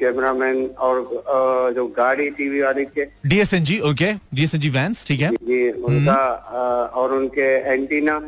कैमरामैन 0.00 0.64
और 0.88 0.98
अ, 1.00 1.74
जो 1.74 1.86
गाड़ी 1.96 2.28
टीवी 2.38 2.60
वाली 2.60 2.84
के 2.98 3.04
डीएसएनजी 3.28 3.78
ओके 3.90 4.12
डीएसएनजी 4.34 4.68
वैन्स 4.76 5.06
ठीक 5.06 5.20
है। 5.20 5.30
जी 5.42 5.70
उनका 5.70 6.14
अ, 6.14 6.90
और 7.00 7.12
उनके 7.14 7.48
एंटीना 7.72 8.20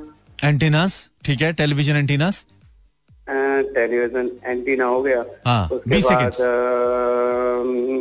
एंटीनास 0.45 1.09
ठीक 1.25 1.43
है 1.43 1.53
टेलीविज़न 1.63 1.97
एंटीनास 1.97 2.45
टेलीविज़न 3.29 4.31
एंटीना 4.45 4.85
हो 4.85 5.03
गया। 5.03 5.25
हाँ, 5.47 5.69
उसके 5.73 5.91
20 5.91 6.05
बाद 6.05 6.33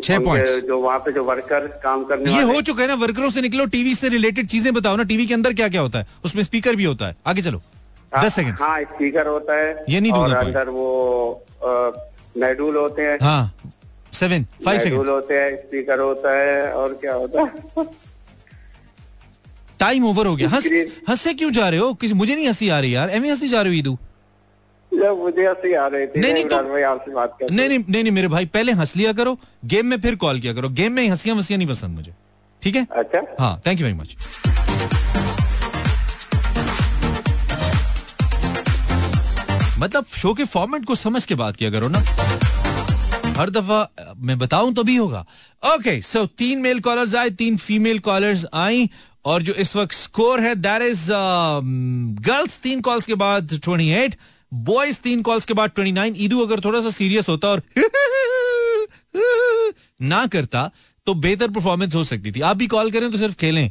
छह 0.04 0.18
points। 0.20 0.66
जो 0.68 0.80
वहाँ 0.82 1.00
पे 1.00 1.12
जो 1.12 1.24
वर्कर 1.24 1.68
काम 1.84 2.04
करने 2.06 2.34
ये 2.36 2.42
हो 2.44 2.62
चुका 2.62 2.82
है 2.82 2.88
ना 2.88 2.94
वर्करों 3.04 3.30
से 3.30 3.42
निकलो 3.42 3.66
टीवी 3.76 3.94
से 3.96 4.10
रिलेटेड 4.10 4.48
चीज़ें 4.48 4.74
बताओ 4.74 4.96
ना 4.96 5.04
टीवी 5.12 5.26
के 5.28 5.34
अंदर 5.34 5.54
क्या 5.54 5.68
क्या 5.70 5.82
होता 5.82 6.00
है? 6.00 6.08
उसमें 6.26 6.44
स्पीकर 6.44 6.76
भी 6.76 6.84
होता 6.84 7.08
है। 7.08 7.16
आगे 7.28 7.42
चलो। 7.42 7.62
दस 8.14 8.34
सेकंड 8.36 8.56
हाँ 8.60 8.82
स्पीकर 8.84 9.28
होता 9.28 9.56
है 9.58 9.86
ये 9.90 10.00
नहीं 10.00 10.12
और 10.12 10.28
दूँगा। 10.28 10.40
अंदर 10.40 10.70
वो 10.70 11.46
मेडूल 12.38 12.76
होते 12.78 13.02
हैं। 13.02 13.18
हाँ 13.22 13.54
सेवन 14.14 14.46
फाइव 14.66 14.80
सेकंड 14.80 15.10
होते 15.10 15.40
हैं 15.40 15.56
स्पीकर 15.58 16.00
होता 16.00 16.34
है 16.38 16.72
और 16.74 16.94
क्या 17.02 17.14
होता 17.14 17.42
है? 17.42 17.86
टाइम 19.80 20.06
ओवर 20.06 20.26
हो 20.28 20.36
गया। 20.36 20.50
हंस 20.50 20.70
हंसे 21.10 21.34
क्यों 21.34 21.52
जा 21.52 21.70
रहे 21.70 21.80
हो? 21.80 21.94
किसी 21.94 22.14
मुझे 22.14 22.36
नहीं 22.36 22.48
हँसी 22.48 22.70
आ 22.70 22.80
रही 22.80 22.96
यार। 22.96 23.10
एम 23.10 23.26
हँसी 23.26 23.48
जा 23.48 23.62
रही 23.62 23.74
हो 23.74 23.80
ईदू? 23.80 23.98
मुझे 24.92 25.48
हँसी 25.48 25.74
आ 25.74 25.86
रही 25.88 26.08
थी 26.08 26.20
नहीं, 26.20 26.34
नहीं, 26.34 26.44
तो- 26.46 26.84
आपसे 26.84 27.12
बात 27.12 27.36
कर 27.40 27.50
नहीं 27.52 27.68
नहीं 27.70 27.80
नहीं 27.90 28.04
नहीं 28.04 28.12
मेरे 28.12 28.28
भाई 28.28 28.46
पहले 28.46 28.72
हंस 28.72 28.96
लिया 28.98 29.14
करो 29.14 29.38
गेम 29.66 29.86
में 29.86 30.00
फिर 30.02 30.16
कॉल 30.16 30.40
किया 30.40 30.54
करो। 30.54 30.70
गेम 30.70 30.94
में 30.94 31.08
हंसियाँ 31.10 31.36
वंसियाँ 31.36 31.58
नहीं 31.58 31.68
पसंद 31.68 31.96
मुझे। 31.96 32.14
ठीक 32.62 32.76
है? 32.76 32.86
अच्छा। 32.92 33.22
हाँ 33.40 33.62
थैंक 33.66 33.80
यू 33.80 33.86
वेरी 33.86 33.98
मच 33.98 34.16
मतलब 39.82 40.06
शो 40.18 40.34
के 40.34 40.44
फॉर्मेट 40.46 40.86
को 40.86 40.96
समझ 40.96 41.26
के 41.26 41.36
बात 41.36 41.56
किया 41.56 41.70
करो 41.72 41.88
ना। 41.88 42.00
हर 43.38 43.50
दफ़ा, 43.50 43.88
मैं 44.18 44.38
बताऊँ 44.38 44.74
तभी 44.74 44.96
होगा। 44.96 45.26
ओके 45.64 46.02
सो 46.02 46.26
तीन 46.38 46.60
मेल 46.60 46.80
कॉलर्स 46.80 47.16
आए, 47.16 47.30
तीन 47.30 47.58
फीमेल 47.58 48.00
कॉलर्स 48.00 48.46
आई, 48.54 48.90
और 49.26 49.42
जो 49.42 49.54
इस 49.54 49.76
वक्त 49.76 49.94
स्कोर 49.94 50.40
है 50.40 50.54
दैट 50.56 50.82
इज़ 50.82 51.08
गर्ल्स 52.28 52.58
तीन 52.60 52.82
कॉल्स 52.82 53.06
के 53.06 53.16
बाद 53.16 53.60
28 53.60 54.16
बॉयज़ 54.54 55.00
तीन 55.00 55.22
कॉल्स 55.22 55.46
के 55.46 55.54
बाद 55.54 55.72
29 55.80 56.16
ईदू 56.18 56.46
अगर 56.46 56.60
थोड़ा 56.60 56.82
सा 56.82 56.90
सीरियस 56.90 57.30
होता 57.30 57.48
और 57.48 57.62
ना 60.02 60.26
करता 60.28 60.70
तो 61.08 61.14
बेहतर 61.14 61.48
परफॉर्मेंस 61.52 61.96
हो 61.96 62.04
सकती 62.04 62.32
थी। 62.32 62.42
आप 62.42 62.58
भी 62.58 62.68
कॉल 62.68 62.92
करें 62.92 63.12
तो 63.12 63.18
सिर्फ़ 63.18 63.36
खेलें। 63.36 63.70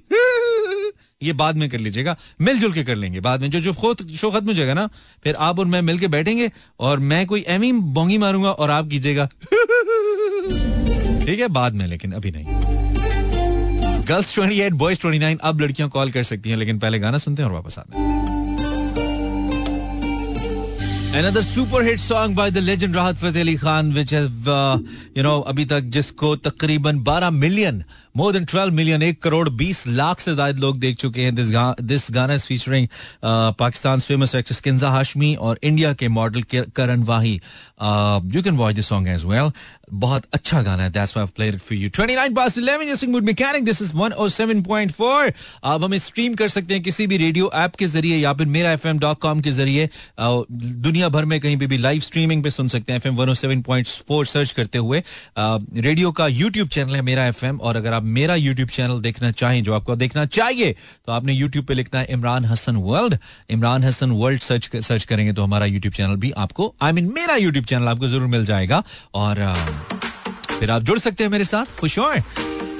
ये 1.22 1.33
बाद 1.33 1.56
में 1.56 1.68
कर 1.70 1.78
लीजिएगा, 1.78 2.16
मिलजुल 2.40 2.72
के 2.72 2.83
कर 2.85 2.96
लेंगे 2.96 3.20
बाद 3.20 3.40
में। 3.40 3.50
जो 3.50 3.61
जो 3.61 3.72
खुद 3.72 4.06
शो 4.16 4.30
खत्म 4.30 4.46
हो 4.46 4.52
जाएगा 4.52 4.74
ना, 4.74 4.88
फिर 5.24 5.35
आप 5.35 5.59
और 5.59 5.66
मैं 5.66 5.83
मिलके 5.83 6.09
बैठेंगे 6.09 6.50
और 6.80 6.98
मैं 6.98 7.26
कोई 7.26 7.44
एमी 7.48 7.72
बोंगी 7.72 8.18
मारूँगा 8.18 8.50
और 8.50 8.70
आप 8.70 8.88
कीजिएगा। 8.88 9.26
ठीक 11.24 11.40
है, 11.40 11.48
बाद 11.48 11.74
में, 11.74 11.87
लेकिन 11.87 12.12
अभी 12.12 12.30
नहीं। 12.30 12.46
गर्ल्स 14.04 14.38
28 14.38 14.72
बॉयज़ 14.72 14.98
29 14.98 15.38
अब 15.42 15.61
लड़कियाँ 15.61 15.88
कॉल 15.88 16.11
कर 16.11 16.22
सकती 16.22 16.50
हैं, 16.50 16.56
लेकिन 16.56 16.78
पहले 16.78 16.98
गाना 16.98 17.18
सुनते 17.18 17.42
हैं 17.42 17.48
और 17.48 17.54
वापस 17.54 17.78
आते 17.78 17.98
हैं। 17.98 18.10
Another 21.15 21.43
super 21.43 21.81
hit 21.81 22.01
song 22.01 22.34
by 22.34 22.49
the 22.49 22.60
legend 22.60 22.93
Rahat 22.93 23.15
Fateh 23.15 23.39
Ali 23.39 23.55
Khan, 23.58 23.93
which 23.93 24.10
has, 24.10 24.47
uh, 24.47 24.77
you 25.15 25.23
know, 25.23 25.36
अभी 25.47 25.65
तक 25.65 25.81
जिसको 25.95 26.36
तकरीबन 26.47 27.03
12 27.03 27.31
मिलियन 27.31 27.84
मोर 28.17 28.34
देन 28.34 28.45
12 28.45 28.71
मिलियन 28.79 29.03
एक 29.03 29.21
करोड़ 29.23 29.47
20 29.62 29.86
लाख 29.88 30.19
से 30.19 30.36
ज्यादा 30.36 30.60
लोग 30.62 30.79
देख 30.79 30.97
चुके 30.97 31.21
हैं 31.21 31.36
दिस 31.36 31.51
दिस 31.81 32.08
गाना 32.13 32.34
is 32.34 32.45
featuring 32.45 32.88
Pakistan 33.60 33.99
famous 33.99 34.36
actress 34.36 34.60
Kinza 34.67 34.89
Hashmi 34.89 35.34
और 35.36 35.60
इंडिया 35.63 35.93
के 36.01 36.08
model 36.19 36.43
Karan 36.53 37.03
Wahi 37.03 37.34
you 38.36 38.43
can 38.43 38.58
watch 38.58 38.75
this 38.75 38.88
song 38.88 39.08
as 39.15 39.25
well 39.25 39.51
बहुत 39.92 40.24
अच्छा 40.33 40.62
गाना 40.62 40.83
है 40.83 40.90
that's 40.90 41.16
why 41.16 41.26
I 41.26 41.33
played 41.37 41.55
it 41.55 41.61
for 41.61 41.79
you 41.79 41.90
29 41.90 42.35
past 42.37 42.59
11 42.59 42.83
you're 42.83 42.90
listening 42.90 43.14
with 43.16 43.26
mechanic 43.29 43.64
this 43.68 43.81
is 43.85 43.92
107.4 43.94 45.33
आप 45.64 45.85
हमें 45.85 45.98
stream 45.98 46.35
कर 46.35 46.48
सकते 46.48 46.74
हैं 46.74 46.83
किसी 46.83 47.07
भी 47.07 47.16
रेडियो 47.16 47.50
ऐप 47.55 47.74
के 47.74 47.87
ज़रिए 47.87 48.16
या 48.16 48.33
फिर 48.33 48.46
मेरा 48.46 48.76
fm.com 48.76 49.42
के 49.42 49.50
ज़रिए। 49.50 49.88
दुनिया 50.20 51.09
भर 51.09 51.24
में 51.24 51.40
कहीं 51.40 51.57
पे 51.57 51.66
भी 51.66 51.79
लाइव 51.79 52.00
स्ट्रीमिंग 52.00 52.42
पे 52.42 52.50
सुन 52.50 52.68
सकते 52.68 52.92
हैं 52.92 53.00
एफएम 53.00 53.16
107.4 53.16 54.24
सर्च 54.26 54.53
करते 54.53 54.79
हुए। 54.79 55.03
रेडियो 55.38 56.12
का 56.12 56.26
यूट्यूब 56.26 56.68
चैनल 56.68 56.96
है 56.96 57.03
मेरा 57.03 57.26
एफएम 57.26 57.59
और 57.61 57.76
अगर 57.76 57.92
आप 57.92 58.03
मेरा 58.18 58.35
यूट्यूब 58.35 58.68
चैनल 58.68 59.00
देखना 59.00 59.31
चाहें 59.31 59.62
जो 59.64 59.74
आपको 59.74 59.96
देखना 59.96 60.24
चाहिए 60.26 60.72
तो 61.07 61.12
आपने 61.12 61.33
यूट्यूब 61.33 61.64
पे 61.66 61.74
लिखना 61.74 62.00
है 62.00 62.07
Imran 62.11 62.44
Hasan 62.44 62.76
world 62.76 63.18
Imran 63.50 63.85
Hasan 63.85 64.11
world 64.11 64.40
search 64.42 64.70
search 64.76 65.05
करेंगे 65.05 65.33
तो 65.33 65.42
हमारा 65.42 65.66
यूट्यूब 65.66 65.94
चैनल 65.94 66.16
भी 66.16 66.31
आपको 66.31 66.74
आई 66.83 66.90
I 66.90 66.94
मीन 66.94 67.05
mean, 67.05 67.16
मेरा 67.18 67.37
यूट्यूब 67.37 67.64
चैनल 67.64 67.88
आपको 67.88 68.09
ज़रूर 68.09 68.26
मिल 68.26 68.44
जाएगा। 68.44 68.83
और 69.14 69.38
अ, 69.38 69.55
फिर 70.50 70.70
आप 70.70 70.82
जुड़ 70.82 70.98
सकते 70.98 71.24
हैं 71.24 71.30
मेरे 71.30 71.44
साथ। 71.44 71.78
खुश 71.80 71.98
हो 71.98 72.12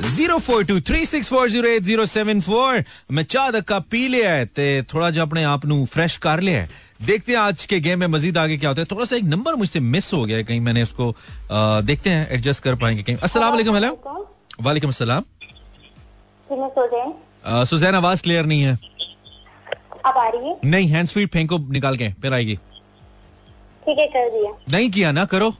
zero 0.03 0.39
four 0.39 0.65
two 0.65 0.79
three 0.81 1.05
six 1.07 1.29
four 1.29 1.51
zero 1.51 1.69
eight 1.69 1.83
zero 1.85 2.05
seven 2.07 2.41
four. 2.41 2.85
मैं 3.13 3.23
चाह 3.25 3.51
धक्का 3.51 3.79
पी 3.91 4.07
लिया 4.09 4.31
है 4.33 4.45
ते 4.49 4.83
थोड़ा 4.95 5.11
जो 5.11 5.23
अपने 5.23 5.43
आप 5.45 5.67
फ्रेश 5.67 6.17
कर 6.19 6.41
लिया 6.41 6.61
है 6.61 6.71
देखते 7.03 7.33
हैं 7.33 7.39
आज 7.39 7.65
के 7.65 7.81
गेम 7.81 8.01
में 8.01 8.07
मजीद 8.07 8.39
आगे 8.39 8.57
क्या 8.57 8.71
होता 8.71 8.81
है। 8.81 8.87
थोड़ा 8.91 9.05
सा 9.05 9.17
एक 9.17 9.25
नंबर 9.25 9.55
मुझसे 9.55 9.81
मिस 9.81 10.13
हो 10.13 10.25
गया 10.25 10.37
है। 10.37 10.45
कहीं 10.45 10.61
मैंने 10.61 10.83
उसको 10.83 11.11
अ, 11.11 11.81
देखते 11.81 12.11
हैं 12.11 12.29
एडजस्ट 12.31 12.63
कर 12.63 12.75
पाएँगे 12.77 13.03
कहीं। 13.03 13.17
अस्सलाम 13.19 13.51
वालेकुम 13.51 13.75
हेलो 13.75 13.93
वालेकुम 14.61 14.91
अस्सलाम। 14.91 15.25
सुजैन 17.65 17.95
आवाज़ 17.95 18.23
क्लियर 18.23 18.47
नहीं 18.47 18.63
है। 18.63 18.75
अब 20.07 20.17
आ 20.17 20.29
रही 20.29 20.49
है? 20.49 20.57
नहीं 20.65 20.89
हैंड्स 20.89 21.13
फ्री 21.13 21.27
फेंको 21.29 21.59
निकाल 21.71 21.97
के 21.97 22.09
फिर 22.23 22.35
आएगी। 22.35 22.57
ठीक 23.87 23.99
है 23.99 24.07
कर 24.09 24.29
दिया। 24.31 24.53
नहीं 24.71 24.91
किया 24.91 25.13
ना 25.13 25.25
करो। 25.25 25.55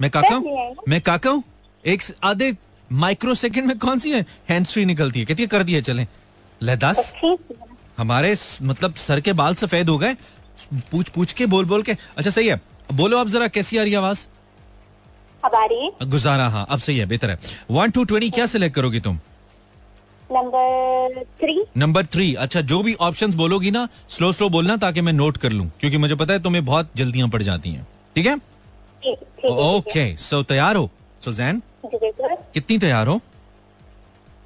मैं 0.00 0.10
काका 0.10 0.34
है? 0.34 0.74
मैं 0.88 1.00
काका 1.00 1.30
हूँ? 1.30 1.42
एक 1.84 2.02
आधे 2.24 2.52
माइक्रो 2.90 3.34
सेकंड 3.34 3.66
में 3.66 3.78
कौन 3.78 3.98
सी 3.98 4.12
है? 4.12 4.24
हैंड्स 4.48 4.72
फ्री 4.72 4.84
निकलती 4.84 5.20
है। 5.20 5.26
कहती 5.26 5.42
है 5.42 5.48
कर 5.48 5.62
दिया 5.62 5.80
चले। 5.80 6.06
ले 6.60 6.76
दस 6.76 7.12
ठीक 7.16 7.40
है। 7.50 7.68
हमारे 7.98 8.34
मतलब 8.62 8.94
सर 8.94 9.20
के 9.20 9.32
बाल 9.32 9.54
सफ़ेद 9.54 9.88
हो 9.88 9.96
गए। 9.98 10.14
पूछ 10.90 11.08
पूछ 11.08 11.32
के 11.32 11.46
बोल 11.46 11.64
बोल 11.64 11.82
के। 11.82 11.92
अच्छा 11.92 12.30
सही 12.30 12.48
है। 12.48 12.60
बोलो 12.92 13.18
आप 13.18 13.28
जरा 13.28 13.48
कैसी 13.48 13.76
आ 13.78 13.82
रही 13.82 13.92
है 13.92 13.98
आवाज़? 13.98 14.26
अब 15.44 15.54
आ 15.54 15.64
रही 15.64 15.84
है? 15.84 16.08
गुजारा 16.10 16.48
हाँ। 16.48 16.66
अब 16.70 16.78
सही 16.78 16.98
है 16.98 17.06
बेहतर 17.06 17.30
है। 17.30 17.38
वन 17.70 17.90
टू 17.90 18.04
ट्वेंटी 18.04 18.30
क्या 18.30 18.46
सिलेक्ट 18.46 18.74
करोगी 18.76 19.00
तुम? 19.00 19.18
नंबर 20.32 21.24
थ्री 21.40 21.62
नंबर 21.76 22.06
थ्री 22.06 22.34
अच्छा 22.34 22.60
जो 22.60 22.82
भी 22.82 22.94
ऑप्शंस 23.00 23.34
बोलोगी 23.34 23.70
ना 23.70 23.88
स्लो 24.08 24.32
स्लो 24.32 24.48
बोलना 24.48 24.76
ताकि 24.76 25.00
मैं 25.00 25.12
नोट 25.12 25.36
कर 25.36 25.52
लूँ 25.52 25.70
क्योंकि 25.80 25.98
मुझे 25.98 26.14
पता 26.14 26.32
है 26.32 26.42
तुम्हें 26.42 26.64
बहुत 26.64 26.90
जल्दियाँ 26.96 27.28
पड़ 27.28 27.42
जाती 27.42 27.70
हैं। 27.70 27.86
ठीक 28.16 28.26
है? 28.26 28.36
ओके 29.46 30.16
सो 30.18 30.42
तैयार 30.44 30.76
हो? 30.76 30.90
सुजैन 31.24 31.62
कितनी 31.84 32.78
तैयार 32.78 33.06
हो? 33.06 33.20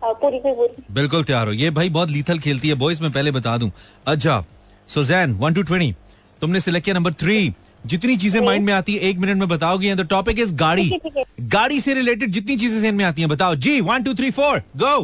पूरी 0.02 0.38
पूरी। 0.38 0.84
बिल्कुल 0.94 1.24
तैयार 1.24 1.46
हो। 1.46 1.52
ये 1.52 1.70
भाई 1.70 1.88
बहुत 1.90 2.10
लीथल 2.10 2.38
खेलती 2.38 2.68
है 2.68 2.74
बॉयज़ 2.74 3.02
मैं 3.02 3.10
पहले 3.12 3.30
बता 3.30 3.56
दूँ। 3.58 3.70
अच्छा 4.06 4.44
सुजैन 4.88 5.32
वन 5.34 5.54
टू 5.54 5.62
ट्वेंटी 5.62 5.94
तुमने 6.40 6.60
सिलेक्ट 6.60 6.84
किया 6.84 6.94
नंबर 6.94 7.12
थ्री 7.14 7.54
जितनी 7.86 8.16
चीज़ें 8.16 8.40
माइंड 8.40 8.64
में 8.66 8.72
आती 8.72 8.94
है 8.94 9.00
एक 9.08 9.18
मिनट 9.18 9.36
में 9.36 9.48
बताओगी 9.48 9.94
द 9.94 10.06
टॉपिक 10.10 10.38
इज़ 10.38 10.54
गाड़ी। 10.56 11.00
गाड़ी 11.40 11.80
से 11.80 11.94
रिलेटेड 11.94 12.30
जितनी 12.32 12.56
चीज़ें 12.56 12.80
जहन 12.82 12.94
में 12.94 13.04
आती 13.04 13.22
हैं 13.22 13.28
बताओ। 13.30 13.54
जी 13.56 13.80
one 13.80 14.02
two 14.04 14.14
three 14.14 14.30
four 14.30 14.58
go 14.76 15.00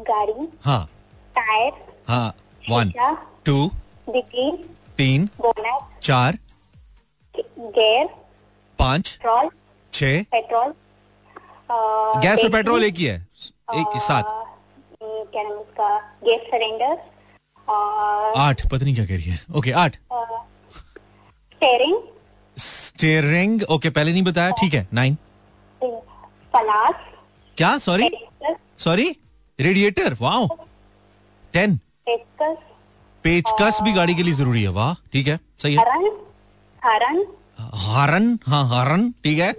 गाड़ी 0.00 0.48
हाँ। 0.64 0.84
टायर 1.36 1.72
हाँ 2.08 2.34
वन 2.70 2.92
टू 3.46 3.70
तीन 4.98 5.28
चार। 6.02 6.38
गेयर 7.58 8.08
पाँच 8.80 9.08
पेट्रोल 9.14 9.48
छ। 9.92 10.02
पेट्रोल 10.32 10.72
गैस 12.22 12.38
और 12.40 12.50
पेट्रोल, 12.52 12.84
एक 12.84 12.94
ही 12.96 13.04
है 13.04 13.16
एक 13.74 13.86
अ, 13.86 13.98
सात। 14.00 14.24
क्या 15.02 15.42
नाम 15.42 15.52
उसका 15.52 15.98
गैस 16.24 16.40
सिलेंडर 16.50 16.98
आठ 18.38 18.66
पता 18.66 18.84
नहीं 18.84 18.94
क्या 18.94 19.04
कह 19.06 19.16
रही 19.16 19.30
है? 19.30 19.38
ओके 19.56 19.72
आठ। 19.82 19.96
स्टेयरिंग। 21.52 21.96
स्टेयरिंग 22.56 23.62
ओके 23.70 23.90
पहले 23.90 24.12
नहीं 24.12 24.22
बताया 24.22 24.50
ठीक 24.60 24.74
है 24.74 24.86
नाइन। 24.94 25.16
पलास 25.80 26.94
क्या 27.56 27.76
sorry? 27.78 28.08
Sorry? 28.78 29.08
Radiator 29.58 30.16
wow. 30.20 30.46
Ten. 31.54 31.76
पेचकस। 32.06 32.56
पेचकस 33.24 33.78
भी 33.82 33.92
गाड़ी 33.92 34.14
के 34.14 34.22
लिए 34.22 34.34
ज़रूरी 34.34 34.62
है 34.62 34.68
वाह 34.78 34.94
ठीक 35.12 35.26
है 35.28 35.38
सही 35.62 35.74
है। 35.74 35.80
हरन 35.80 36.10
हरन 36.82 37.24
हारन 37.86 38.38
हाँ 38.46 38.66
हारन 38.68 39.10
ठीक 39.24 39.38
है। 39.38 39.52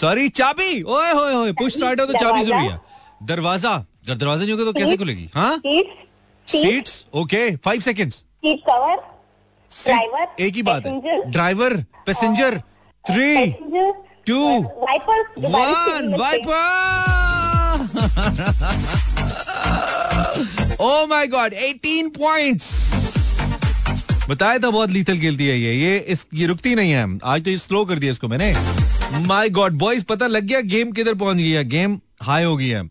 सॉरी 0.00 0.28
चाबी? 0.28 0.82
ओए 0.82 1.10
होए 1.12 1.32
होए 1.34 1.52
पुश 1.52 1.74
स्टार्ट 1.76 2.00
हो 2.00 2.06
तो 2.06 2.12
चाबी 2.18 2.44
ज़रूरी 2.44 2.66
है। 2.66 2.80
दरवाज़ा? 3.26 3.70
अगर 3.70 4.14
दरवाज़ा 4.14 4.44
नहीं 4.44 4.52
होगा 4.52 4.64
तो 4.64 4.72
कैसे 4.78 4.96
खुलेगी? 4.96 5.28
हाँ? 5.34 5.60
Seats 6.48 7.04
okay 7.14 7.56
five 7.64 7.80
second 7.80 8.12
seat 8.12 8.60
cover 8.66 8.96
driver 9.70 10.42
एक 10.44 10.54
ही 10.54 10.62
बात 10.62 10.86
है। 10.86 11.30
Driver 11.30 11.76
passenger 12.06 12.58
three 13.04 13.46
two 14.26 14.38
one 15.38 16.14
wiper 16.18 16.58
oh 20.80 21.06
my 21.06 21.26
god 21.26 21.54
18 21.54 22.08
points 22.18 22.89
बताया 24.30 24.58
था 24.58 24.70
बहुत 24.70 24.90
लीथल 24.90 25.18
खेलती 25.18 25.46
है 25.46 25.58
ये। 25.60 25.74
ये 25.74 25.98
इस, 25.98 26.26
ये 26.34 26.46
रुकती 26.46 26.74
नहीं 26.74 26.90
है। 26.92 27.18
आज 27.24 27.44
तो 27.44 27.50
ये 27.50 27.58
स्लो 27.58 27.84
कर 27.84 27.98
दिया 27.98 28.12
इसको 28.12 28.28
मैंने। 28.28 28.54
माय 29.26 29.48
गॉड 29.48 29.72
बॉयज़ 29.72 30.04
पता 30.04 30.26
लग 30.26 30.44
गया 30.44 30.60
गेम 30.60 30.92
किधर 30.92 31.14
पहुँच 31.14 31.36
गया 31.36 31.62
गेम 31.62 31.98
हाई 32.22 32.44
हो 32.44 32.56
गया 32.56 32.82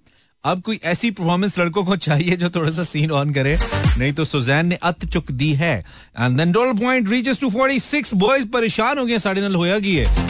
अब 0.43 0.61
कोई 0.61 0.79
ऐसी 0.83 1.11
परफॉर्मेंस 1.11 1.59
लड़कों 1.59 1.83
को 1.83 1.95
चाहिए 1.95 2.35
जो 2.37 2.49
थोड़ा 2.49 2.71
सा 2.71 2.83
सीन 2.83 3.11
ऑन 3.11 3.33
करे। 3.33 3.57
नहीं 3.97 4.13
तो 4.13 4.25
सुजैन 4.25 4.65
ने 4.65 4.75
अत 4.75 5.05
चुक 5.05 5.31
दी 5.31 5.53
है। 5.53 5.85
And 6.19 6.37
then 6.37 6.53
point 6.53 7.09
reaches 7.09 7.39
to 7.39 7.49
46 7.49 8.13
boys 8.13 8.47
परेशान 8.47 8.99
हो 8.99 9.05
गए 9.05 9.19
साढ़े 9.19 9.41
नल 9.41 9.55
होया 9.55 9.79
की 9.79 9.95
है 9.95 10.27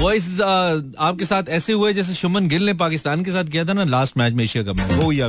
बॉयज़ 0.00 0.42
आपके 0.42 1.24
साथ 1.24 1.42
ऐसे 1.48 1.72
हुए 1.72 1.92
जैसे 1.92 2.14
शुमन 2.14 2.48
गिल 2.48 2.62
ने 2.62 2.74
पाकिस्तान 2.74 3.24
के 3.24 3.30
साथ 3.30 3.44
किया 3.44 3.64
था 3.64 3.72
ना 3.72 3.84
लास्ट 3.84 4.18
मैच 4.18 4.32
में 4.32 4.44
एशिया 4.44 4.64
कप 4.64 4.76
में। 4.76 4.96
वो 4.96 5.10
ही 5.10 5.20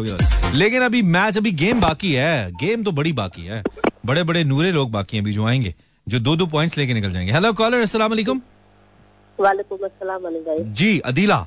लेकिन 0.58 0.82
अभी 0.82 1.02
मैच 1.02 1.38
अभी 1.38 1.52
गेम 1.52 1.82
बाकी 1.82 2.14
है। 2.14 2.52
गेम 2.52 2.84
तो 2.84 2.92
बड़ी 2.92 3.14
बाकी 3.14 3.46
है। 3.46 3.64
बड़े 4.06 4.24
बड़े 4.24 4.44
नूरे 4.44 4.72
लोग 4.72 4.92
बाकी 4.92 5.18
हैं 5.18 5.24
अभी 5.24 5.32
जो 5.34 5.46
आएँगे 5.46 5.74
जो 6.08 6.20
दो 6.20 6.36
दो 6.36 6.46
पॉइंट्स 6.46 6.78
लेके 6.78 6.94
निकल 6.94 7.14
जाएँगे। 7.14 7.32
हेलो 7.32 7.52
कॉलर 7.54 7.82
अस्सलाम 7.82 8.12
वालेकुम 8.12 8.42
जी 10.74 10.98
अदीला। 11.00 11.46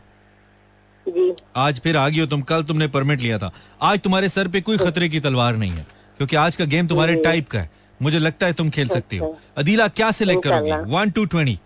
जी। 1.06 1.34
आज 1.56 1.80
फिर 1.80 1.96
आ 1.96 2.09
गई 2.09 2.20
हो 2.20 2.26
तुम 2.26 2.42
कल 2.42 2.62
तुमने 2.62 2.88
परमिट 2.88 3.20
लिया 3.20 3.38
था। 3.38 3.50
आज 3.82 4.00
तुम्हारे 4.00 4.28
सर 4.28 4.48
पे 4.48 4.61
कोई 4.61 4.76
खतरे 4.78 5.09
की 5.09 5.20
तलवार 5.20 5.56
नहीं 5.56 5.70
है 5.70 5.86
क्योंकि 6.18 6.36
आज 6.36 6.56
का 6.56 6.64
गेम 6.64 6.88
तुम्हारे 6.88 7.14
टाइप 7.24 7.48
का 7.48 7.61
है। 7.61 7.70
मुझे 8.00 8.18
लगता 8.18 8.46
है 8.46 8.52
तुम 8.52 8.70
खेल 8.70 8.88
सकती 8.88 9.16
हो। 9.16 9.26
अच्छा। 9.26 9.52
अदीला 9.56 9.88
क्या 9.90 10.11
सिलेक्ट 10.11 10.44
करोगे? 10.44 10.76
वन 10.92 11.11
टू 11.11 11.24
ट्वेंटी 11.26 11.59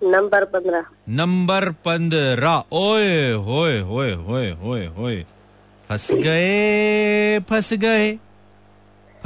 नंबर 0.00 0.44
पंद्रह। 0.44 0.84
नंबर 1.08 1.70
पंद्रह। 1.84 2.62
ओए 2.72 3.32
होए 3.32 3.80
होए 3.80 4.12
होए 4.14 4.50
होए 4.52 4.86
होए। 4.88 5.24
फंस 5.88 6.10
गए 6.14 7.38
फंस 7.40 7.72
गए। 7.74 8.18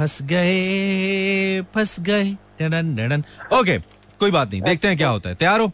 फंस 0.03 0.21
गए 0.21 1.61
फंस 1.73 1.99
गए। 1.99 2.23
Duddon 2.61 2.95
Duddon. 2.95 3.23
ओके 3.53 3.77
कोई 4.19 4.31
बात 4.31 4.49
नहीं 4.51 4.61
देखते 4.61 4.87
हैं 4.87 4.97
क्या 4.97 5.09
होता 5.09 5.29
है। 5.29 5.35
तैयार 5.35 5.59
हो? 5.59 5.71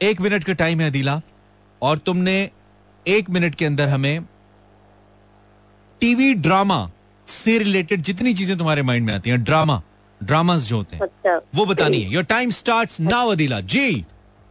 एक 0.00 0.20
मिनट 0.20 0.44
का 0.44 0.52
टाइम 0.52 0.80
है 0.80 0.90
अदीला। 0.90 1.20
और 1.82 1.98
तुमने 1.98 2.34
एक 3.06 3.30
मिनट 3.30 3.54
के 3.54 3.64
अंदर 3.64 3.88
हमें 3.88 4.24
टीवी 6.00 6.32
ड्रामा 6.36 6.80
से 7.26 7.58
रिलेटेड 7.58 8.02
जितनी 8.02 8.34
चीज़ें 8.34 8.56
तुम्हारे 8.58 8.82
माइंड 8.82 9.06
में 9.06 9.14
आती 9.14 9.30
हैं 9.30 9.42
ड्रामा 9.44 9.82
ड्रामास 10.20 10.62
जो 10.62 10.76
होते 10.76 10.96
हैं 10.96 11.02
अच्छा। 11.02 11.40
वो 11.54 11.66
बतानी 11.66 12.00
है। 12.02 12.12
Your 12.12 12.24
time 12.24 12.50
start 12.52 13.00
now 13.00 13.30
Adeela. 13.30 13.60
Ji. 13.62 14.04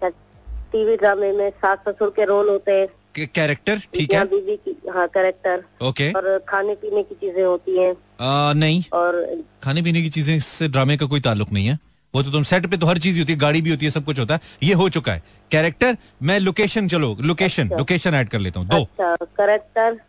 TV 0.04 0.96
ड्रामे 0.98 1.32
में 1.34 1.50
सास 1.52 1.78
ससुर 1.88 2.10
के 2.16 2.26
रोल 2.26 2.50
होते 2.50 2.72
हैं। 2.72 2.88
कैरेक्टर 3.16 3.80
ठीक 3.94 4.14
है? 4.14 4.24
बीवी 4.26 4.56
की 4.58 4.76
हाँ 4.90 5.08
कैरेक्टर 5.08 5.64
ओके 5.88 6.12
और 6.12 6.38
खाने 6.50 6.76
पीने 6.76 7.04
की 7.04 7.16
चीज़ें 7.16 7.44
होती 7.44 7.78
हैं। 7.78 7.92
आ, 8.22 8.54
नहीं। 8.54 8.84
और 8.94 9.44
खाने 9.64 9.82
पीने 9.82 10.02
की 10.02 10.10
चीज़ें 10.10 10.40
से 10.40 10.68
ड्रामे 10.68 10.98
का 10.98 11.06
कोई 11.06 11.20
ताल्लुक 11.22 11.52
नहीं 11.52 11.68
है। 11.68 11.78
वो 12.14 12.22
तो 12.24 12.32
तुम 12.32 12.44
सेट 12.44 12.66
पे 12.68 12.78
तो 12.78 12.86
हर 12.86 12.98
चीज़ 13.00 13.20
होती 13.20 13.34
है 13.34 13.40
गाड़ी 13.40 13.62
भी 13.62 13.70
होती 13.70 13.86
है 13.86 13.92
सब 13.92 14.06
कुछ 14.06 14.20
होता 14.20 14.34
है। 14.34 14.40
ये 14.64 14.74
हो 14.74 14.88
चुका 14.90 15.14
है। 15.14 15.24
कैरेक्टर 15.52 15.98
मैं 16.24 16.40
लोकेशन 16.40 16.88
चलो 16.88 17.16
लोकेशन 17.22 17.64
अच्छा, 17.64 17.78
लोकेशन 17.78 18.16
ऐड 18.16 18.30
कर 18.30 18.40
लेता 18.40 18.60
हूँ। 18.60 18.68
दो। 18.68 18.82
अच्छा 18.82 19.16
कैरेक्टर 19.40 20.00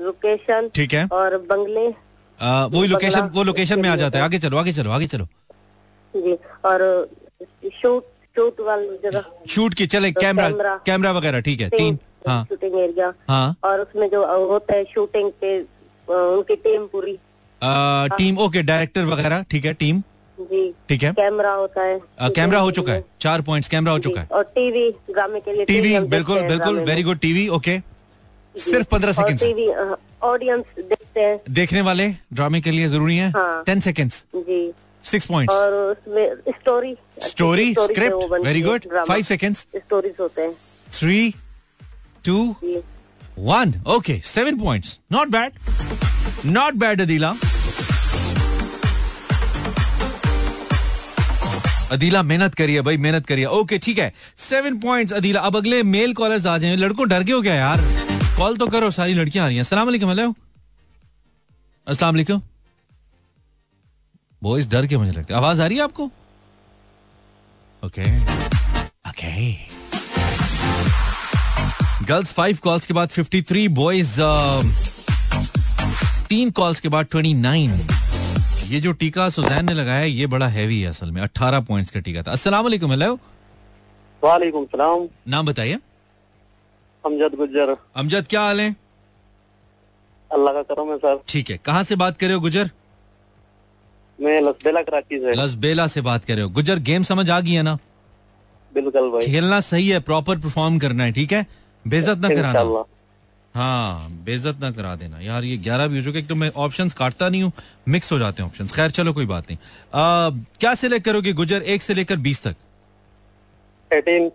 लोकेशन 0.00 0.68
ठीक 0.74 0.94
है। 0.94 1.06
और 1.12 1.36
बंगले। 1.50 1.86
आ, 2.38 2.64
वही 2.66 2.88
लोकेशन 2.88 3.30
वो 3.34 3.42
लोकेशन 3.42 3.80
में 3.80 3.88
आ 3.88 3.96
जाता 3.96 4.18
है। 4.18 4.24
आगे 4.24 4.38
चलो 4.38 4.56
आगे 4.58 4.72
चलो 4.72 4.90
आगे 4.90 5.06
चलो। 5.06 5.28
जी 6.14 6.32
और 6.64 6.82
शूट 7.82 8.04
शूट 8.36 8.60
वाली 8.60 8.96
जगह। 9.04 9.24
शूट 9.48 9.74
की 9.74 9.86
चले 9.86 10.10
कैमरा 10.12 10.48
कैमरा। 10.48 10.76
कैमरा 10.86 11.12
वगैरह 11.12 11.40
ठीक 11.40 11.60
है 11.60 11.68
तीन। 11.70 11.98
हाँ। 12.26 12.44
शूटिंग 12.48 12.78
एरिया 12.80 13.12
हाँ। 13.28 13.54
और 13.64 13.80
उसमें 13.80 14.08
जो 14.10 14.24
होता 14.48 14.74
है 14.74 14.84
शूटिंग 14.84 15.30
पे 15.40 15.58
उनकी 16.08 16.56
टीम 16.56 16.86
पूरी। 16.86 17.18
आ, 17.62 18.06
टीम 18.08 18.38
ओके 18.38 18.62
डायरेक्टर 18.62 19.04
वगैरह 19.06 19.44
ठीक 19.50 19.64
है 19.64 19.72
टीम 19.74 20.02
जी। 20.38 20.62
ठीक 20.88 21.02
है। 21.02 21.12
कैमरा 21.14 21.52
होता 21.52 21.82
है। 21.82 21.98
कैमरा 22.36 22.58
हो 22.60 22.70
चुका 22.70 22.92
है? 22.92 23.04
चार 23.20 23.40
पॉइंट्स 23.42 23.68
कैमरा 23.68 23.92
हो 23.92 23.98
चुका 23.98 24.20
है? 24.20 24.26
और 24.32 24.42
टीवी 24.54 24.90
ड्रामे 25.10 25.40
के 25.40 25.52
लिए 25.52 25.64
टीवी 25.64 25.98
बिल्कुल 26.08 26.40
बिल्कुल 26.48 26.78
वेरी 26.84 27.02
गुड 27.02 27.18
टीवी 27.18 27.46
ओके 27.58 27.78
सिर्फ़ 28.54 28.88
पंद्रह 28.90 29.12
सेकेंड 29.12 29.38
टीवी 29.40 29.68
ऑडियंस 30.22 30.64
देखते 30.78 31.20
हैं। 31.20 31.40
देखने 31.50 31.80
वाले 31.82 32.08
ड्रामे 32.32 32.60
के 32.60 32.70
लिए 32.70 32.88
ज़रूरी 32.88 33.16
है? 33.16 33.30
हाँ। 33.30 33.62
टेन 33.66 33.80
सेकेंड्स 33.80 34.24
जी। 34.36 34.72
सिक्स 35.04 35.26
पॉइंट 35.26 35.50
और 35.50 35.72
उसमें 35.72 36.34
story 36.50 36.96
story 37.22 37.72
script 37.74 38.32
very 38.44 38.60
good 38.62 38.86
five 38.98 39.22
seconds 39.24 39.66
stories 39.76 40.14
होते 40.20 40.42
हैं। 40.42 40.52
Three 40.88 41.34
two 42.24 42.54
one 43.38 43.74
okay 43.96 44.20
seven 44.24 44.58
points 44.58 44.98
not 45.12 45.28
bad 45.28 45.52
not 46.46 46.74
bad 46.74 47.00
Adeela 47.00 47.34
Adeela 51.92 52.22
मेहनत 52.22 52.54
करिए 52.54 52.80
भाई, 52.82 52.96
मेहनत 52.96 53.26
करिए। 53.26 53.44
ओके 53.46 53.78
ठीक 53.78 53.98
है. 53.98 54.12
सेवन 54.38 54.78
पॉइंट्स 54.80 55.12
अदीला 55.12 55.40
अब 55.40 55.56
अगले 55.56 55.82
मेल 55.82 56.12
कॉलर्स 56.14 56.46
आ 56.46 56.56
जाए 56.58 56.76
लड़कों, 56.76 57.08
डर 57.08 57.22
गए 57.22 57.32
हो 57.32 57.40
क्या 57.42 57.54
यार? 57.54 57.80
कॉल 58.38 58.56
तो 58.56 58.66
करो, 58.66 58.90
सारी 58.90 59.14
लड़कियाँ 59.14 59.44
आ 59.44 59.48
रही 59.48 59.56
हैं। 59.56 59.62
अस्सलाम 59.62 59.86
वालेकुम 59.86 60.08
हेलो 60.08 60.34
अस्सलाम 61.86 62.14
वालेकुम 62.14 62.42
बॉयज़ 64.42 64.68
डर 64.68 64.86
के 64.86 64.96
मुझे 64.96 65.12
लगता 65.12 65.34
है। 65.34 65.40
आवाज़ 65.40 65.62
आ 65.62 65.66
रही 65.66 65.76
है 65.76 65.84
आपको? 65.84 66.10
Okay 67.82 68.02
okay 69.08 69.52
girls 72.08 72.32
five 72.32 72.58
calls 72.64 72.86
के 72.86 72.94
बाद 72.94 73.08
फिफ्टी 73.08 73.40
थ्री 73.42 73.66
बॉयज़ 73.76 74.20
तीन 76.28 76.50
कॉल्स 76.50 76.80
के 76.80 76.88
बाद 76.88 77.06
ट्वेंटी 77.10 77.32
नाइन 77.34 77.70
ये 78.68 78.80
जो 78.80 78.92
टीका 79.00 79.28
सुजैन 79.30 79.64
ने 79.66 79.74
लगाया 79.74 80.04
ये 80.04 80.26
बड़ा 80.26 80.46
हैवी 80.48 80.80
है 80.80 80.88
असल 80.88 81.10
में। 81.10 81.20
अट्ठारह 81.22 81.60
पॉइंट्स 81.60 81.90
का 81.90 82.00
टीका 82.00 82.22
था। 82.22 82.32
अस्सलाम 82.32 82.62
वालेकुम 82.64 82.90
हेलो 82.90 83.14
वालेकुम 84.22 84.64
सलाम। 84.66 85.06
नाम 85.28 85.46
बताइए। 85.46 85.78
अमजद 87.04 87.34
गुज्जर। 87.38 87.76
अमजद 87.96 88.26
क्या 88.30 88.40
हाल 88.40 88.60
है? 88.60 88.74
अल्लाह 90.30 90.54
का 90.54 90.62
करम 90.62 90.90
है 90.90 90.96
सर। 90.98 91.20
ठीक 91.28 91.50
है। 91.50 91.58
कहाँ 91.64 91.82
से 91.84 91.96
बात 91.96 92.18
कर 92.18 92.26
रहे 92.26 92.34
हो 92.34 92.40
गुजर 92.40 92.70
मैं 94.18 94.40
लसबेला 94.42 94.82
कराची 94.82 95.18
से। 95.18 95.34
लसबेला 95.34 95.86
से 95.86 96.00
बात 96.02 96.24
कर 96.24 96.34
रहे 96.34 96.42
हो। 96.42 96.50
गुजर 96.50 96.78
गेम 96.88 97.02
समझ 97.02 97.28
आ 97.30 97.40
गई 97.40 97.52
है 97.52 97.62
ना? 97.62 97.78
बिल्कुल 98.72 99.10
भाई। 99.10 99.26
खेलना 99.26 99.60
सही 99.62 99.88
है 99.88 100.00
प्रॉपर 100.02 100.38
परफॉर्म 100.38 100.78
करना 100.78 101.04
है 101.04 101.12
ठीक 101.12 101.32
है? 101.32 101.46
बेइज्जत 101.84 102.18
ना 102.18 102.28
कराना। 102.28 102.84
हाँ 103.54 104.10
बेजत 104.24 104.60
ना 104.60 104.70
करा 104.70 104.94
देना। 104.96 105.18
यार 105.20 105.44
ये 105.44 105.56
ग्यारह 105.58 105.86
भी 105.86 105.98
हो 105.98 106.04
चुके 106.04 106.22
तो 106.22 106.34
मैं 106.34 106.50
ऑप्शंस 106.58 106.94
काटता 106.94 107.28
नहीं 107.28 107.42
हूँ 107.42 107.52
मिक्स 107.88 108.12
हो 108.12 108.18
जाते 108.18 108.42
हैं 108.42 108.48
ऑप्शंस 108.50 108.72
खैर 108.72 108.90
चलो 108.90 109.12
कोई 109.12 109.26
बात 109.26 109.50
नहीं। 109.50 109.58
आ, 109.94 110.30
क्या 110.60 110.74
सिलेक्ट 110.74 111.04
करोगे 111.04 111.32
गुजर? 111.32 111.62
एक 111.62 111.82
से 111.82 111.94
लेकर 111.94 112.16
बीस 112.18 112.42
तक। 112.42 112.56
Eighteen. 113.90 114.30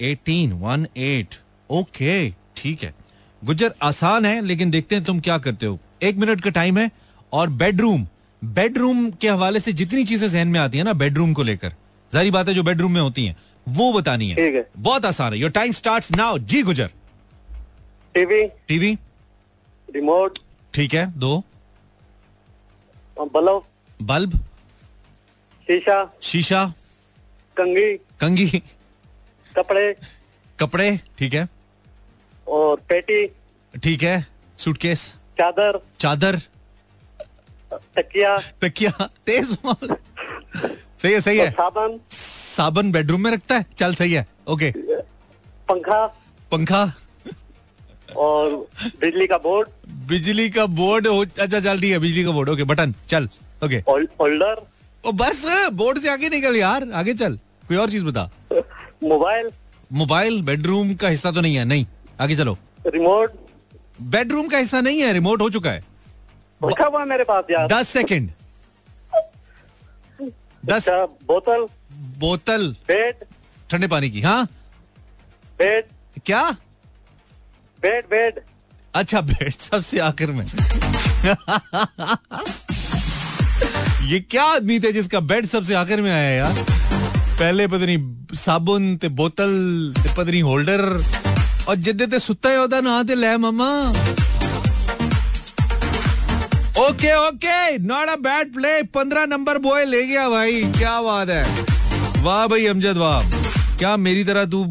Eighteen 0.00 0.52
one 0.54 0.86
eight. 0.96 1.34
Okay 1.70 2.30
ठीक 2.56 2.82
है। 2.82 2.94
गुजर 3.42 3.74
आसान 3.82 4.26
है 4.26 4.40
लेकिन 4.44 4.70
देखते 4.70 4.94
हैं 4.94 5.04
तुम 5.04 5.20
क्या 5.20 5.38
करते 5.38 5.66
हो। 5.66 5.78
एक 6.02 6.16
मिनट 6.16 6.40
का 6.40 6.50
टाइम 6.50 6.78
है 6.78 6.90
और 7.32 7.50
बेडरूम 7.50 8.06
बेडरूम 8.42 9.10
के 9.12 9.28
हवाले 9.28 9.60
से 9.60 9.72
जितनी 9.72 10.04
चीज़ें 10.04 10.28
जहन 10.28 10.48
में 10.48 10.58
आती 10.60 10.78
है 10.78 10.84
ना 10.84 10.92
बेडरूम 10.94 11.32
को 11.32 11.42
लेकर। 11.42 11.72
जारी 12.12 12.30
बात 12.30 12.48
है 12.48 12.54
जो 12.54 12.62
बेडरूम 12.62 12.92
में 12.92 13.00
होती 13.00 13.26
हैं। 13.26 13.36
वो 13.68 13.92
बतानी 13.92 14.28
है। 14.28 14.34
ठीक 14.36 14.54
है। 14.54 14.68
बहुत 14.76 15.04
आसान 15.04 15.32
है। 15.32 15.38
योर 15.38 15.50
टाइम 15.50 15.72
स्टार्ट 15.72 16.16
नाउ 16.16 16.38
जी 16.38 16.62
गुजर। 16.62 16.90
टीवी। 18.14 18.46
टीवी। 18.68 18.98
रिमोट। 19.88 20.38
ठीक 20.74 20.94
है 20.94 21.06
दो। 21.18 21.44
बल्ब। 23.16 23.62
बल्ब। 24.02 24.34
शीशा। 25.68 25.98
शीशा। 26.22 26.64
कंगी 27.56 27.92
कंगी 28.20 28.62
कपड़े। 29.56 29.96
कपड़े। 30.60 31.00
ठीक 31.18 31.34
है। 31.34 31.48
और 32.48 32.76
पेटी। 32.88 33.26
ठीक 33.78 34.02
है। 34.02 34.26
सूटकेस। 34.58 35.02
चादर। 35.38 35.80
चादर। 36.00 36.40
तकिया। 37.96 38.38
तकिया। 38.60 38.90
तेज। 39.26 39.56
सही 40.98 41.12
है 41.12 41.20
सही 41.20 41.38
है। 41.38 41.50
साबन? 41.50 41.98
साबन 42.10 42.90
बेडरूम 42.92 43.20
में 43.24 43.30
रखता 43.30 43.56
है? 43.56 43.66
चल 43.76 43.94
सही 43.94 44.12
है। 44.12 44.26
ओके 44.48 44.70
पंखा? 45.68 46.06
पंखा। 46.52 46.82
और 48.16 48.50
बिजली 49.00 49.26
का 49.26 49.38
बोर्ड? 49.38 49.68
बिजली 50.08 50.48
का 50.50 50.64
बोर्ड 50.66 51.06
अच्छा 51.06 51.60
चल 51.60 51.80
ठीक 51.80 51.90
है 51.92 51.98
बिजली 51.98 52.24
का 52.24 52.30
बोर्ड 52.30 52.50
ओके 52.50 52.64
बटन 52.64 52.94
चल 53.08 53.28
ओके 53.64 53.76
होल्डर? 53.88 54.62
ओ 55.04 55.12
बस 55.12 55.44
बोर्ड 55.72 55.98
से 56.02 56.08
आगे 56.10 56.28
निकल 56.28 56.56
यार 56.56 56.90
आगे 56.94 57.14
चल। 57.14 57.36
कोई 57.68 57.76
और 57.76 57.90
चीज़ 57.90 58.04
बता। 58.04 58.30
मोबाइल? 59.04 59.50
मोबाइल 59.92 60.40
बेडरूम 60.42 60.94
का 60.94 61.08
हिस्सा 61.08 61.30
तो 61.30 61.40
नहीं 61.40 61.56
है 61.56 61.64
नहीं। 61.64 61.86
आगे 62.20 62.36
चलो। 62.36 62.56
रिमोट? 62.86 63.32
बेडरूम 64.00 64.48
का 64.48 64.58
हिस्सा 64.58 64.80
नहीं 64.80 65.00
है 65.00 65.12
रिमोट 65.12 65.40
हो 65.40 65.50
चुका 65.50 65.70
है। 65.70 65.84
रखा 66.60 66.86
हुआ 66.86 67.04
मेरे 67.04 67.24
पास 67.24 67.44
यार। 67.50 67.66
दस 67.68 67.88
सेकंड। 67.88 68.30
दस। 70.70 70.88
अच्छा, 70.88 71.04
बोतल? 71.26 71.66
बोतल। 72.18 72.74
बेड? 72.88 73.24
ठंडे 73.70 73.86
पानी 73.86 74.10
की 74.10 74.20
हाँ? 74.20 74.44
बेड। 75.58 75.84
क्या? 76.26 76.42
Bed 77.82 78.04
bed. 78.10 78.40
अच्छा 78.94 79.20
बेड 79.20 79.52
सबसे 79.52 79.98
आखिर 80.00 80.30
में। 80.32 80.44
ये 84.10 84.20
क्या 84.20 84.44
आदमी 84.44 84.78
थे 84.80 84.92
जिसका 84.92 85.20
बेड 85.20 85.46
सबसे 85.46 85.74
आखिर 85.74 86.00
में 86.02 86.10
आया 86.10 86.30
यार? 86.30 86.64
पहले 87.38 87.66
पता 87.68 87.84
नहीं 87.86 88.34
साबुन 88.36 88.96
ते 89.02 89.08
बोतल 89.08 89.52
ते 90.02 90.08
पता 90.16 90.30
नहीं 90.30 90.42
होल्डर 90.42 90.80
और 91.68 91.74
जिद्दे 91.86 92.06
ते 92.06 92.18
सुता 92.18 92.50
ही 92.50 92.56
होता 92.56 92.80
ना 92.80 93.02
ते 93.02 93.14
ले 93.14 93.36
मामा 93.36 93.68
okay 96.78 97.12
okay 97.18 97.78
not 97.78 98.08
a 98.08 98.14
bad 98.16 98.52
play 98.54 98.82
पंद्रह 98.94 99.24
नंबर 99.26 99.58
बॉय 99.58 99.84
ले 99.84 100.02
गया 100.06 100.28
भाई. 100.28 100.62
क्या 100.72 101.00
बात 101.02 101.28
है? 101.28 101.42
वाह 102.22 102.46
भाई, 102.46 102.66
अमजद 102.66 102.96
वाह. 102.96 103.22
क्या 103.78 103.96
मेरी 103.96 104.24
तरह 104.24 104.44
तू 104.44 104.64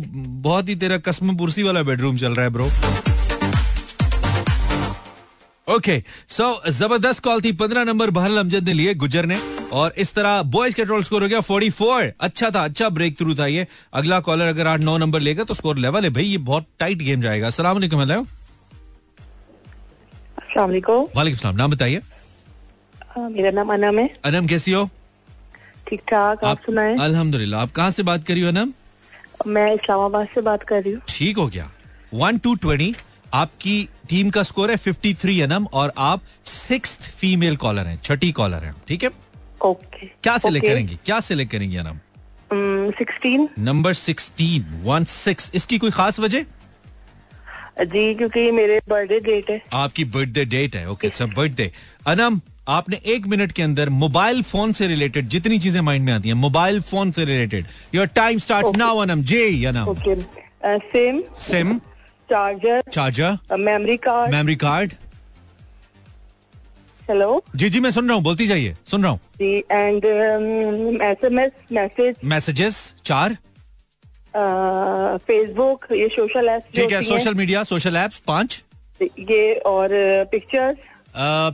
बहुत 0.45 0.69
ही 0.69 0.75
तेरा 0.75 0.97
कसम 0.97 1.35
पुरसी 1.37 1.63
वाला 1.63 1.81
बेडरूम 1.83 2.17
चल 2.17 2.35
रहा 2.35 2.45
है 2.45 2.51
ब्रो 2.51 2.69
ओके 5.67 6.01
सो 6.29 6.69
ज़बरदस्त 6.69 7.23
कॉल 7.23 7.41
थी. 7.41 7.51
पंद्रह 7.51 7.83
नंबर 7.83 8.09
बहरल 8.09 8.37
अमजद 8.37 8.67
ने 8.67 8.73
लिए, 8.73 8.93
गुजर 8.95 9.25
ने. 9.25 9.39
और 9.71 9.93
इस 9.97 10.13
तरह 10.15 10.41
बॉयज़ 10.43 10.75
का 10.75 11.01
स्कोर 11.01 11.21
हो 11.21 11.27
गया 11.27 11.39
फोर्टी 11.41 11.69
फोर 11.69 12.11
अच्छा 12.21 12.49
था 12.49 12.63
अच्छा 12.63 12.89
ब्रेक 12.89 13.17
थ्रू 13.19 13.35
था 13.35 13.47
ये. 13.47 13.67
अगला 13.93 14.19
कॉलर 14.19 14.47
अगर 14.47 14.67
आठ, 14.67 14.79
नौ 14.79 14.97
नंबर 14.97 15.19
लेगा 15.19 15.43
तो 15.43 15.53
स्कोर 15.53 15.77
लेवल 15.77 16.03
है. 16.03 16.09
भाई, 16.09 16.25
ये 16.25 16.37
बहुत 16.37 16.67
टाइट 16.79 16.97
गेम 16.97 17.21
जाएगा. 17.21 17.47
असला 17.47 17.73
हेलो 17.73 18.25
वालेकुम 20.57 21.55
नाम 21.55 21.71
बताइए। 21.71 22.01
मेरा 23.17 23.51
नाम 23.51 23.73
अनम 23.73 23.99
है। 23.99 24.07
अनम 24.25 24.47
कैसी 24.47 24.71
हो? 24.71 24.89
ठीक 25.87 26.01
ठाक 26.09 26.43
आप 26.43 26.61
सुनाए। 26.65 26.95
अल्हम्दुलिल्लाह। 26.99 27.61
आप 27.61 27.71
कहाँ 27.71 27.91
से 27.91 28.03
बात 28.03 28.23
कर 28.25 28.33
रही 28.33 28.43
हो 28.43 28.49
अनम? 28.49 28.73
मैं 29.47 29.73
इस्लामाबाद 29.73 30.27
से 30.33 30.41
बात 30.41 30.63
कर 30.63 30.81
रही 30.83 30.93
हूँ। 30.93 31.01
ठीक 31.09 31.37
हो 31.37 31.47
गया। 31.47 31.69
वन 32.13 32.37
टू 32.37 32.55
ट्वेंटी 32.55 32.95
आपकी 33.33 33.77
टीम 34.09 34.29
का 34.29 34.43
स्कोर 34.43 34.71
है 34.71 34.77
फिफ्टी 34.77 35.13
थ्री 35.21 35.39
एनम 35.41 35.65
और 35.73 35.93
आप 35.97 36.21
सिक्स 36.45 36.97
फीमेल 37.19 37.55
कॉलर 37.63 37.87
हैं 37.87 37.99
छठी 38.03 38.31
कॉलर 38.31 38.63
हैं। 38.63 38.75
ठीक 38.87 39.03
है? 39.03 39.09
ओके 39.65 40.07
क्या 40.23 40.37
सिलेक्ट 40.37 40.67
करेंगे? 40.67 40.97
क्या 41.05 41.19
सिलेक्ट 41.19 41.51
करेंगे 41.51 41.77
Anam 41.79 42.91
sixteen 42.97 43.47
number 43.59 43.93
sixteen 43.93 44.81
one 44.83 45.03
six 45.05 45.51
इसकी 45.55 45.77
कोई 45.77 45.91
खास 45.91 46.19
वजह? 46.19 46.45
जी 47.83 48.13
क्योंकि 48.15 48.51
मेरे 48.51 48.79
बर्थडे 48.89 49.19
डेट 49.19 49.49
है। 49.49 49.61
आपकी 49.73 50.05
बर्थडे 50.05 50.45
डेट 50.45 50.75
है 50.75 50.89
ओके 50.89 51.09
सब 51.13 51.33
बर्थडे 51.37 51.71
अनम 52.07 52.39
आपने 52.69 52.99
एक 53.13 53.27
मिनट 53.27 53.51
के 53.51 53.63
अंदर 53.63 53.89
मोबाइल 53.97 54.41
फ़ोन 54.43 54.71
से 54.79 54.87
रिलेटेड 54.87 55.27
जितनी 55.29 55.59
चीज़ें 55.59 55.79
माइंड 55.81 56.05
में 56.05 56.13
आती 56.13 56.27
हैं 56.27 56.35
मोबाइल 56.35 56.81
फ़ोन 56.81 57.11
से 57.11 57.25
related 57.25 57.65
your 57.95 58.07
time 58.15 58.39
start 58.45 58.77
now 58.77 58.97
Anam 58.99 59.23
J 59.23 59.65
Anam 59.65 59.89
okay 59.89 60.15
SIM 60.87 61.21
SIM 61.41 61.77
charger 62.29 62.81
charger 62.93 63.57
memory 63.59 63.97
card 64.07 64.33
memory 64.35 64.55
card 64.63 64.93
hello 67.09 67.43
जी 67.55 67.69
जी 67.69 67.79
मैं 67.79 67.89
सुन 67.91 68.07
रहा 68.07 68.15
हूँ 68.15 68.23
बोलती 68.23 68.47
जाइए 68.47 68.75
सुन 68.85 69.03
रहा 69.03 69.11
हूँ. 69.11 69.19
जी 69.39 69.57
and 69.71 70.05
S 70.05 71.23
M 71.25 71.39
S 71.39 71.51
message 71.71 72.15
messages 72.23 72.93
चार. 73.05 73.37
फेसबुक 74.35 75.85
ये 75.91 76.07
सोशल 76.15 76.49
एप्स 76.49 76.75
ठीक 76.75 76.91
है 76.91 77.01
सोशल 77.03 77.33
मीडिया 77.35 77.63
सोशल 77.65 77.95
एप्स 77.97 78.17
पाँच। 78.27 78.63
ये 79.01 79.53
और 79.67 79.89
पिक्चर्स 80.31 80.77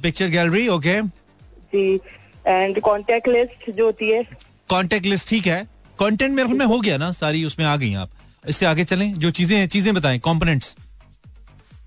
पिक्चर 0.02 0.28
गैलरी 0.30 0.68
ओके 0.70 1.02
जी 1.02 2.00
एंड 2.48 2.80
कांटेक्ट 2.86 3.28
लिस्ट 3.28 3.70
जो 3.70 3.86
होती 3.86 4.10
है। 4.10 4.24
कांटेक्ट 4.70 5.06
लिस्ट 5.06 5.30
ठीक 5.30 5.48
है। 5.48 5.64
कंटेंट 6.00 6.32
मेरे 6.36 6.54
में 6.54 6.66
हो 6.66 6.80
गया 6.80 6.98
ना 6.98 7.12
सारी 7.14 7.44
उसमें 7.46 7.66
आ 7.66 7.76
गई 7.76 7.94
आप। 7.96 8.10
इससे 8.44 8.66
आगे 8.66 8.84
चलें 8.84 9.14
जो 9.16 9.30
चीज़ें 9.32 9.58
हैं 9.58 9.68
चीज़ें 9.68 9.94
बताएँ 9.96 10.20
कंपोनेंट्स 10.20 10.76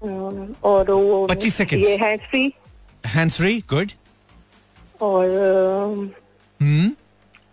और 0.02 0.90
वो 0.90 1.26
पच्चीस 1.26 1.54
सेकेंड 1.54 1.84
ये 1.84 1.96
hand 1.96 2.20
free 2.30 2.52
hand 3.06 3.30
free 3.32 3.58
good 3.70 3.90
और 5.02 5.28
हम्म। 6.60 6.90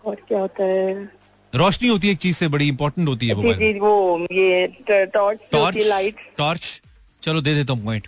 और 0.05 0.15
क्या 0.27 0.39
होता 0.39 0.63
है? 0.63 1.09
रोशनी 1.55 1.87
होती 1.87 2.07
है 2.07 2.13
एक 2.13 2.19
चीज़ 2.19 2.37
से 2.37 2.47
बड़ी 2.47 2.67
इंपॉर्टेंट 2.67 3.07
होती 3.07 3.27
है 3.27 3.35
जी 3.57 3.73
वो 3.79 4.27
ये 4.31 4.67
टॉर्च 4.91 5.39
टॉर्च 5.51 5.77
लाइट 5.87 6.15
टॉर्च 6.37 6.81
चलो 7.23 7.41
दे 7.41 7.53
देता 7.55 7.73
हूँ 7.73 7.83
पॉइंट 7.85 8.07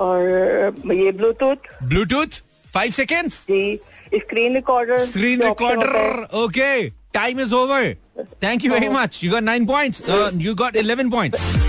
और 0.00 0.92
ये 0.94 1.12
Bluetooth 1.12 1.70
Bluetooth 1.84 2.42
five 2.74 2.90
seconds 2.92 3.44
ji 3.50 3.78
screen 4.14 4.54
recorder 4.54 4.98
screen 4.98 5.42
recorder 5.42 6.26
okay 6.42 6.88
time 7.14 7.40
is 7.40 7.54
over 7.54 7.94
thank 8.42 8.64
you 8.64 8.72
very 8.72 8.88
much 8.88 9.20
you 9.24 9.30
got 9.30 9.42
nine 9.42 9.66
points 9.66 10.02
you 10.36 10.54
got 10.54 10.76
eleven 10.76 11.10
points 11.10 11.66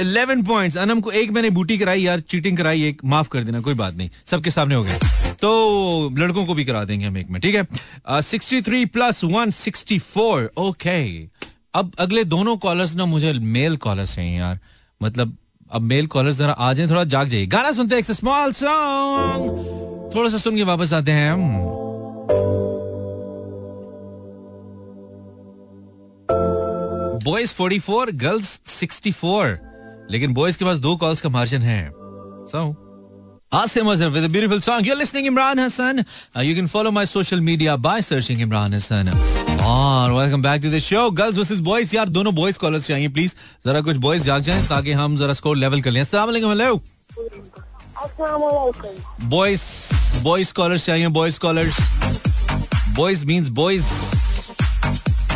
eleven 0.00 0.42
points 0.44 0.76
Anam 0.78 1.00
को 1.00 1.10
एक 1.20 1.30
मैंने 1.30 1.50
बूटी 1.56 1.78
कराई 1.78 2.02
यार 2.02 2.20
चीटिंग 2.20 2.56
कराई 2.58 2.82
एक 2.88 3.04
माफ़ 3.14 3.28
कर 3.32 3.44
देना 3.44 3.60
कोई 3.60 3.74
बात 3.74 3.94
नहीं। 3.94 4.10
सबके 4.26 4.50
सामने 4.50 4.74
हो 4.74 4.82
गए 4.84 4.98
तो 5.42 6.10
लड़कों 6.18 6.44
को 6.46 6.54
भी 6.54 6.64
करा 6.64 6.84
देंगे 6.84 7.06
हम 7.06 7.16
एक 7.18 7.30
में, 7.30 7.40
ठीक 7.40 7.54
है? 7.54 7.66
Sixty 8.22 8.60
three 8.62 8.84
plus 8.86 9.22
one 9.24 9.50
sixty 9.50 9.98
four 9.98 10.50
okay 10.58 11.02
अब 11.74 11.92
अगले 12.00 12.24
दोनों 12.24 12.56
कॉलर्स 12.56 12.94
ना 12.96 13.04
मुझे 13.06 13.32
मेल 13.32 13.76
कॉलर्स 13.76 14.18
हैं 14.18 14.36
यार। 14.38 14.58
मतलब 15.00 15.36
अब 15.72 15.82
मेल 15.82 16.06
कॉलर्स 16.06 16.36
जरा 16.36 16.52
आ 16.52 16.72
जाए, 16.72 16.88
थोड़ा 16.88 17.04
जाग 17.04 17.28
जाइए। 17.28 17.46
गाना 17.46 17.72
सुनते 17.72 17.94
हैं 17.94 18.02
स्मॉल 18.02 18.52
सॉन्ग 18.52 20.12
थोड़ा 20.14 20.28
सा 20.28 20.38
सुन 20.38 20.56
के 20.56 20.62
वापस 20.62 20.92
आते 20.92 21.10
हैं 21.10 21.30
हम। 21.32 21.40
बॉयज़ 27.24 27.54
44 27.54 28.10
गर्ल्स 28.22 28.60
64 28.68 29.58
लेकिन 30.10 30.32
बॉयज़ 30.34 30.58
के 30.58 30.64
पास 30.64 30.78
दो 30.78 30.96
कॉल्स 30.96 31.20
का 31.20 31.28
मार्जिन 31.28 31.62
है। 31.62 31.90
So 31.90 32.81
Asim 33.52 33.86
Azhar 33.92 34.08
with 34.08 34.24
a 34.24 34.30
beautiful 34.30 34.62
song. 34.62 34.82
You're 34.82 34.96
listening 34.96 35.26
Imran 35.26 35.58
Hassan. 35.62 36.06
Uh, 36.34 36.40
you 36.40 36.54
can 36.54 36.66
follow 36.66 36.90
my 36.90 37.04
social 37.04 37.38
media 37.38 37.76
by 37.76 38.00
searching 38.00 38.38
Imran 38.38 38.72
Hassan. 38.72 39.10
और 39.62 40.12
welcome 40.12 40.42
back 40.42 40.62
to 40.62 40.70
the 40.70 40.78
show 40.78 41.10
girls 41.10 41.38
versus 41.38 41.58
boys 41.66 41.94
यार 41.96 42.08
दोनों 42.08 42.34
boys 42.34 42.58
callers 42.58 42.86
चाहिए 42.86 43.08
please 43.08 43.34
जरा 43.66 43.80
कुछ 43.88 43.96
boys 44.06 44.22
जाग 44.24 44.42
जाएँ 44.42 44.64
ताकि 44.68 44.92
हम 45.00 45.16
जरा 45.16 45.32
स्कोर 45.32 45.56
लेवल 45.56 45.80
कर 45.82 45.90
लें। 45.90 46.00
अस्सलाम 46.00 46.26
वालेकुम 46.28 46.50
हेलो 46.50 46.80
बॉयज़ 49.36 49.62
बॉयज़ 50.22 50.52
कॉलर्स 50.54 50.86
चाहिए 50.86 51.08
boys 51.18 51.38
callers 51.40 51.76
boys 52.96 53.24
means 53.26 53.48
boys 53.60 53.86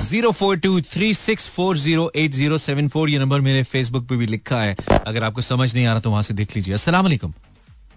zero 0.09 0.31
four 0.41 0.57
two 0.57 0.81
three 0.95 1.15
six 1.15 1.49
four 1.57 1.79
zero 1.79 2.11
eight 2.17 2.35
zero 2.35 2.59
seven 2.69 2.89
four 2.89 3.11
ये 3.11 3.19
नंबर 3.19 3.41
मेरे 3.51 3.63
फेसबुक 3.75 4.09
पे 4.09 4.17
भी 4.17 4.27
लिखा 4.27 4.61
है। 4.61 4.77
अगर 5.07 5.25
आपको 5.25 5.41
समझ 5.53 5.75
नहीं 5.75 5.87
आ 5.87 5.93
रहा 5.93 6.01
तो 6.01 6.11
वहाँ 6.11 6.23
से 6.23 6.35
देख 6.35 6.57
लीजिए। 6.57 6.75
अस्सलाम 6.75 7.09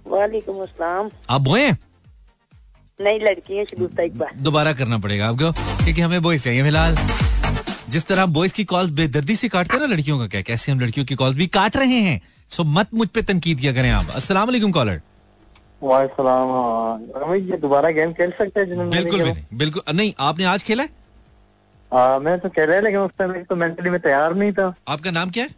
वालेकुम 0.10 0.62
अस्सलाम। 0.64 1.10
आप 1.30 1.42
बोए 1.42 1.62
हैं? 1.62 1.78
नहीं 3.00 3.20
लड़की 3.20 3.58
है 3.58 3.66
शगुफ्ता 3.66 4.04
इकबाल 4.04 4.30
दोबारा 4.44 4.74
करना 4.74 4.98
पड़ेगा 5.00 5.28
आपको 5.28 5.52
क्योंकि 5.52 6.02
हमें 6.02 6.22
बॉयज़ 6.22 6.44
चाहिए 6.44 6.64
फ़िलहाल। 6.64 6.96
जिस 7.90 8.06
तरह 8.08 8.24
हम 8.24 8.34
बॉयज़ 8.34 8.54
की 8.54 8.64
कॉल 8.66 8.90
बेदर्दी 8.92 9.36
से 9.36 9.50
काटते 9.50 9.74
हैं 9.74 9.82
ना 9.82 9.94
लड़कियों 9.94 10.18
का 10.20 10.28
क्या 10.28 10.42
कैसे 10.50 10.72
हम 10.72 10.80
लड़कियों 10.80 11.06
की 11.06 11.16
कॉल 11.16 11.36
भी 11.36 11.48
काट 11.50 11.78
रहे 11.78 12.00
हैं? 12.02 12.22
सो 12.52 12.64
मत 12.66 12.94
मुझ 12.94 13.08
पे 13.10 13.22
तनकीद 13.24 13.60
किया 13.60 13.74
करें 13.74 13.90
आप। 13.92 14.10
अस्सलाम 14.16 14.48
वालेकुम 14.48 14.72
कॉलर 14.72 15.02
वालेकुम 15.84 17.34
ये 17.34 17.58
दोबारा 17.58 17.90
गेम 17.92 18.14
खेल 18.14 18.32
सकते 18.38 18.60
हैं 18.60 18.90
बिल्कुल 18.90 19.22
भी 19.22 19.32
नहीं 19.32 19.58
बिल्कुल। 19.58 19.96
नहीं 19.96 20.14
आपने 20.20 20.46
आज 20.46 20.64
खेला 20.64 20.84
है? 20.84 20.90
आ, 21.92 22.20
मैं 22.20 22.40
तो 22.40 22.50
खेला 22.50 22.76
है 22.76 22.82
लेकिन 22.84 23.00
उस 23.00 23.12
टाइम 23.20 23.44
तो 23.44 23.56
मेंटली 23.56 23.90
में 23.90 24.00
तैयार 24.00 24.36
नहीं 24.36 24.52
था। 24.54 24.74
आपका 24.88 25.12
नाम 25.12 25.30
क्या 25.30 25.44
है? 25.44 25.50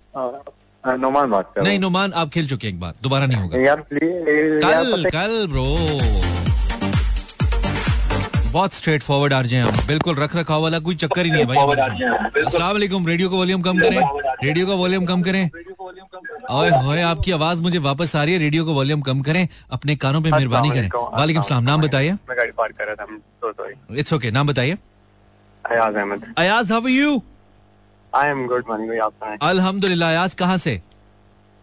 नोमान 0.86 1.30
बात 1.32 1.52
कर। 1.56 1.62
नहीं 1.64 1.80
नोमान 1.80 2.14
आप 2.16 2.30
खेल 2.30 2.48
चुके 2.48 2.68
एक 2.68 2.80
बार। 2.80 2.94
दोबारा 3.04 3.26
नहीं 3.26 3.42
होगा। 3.42 3.58
यार 3.60 3.82
प्लीज़ 3.90 4.62
कल 4.62 5.10
कल 5.10 5.48
ब्रो। 5.48 5.66
बहुत 8.52 8.74
स्ट्रेट 8.74 9.04
फॉरवर्ड 9.04 9.34
आ 9.34 9.42
जाए 9.42 9.62
आप 9.62 9.86
बिल्कुल 9.88 10.16
रख 10.16 10.36
रखा 10.36 10.58
वाला 10.58 10.80
कोई 10.80 10.96
चक्कर 10.96 11.26
ही 11.26 11.32
नहीं 11.32 11.42
है 11.42 11.48
भाई 11.48 11.58
अस्सलाम 12.44 12.72
वालेकुम 12.72 13.08
रेडियो 13.08 13.30
का 13.30 13.38
वॉल्यूम 13.38 13.62
कम 13.62 13.80
करें। 13.80 14.00
रेडियो 14.44 14.68
का 14.68 14.74
वॉल्यूम 14.76 15.06
कम 15.06 15.22
करें। 15.22 15.50
ओए 16.52 16.70
होए 16.86 17.02
आपकी 17.02 17.32
आवाज़ 17.32 17.62
मुझे 17.62 17.78
वापस 17.80 18.16
आ 18.16 18.24
रही 18.24 18.34
है। 18.34 18.40
रेडियो 18.40 18.66
का 18.66 18.72
वॉल्यूम 18.72 19.02
कम 19.02 19.22
करें। 19.22 19.48
अपने 19.72 19.96
कानों 19.96 20.22
पे 20.22 20.32
मेहरबानी 20.32 20.70
करें। 20.70 20.90
वालेकुम 20.96 21.44
सलाम। 21.44 21.64
नाम 21.64 21.82
बताइए। 21.82 22.12
मैं 22.12 22.38
गाड़ी 22.38 22.52
पार्क 22.58 22.76
कर 22.78 22.86
रहा 22.86 22.96
था। 22.96 23.96
इट्स 23.96 24.14
ओके 24.14 24.32
नाम 24.32 24.48
बताइए। 24.48 24.78
Ayaz 25.66 25.96
Ahmed. 25.96 26.34
Ayaz 26.38 26.72
how 26.72 26.82
are 26.82 26.90
you 26.90 27.22
I 28.14 28.30
am 28.30 28.46
good 28.48 28.64
morning 28.70 29.00
आप 29.02 29.14
कहाँ 29.22 29.38
अल्हम्दुलिल्लाह 29.50 30.10
अयाज 30.10 30.34
कहाँ 30.36 30.58
से 30.58 30.80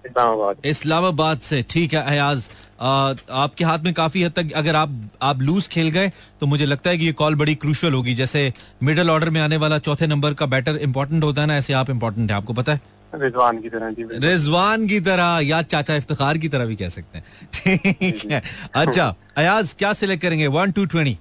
इस्लामाबाद 0.05 0.66
इस्लामाबाद 0.66 1.38
से 1.40 1.62
ठीक 1.70 1.94
है 1.94 2.03
अयाज 2.03 2.49
आपके 2.80 3.64
हाथ 3.64 3.78
में 3.84 3.92
काफ़ी 3.94 4.22
हद 4.22 4.32
तक 4.32 4.53
अगर 4.57 4.76
आप 4.76 4.90
आप 5.22 5.40
लूज 5.40 5.68
खेल 5.68 5.88
गए 5.90 6.12
तो 6.40 6.46
मुझे 6.46 6.66
लगता 6.66 6.90
है 6.90 6.99
कि 6.99 7.05
ये 7.05 7.12
कॉल 7.14 7.34
बड़ी 7.36 7.55
क्रूशल 7.57 7.92
होगी 7.92 8.14
जैसे 8.14 8.53
मिडिल 8.82 9.11
ऑर्डर 9.11 9.30
में 9.30 9.40
आने 9.40 9.57
वाला 9.57 9.78
चौथे 9.78 10.07
नंबर 10.07 10.34
का 10.34 10.46
बैटर 10.46 10.76
इंपॉर्टेंट 10.78 11.24
होता 11.24 11.40
है 11.40 11.46
ना 11.46 11.57
ऐसे 11.57 11.72
आप 11.72 11.90
इंपॉर्टेंट 11.90 12.30
है 12.30 12.36
आपको 12.36 12.53
पता 12.53 12.72
है 12.72 12.80
रिजवान 13.14 13.61
की 13.61 13.68
तरह 13.68 13.90
जी 13.90 14.05
रिजवान 14.20 14.86
की 14.86 15.01
तरह 15.03 15.38
या 15.42 15.61
चाचा 15.64 15.94
इफ्तार 15.96 16.38
की 16.38 16.49
तरह 16.49 16.66
भी 16.66 16.76
कह 16.76 16.88
सकते 16.88 17.18
हैं 17.18 17.49
ठीक 17.55 18.24
है 18.30 18.42
अच्छा 18.76 19.14
अयाज 19.38 19.72
क्या 19.78 19.92
सिलेक्ट 20.01 20.22
करेंगे 20.22 20.46
one 20.57 20.72
two 20.72 20.84
twenty 20.86 21.18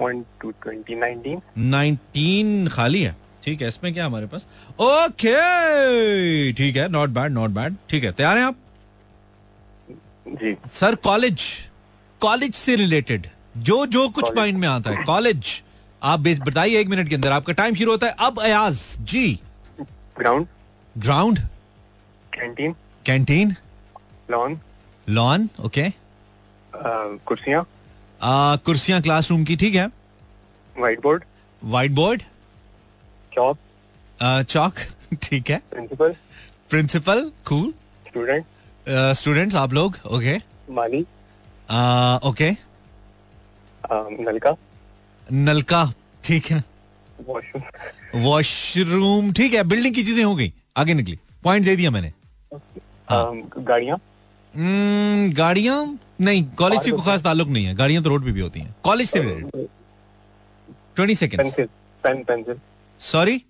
one 0.00 0.24
two 0.40 0.50
twenty 0.62 0.94
nineteen 0.96 1.40
nineteen 1.70 2.68
खाली 2.68 3.02
है 3.02 3.16
ठीक 3.44 3.62
है 3.62 3.68
इसमें 3.68 3.92
क्या 3.94 4.06
हमारे 4.06 4.26
पास? 4.26 4.46
ओके 4.80 6.52
ठीक 6.58 6.76
है 6.76 6.88
नॉट 6.92 7.10
बैड 7.18 7.32
नॉट 7.32 7.50
बैड 7.50 7.76
ठीक 7.90 8.04
है 8.04 8.12
तैयार 8.12 8.36
हैं 8.38 8.44
आप? 8.44 8.56
जी। 10.42 10.56
सर 10.74 10.94
कॉलेज 11.04 11.42
कॉलेज 12.20 12.54
से 12.54 12.76
रिलेटेड 12.76 13.26
जो 13.66 13.84
जो 13.86 14.08
कुछ 14.18 14.34
माइंड 14.36 14.58
में 14.58 14.68
आता 14.68 14.90
है 14.90 15.04
कॉलेज 15.04 15.62
आप 16.02 16.20
बताइए 16.20 16.78
एक 16.80 16.88
मिनट 16.88 17.08
के 17.08 17.14
अंदर 17.14 17.32
आपका 17.32 17.52
टाइम 17.60 17.74
शुरू 17.74 17.90
होता 17.90 18.06
है 18.06 18.14
अब 18.26 18.40
अयाज 18.40 18.80
जी। 19.12 19.26
Ground 20.18 20.46
ground 20.94 21.38
canteen 22.32 22.74
canteen 23.06 23.54
lawn 24.30 24.58
lawn 25.06 25.48
okay 25.64 25.88
कुर्सियाँ 26.72 27.64
कुर्सियाँ 28.64 29.00
क्लासरूम 29.02 29.44
की 29.44 29.56
ठीक 29.56 29.74
है. 29.74 29.86
White 30.76 31.02
board 31.02 31.24
white 31.62 31.90
board 31.92 32.22
chalk. 33.34 33.56
Chalk 34.48 34.74
ठीक 35.22 35.50
है। 35.50 35.58
Principal 35.70 36.14
principal 36.70 37.30
cool 37.48 37.72
student 38.06 38.44
students 39.16 39.56
आप 39.56 39.72
लोग 39.72 39.96
ओके 40.12 40.36
माली। 40.70 41.00
ओके 42.28 42.50
नलका। 44.26 44.54
नलका 45.32 45.84
ठीक 46.24 46.46
है। 46.50 46.62
वॉशरूम 48.24 49.32
ठीक 49.32 49.54
है 49.54 49.62
बिल्डिंग 49.64 49.94
की 49.94 50.04
चीज़ें 50.04 50.24
हो 50.24 50.34
गई। 50.34 50.52
आगे 50.76 50.94
निकली। 50.94 51.18
पॉइंट 51.44 51.64
दे 51.64 51.76
दिया 51.76 51.90
मैंने। 51.90 52.12
गाड़ियाँ। 53.10 53.98
गाड़ियाँ 55.36 55.98
नहीं 56.20 56.44
कॉलेज 56.58 56.82
से 56.82 56.90
कोई 56.90 57.00
खास 57.04 57.22
ताल्लुक 57.24 57.48
नहीं 57.48 57.64
है। 57.66 57.74
गाड़ियाँ 57.74 58.02
तो 58.02 58.10
रोड 58.10 58.24
पे 58.24 58.32
भी 58.32 58.40
होती 58.40 58.60
हैं। 58.60 58.74
कॉलेज 58.84 59.08
से 59.10 59.20
related 59.20 59.66
twenty 60.96 61.14
second 61.14 61.42
pencil 62.04 62.60
sorry 63.10 63.40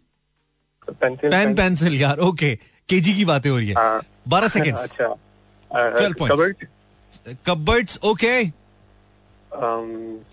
pen 1.03 1.55
pencil 1.55 2.01
यार 2.01 2.19
ओके 2.29 2.55
केजी 2.89 3.15
की 3.17 3.25
बातें 3.25 3.51
हो 3.51 3.57
रही 3.57 3.69
है. 3.69 4.01
बारह 4.29 4.49
सेकेंड 4.57 4.77
अच्छा. 4.79 5.15
चल 5.99 6.13
पॉइंट 6.19 6.67
कबर्ड्स 7.47 7.99
ओके 8.05 8.35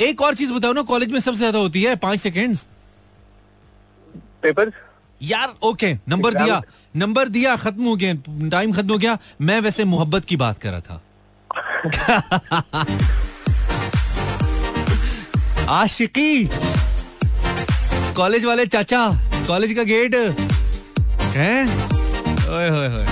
एक 0.06 0.22
और 0.22 0.36
चीज़ 0.36 0.54
बताओ 0.54 0.74
ना 0.74 0.82
कॉलेज 0.92 1.12
में 1.12 1.20
सबसे 1.20 1.38
ज़्यादा 1.38 1.60
होती 1.60 1.84
है? 1.84 1.96
पाँच 1.96 2.20
सेकेंड 2.20 2.56
पेपर 4.42 4.72
यार 5.22 5.54
ओके 5.64 5.94
नंबर 6.10 6.34
दिया. 6.34 6.62
नंबर 6.96 7.28
दिया 7.30 7.56
खत्म 7.56 7.84
हो 7.86 7.96
गया. 7.96 8.14
टाइम 8.50 8.72
खत्म 8.74 8.92
हो 8.92 8.98
गया. 8.98 9.18
मैं 9.42 9.60
वैसे 9.62 9.84
मोहब्बत 9.86 10.26
की 10.26 10.36
बात 10.38 10.60
कर 10.60 10.70
रहा 10.72 10.80
था. 10.82 11.02
आशिकी! 15.70 16.46
कॉलेज 18.22 18.46
वाले 18.46 18.66
चाचा, 18.66 19.00
कॉलेज 19.48 19.72
का 19.74 19.84
गेट। 19.84 20.16
है? 20.16 21.64
ओए, 22.50 22.70
होए 22.70 22.88
होए। 22.88 23.06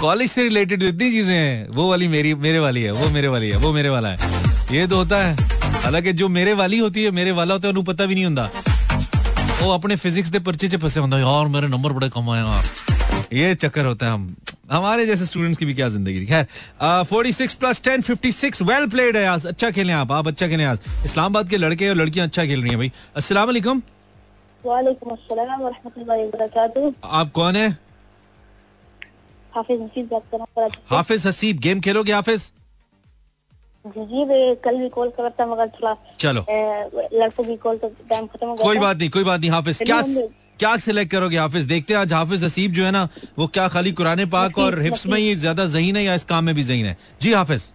कॉलेज 0.00 0.30
से 0.30 0.42
रिलेटेड 0.42 0.82
इतनी 0.82 1.10
चीज़ें 1.10 1.34
हैं, 1.34 1.68
वो 1.68 1.90
वाली 1.90 2.08
मेरी, 2.08 2.34
मेरे 2.34 2.58
वाली 2.58 2.82
है, 2.82 2.92
वो 2.92 3.08
मेरे 3.10 3.28
वाली 3.28 3.50
है, 3.50 3.56
वो 3.56 3.72
मेरे 3.72 3.88
वाला 3.88 4.08
है। 4.08 4.18
ये 4.72 4.86
तो 4.86 4.96
होता 4.96 5.16
है। 5.16 5.34
हालाँकि 5.82 6.12
जो 6.12 6.28
मेरे 6.28 6.52
वाली 6.52 6.78
होती 6.78 7.04
है, 7.04 7.10
मेरे 7.10 7.32
वाला 7.32 7.54
होता 7.54 7.68
है, 7.68 7.72
उन्हें 7.72 7.84
पता 7.84 8.06
भी 8.06 8.14
नहीं 8.14 8.24
होता। 8.24 8.50
वो 9.62 9.72
अपने 9.74 9.96
फिजिक्स 9.96 10.30
के 10.30 10.38
पर्चे 10.38 10.68
च 10.68 10.76
फंसे 10.76 11.00
होता 11.00 11.18
यार, 11.18 11.46
मेरे 11.46 11.68
नंबर 11.68 11.92
बड़े 11.92 12.08
कम 12.08 12.30
आए 12.30 12.40
यार 12.40 12.89
ये 13.32 13.54
चक्कर 13.54 13.84
होता 13.84 14.06
है 14.06 14.12
हम। 14.12 14.34
हमारे 14.70 15.06
जैसे 15.06 15.26
स्टूडेंट्स 15.26 15.58
की 15.58 15.66
भी 15.66 15.74
क्या 15.74 15.88
ज़िंदगी 15.88 16.26
खैर 16.26 16.46
forty 17.04 17.32
six 17.32 17.54
plus 17.54 17.82
ten 17.84 18.00
fifty 18.02 18.32
six 18.32 18.62
well 18.62 18.86
played 18.90 19.16
है 19.16 19.24
आज। 19.26 19.46
अच्छा 19.46 19.70
खेलें 19.70 19.92
आप 19.94 20.12
आप 20.12 20.28
अच्छा 20.28 20.48
खेलें 20.48 20.64
आज। 20.64 20.78
इस्लामाबाद 21.04 21.48
के 21.48 21.56
लड़के 21.56 21.88
और 21.88 21.94
लड़कियाँ 21.96 22.26
अच्छा 22.26 22.44
खेल 22.44 22.60
रही 22.60 22.70
हैं 22.70 22.78
भाई। 22.78 22.92
अस्सलाम 23.16 23.46
वालेकुम। 23.46 23.82
आप 27.04 27.30
कौन 27.34 27.56
है? 27.56 27.68
हाफिज 29.52 29.80
हसीब 29.82 30.14
हूँ 30.34 30.68
हाफिज 30.90 31.26
हसीब 31.26 31.58
गेम 31.60 31.80
खेलोगे 31.80 32.12
हाफिज? 32.12 32.52
जी 33.86 34.54
कल 34.64 34.76
भी 34.78 34.88
कॉल 34.88 35.08
कर 35.10 35.30
था 35.40 35.46
मगर 35.46 35.68
थोड़ा 35.76 35.96
चलो। 36.20 36.44
लड़कों 37.20 37.44
की 37.44 37.56
कॉल 37.56 37.76
तो 37.78 37.88
टाइम 38.10 38.26
खत्म 38.26 38.46
हो 38.46 38.54
गया 38.54 38.64
कोई 38.64 38.78
बात 38.78 38.96
नहीं 38.96 39.10
कोई 39.10 39.24
बात 39.24 39.40
नहीं 39.40 39.50
हाफिज। 39.50 39.82
क्या 39.82 40.00
क्या 40.60 40.76
सिलेक्ट 40.78 41.10
करोगे 41.12 41.36
हाफिज? 41.38 41.64
देखते 41.66 41.94
हैं 41.94 42.00
आज 42.00 42.12
हाफिज 42.12 42.42
हसीब 42.44 42.72
जो 42.72 42.84
है 42.84 42.90
ना 42.90 43.08
वो 43.38 43.46
क्या 43.48 43.66
खाली 43.68 43.92
कुरान 43.92 44.24
पाक 44.30 44.58
और 44.58 44.78
हिफ्स 44.82 45.06
में 45.06 45.18
ही 45.18 45.34
ज़्यादा 45.36 45.66
जहीन 45.68 45.96
है 45.96 46.02
या 46.04 46.14
इस 46.14 46.24
काम 46.24 46.44
में 46.44 46.54
भी 46.54 46.62
जहीन 46.62 46.86
है? 46.86 46.96
जी 47.22 47.32
Hafiz. 47.32 47.72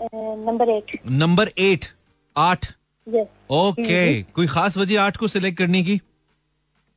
Number 0.00 0.70
eight 0.70 0.98
number 1.06 1.50
eight 1.60 1.86
आठ। 2.36 2.66
ओके 3.52 4.22
कोई 4.24 4.46
खास 4.46 4.76
वजह 4.78 5.00
आठ 5.00 5.16
को 5.16 5.28
सिलेक्ट 5.28 5.58
करने 5.58 5.82
की? 5.82 6.00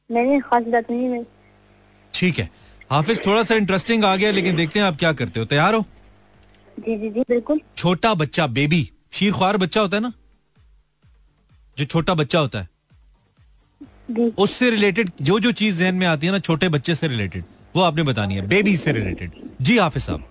नहीं 0.09 0.39
खास 0.41 0.63
बात 0.67 0.91
नहीं 0.91 1.23
ठीक 2.13 2.39
है। 2.39 2.49
हाफिज 2.91 3.25
थोड़ा 3.25 3.43
सा 3.43 3.55
इंटरेस्टिंग 3.55 4.05
आ 4.05 4.15
गया 4.15 4.31
लेकिन 4.31 4.55
देखते 4.55 4.79
हैं 4.79 4.85
आप 4.85 4.97
क्या 4.97 5.13
करते 5.13 5.39
हो। 5.39 5.45
तैयार 5.47 5.73
हो? 5.73 5.85
जी 6.77 6.97
जी 6.97 7.09
जी 7.09 7.21
बिल्कुल। 7.29 7.61
छोटा 7.77 8.13
बच्चा 8.15 8.47
बेबी 8.55 8.89
शीर 9.13 9.33
ख्वार 9.33 9.57
बच्चा 9.57 9.81
होता 9.81 9.97
है 9.97 10.03
ना? 10.03 10.13
जो 11.77 11.85
छोटा 11.85 12.13
बच्चा 12.15 12.39
होता 12.39 12.59
है। 12.59 12.69
उससे 14.37 14.69
रिलेटेड 14.69 15.11
जो 15.21 15.39
जो 15.39 15.51
चीज़ 15.53 15.79
जहन 15.79 15.95
में 15.95 16.05
आती 16.07 16.27
है 16.27 16.31
ना 16.31 16.39
छोटे 16.39 16.69
बच्चे 16.69 16.95
से 16.95 17.07
रिलेटेड 17.07 17.43
वो 17.75 17.81
आपने 17.83 18.03
बतानी 18.03 18.35
है 18.35 18.47
बेबी 18.47 18.75
से 18.77 18.91
रिलेटेड 18.91 19.31
जी 19.61 19.77
हाफिज 19.77 20.03
साहब। 20.03 20.23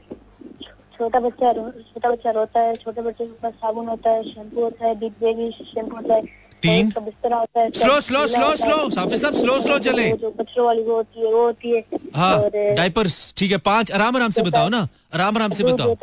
छोटा 0.98 1.20
बच्चा 1.20 1.52
छोटा 1.52 2.10
बच्चा 2.10 2.30
रोता 2.30 2.60
है 2.60 2.74
छोटे 2.74 3.02
बच्चे 3.02 3.24
के 3.24 3.32
पास 3.42 3.52
साबुन 3.52 3.88
होता 3.88 4.10
है 4.10 4.22
शैम्पू 4.24 4.62
होता 4.62 4.86
है 4.86 4.94
बिग 5.00 5.12
बेबी 5.20 5.50
शैम्पू 5.64 5.96
होता 5.96 6.14
है 6.14 6.22
तीन। 6.62 6.88
बिस्तरा 6.98 7.36
होता 7.36 7.60
है 7.60 7.70
slow 7.70 8.00
slow 8.00 8.26
slow 8.26 8.54
slow 8.56 8.76
Hafiz 8.98 9.20
साहब 9.22 9.34
स्लो 9.34 9.58
स्लो 9.60 9.78
चले। 9.86 10.10
जो 10.12 10.30
बच्चों 10.38 10.66
वाली 10.66 10.82
वो 10.82 10.96
होती 10.96 11.20
है 11.20 11.32
वो 11.32 11.42
होती 11.46 11.70
है 11.70 11.84
हाँ 12.14 12.50
डाइपर्स 12.76 13.34
ठीक 13.36 13.50
है 13.52 13.58
पाँच। 13.66 13.92
आराम 13.92 14.16
आराम 14.16 14.30
से 14.30 14.42
बताओ 14.42 14.68
ना 14.68 14.86
आराम 15.14 15.36
आराम 15.36 15.50
से 15.50 15.64
बताओ। 15.64 15.96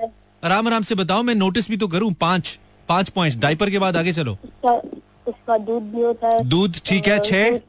आराम 0.43 0.67
आराम 0.67 0.83
से 0.83 0.95
बताओ 0.95 1.23
मैं 1.23 1.35
नोटिस 1.35 1.69
भी 1.69 1.77
तो 1.77 1.87
करूँ 1.87 2.11
पाँच 2.21 2.57
पाँच 2.89 3.09
पॉइंट 3.09 3.39
डाइपर 3.41 3.69
के 3.69 3.79
बाद 3.79 3.97
आगे 3.97 4.13
चलो। 4.13 4.37
उसका 5.27 5.57
दूध 5.57 5.83
भी 5.83 6.01
होता 6.01 6.27
है। 6.27 6.43
दूध 6.43 6.79
ठीक 6.85 7.07
है 7.07 7.19
छह? 7.19 7.59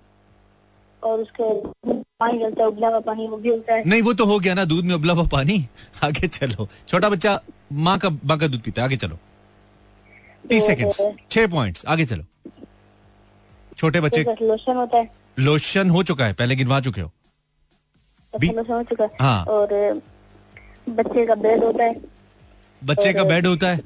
और 1.02 1.20
उसके 1.20 1.68
पानी 1.94 2.38
डलता 2.38 2.62
है 2.62 2.68
उबला 2.68 2.88
हुआ 2.88 3.00
पानी 3.00 3.26
वो 3.28 3.36
भी 3.36 3.48
होता 3.48 3.74
है। 3.74 3.84
नहीं 3.84 4.02
वो 4.02 4.12
तो 4.12 4.24
हो 4.24 4.38
गया 4.40 4.54
ना 4.54 4.64
दूध 4.64 4.84
में 4.84 4.94
उबला 4.94 5.12
हुआ 5.12 5.26
पानी। 5.26 5.66
आगे 6.04 6.28
चलो। 6.28 6.68
छोटा 6.88 7.08
बच्चा 7.08 7.40
माँ 7.72 7.98
का 7.98 8.08
माँ 8.10 8.38
का 8.38 8.46
दूध 8.46 8.60
पीता 8.60 8.82
है 8.82 8.86
आगे 8.86 8.96
चलो। 8.96 9.18
तीस 10.48 10.66
सेकेंड 10.66 10.92
छह 11.30 11.46
पॉइंट्स 11.46 11.86
आगे 11.86 12.04
चलो। 12.06 12.24
छोटे 13.78 14.00
बच्चे 14.00 14.22
लोशन 14.22 14.76
होता 14.76 14.98
है। 14.98 15.10
लोशन 15.38 15.90
हो 15.90 16.02
चुका 16.02 16.26
है 16.26 16.32
पहले 16.32 16.56
गिनवा 16.56 16.80
चुके 16.80 17.00
हो। 17.00 17.10
लोशन 18.34 18.72
हो 18.72 18.82
चुका 18.82 19.04
है। 19.04 19.10
हाँ। 19.20 19.44
और 19.44 20.00
बच्चे 20.88 21.26
का 21.26 21.34
बेड 21.34 21.64
होता 21.64 21.84
है। 21.84 22.00
बच्चे 22.84 23.12
का 23.12 23.24
बेड 23.24 23.46
होता 23.46 23.68
है। 23.68 23.80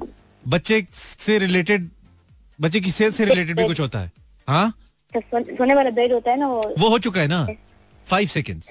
बच्चे 0.48 0.86
से 0.92 1.38
रिलेटेड 1.38 1.90
बच्चे 2.58 2.80
की 2.80 2.90
सेहत 2.90 3.12
से 3.14 3.24
रिलेटेड 3.24 3.56
भी 3.56 3.66
कुछ 3.66 3.80
होता 3.80 3.98
है। 3.98 4.10
हाँ? 4.48 4.72
सोने 5.12 5.74
वाला 5.74 5.90
बेड 5.90 6.12
होता 6.12 6.30
है 6.30 6.38
ना 6.38 6.46
वो? 6.48 6.74
वो 6.78 6.88
हो 6.88 6.98
चुका 6.98 7.20
है 7.20 7.26
ना? 7.28 7.46
फाइव 8.06 8.28
सेकेंड 8.28 8.62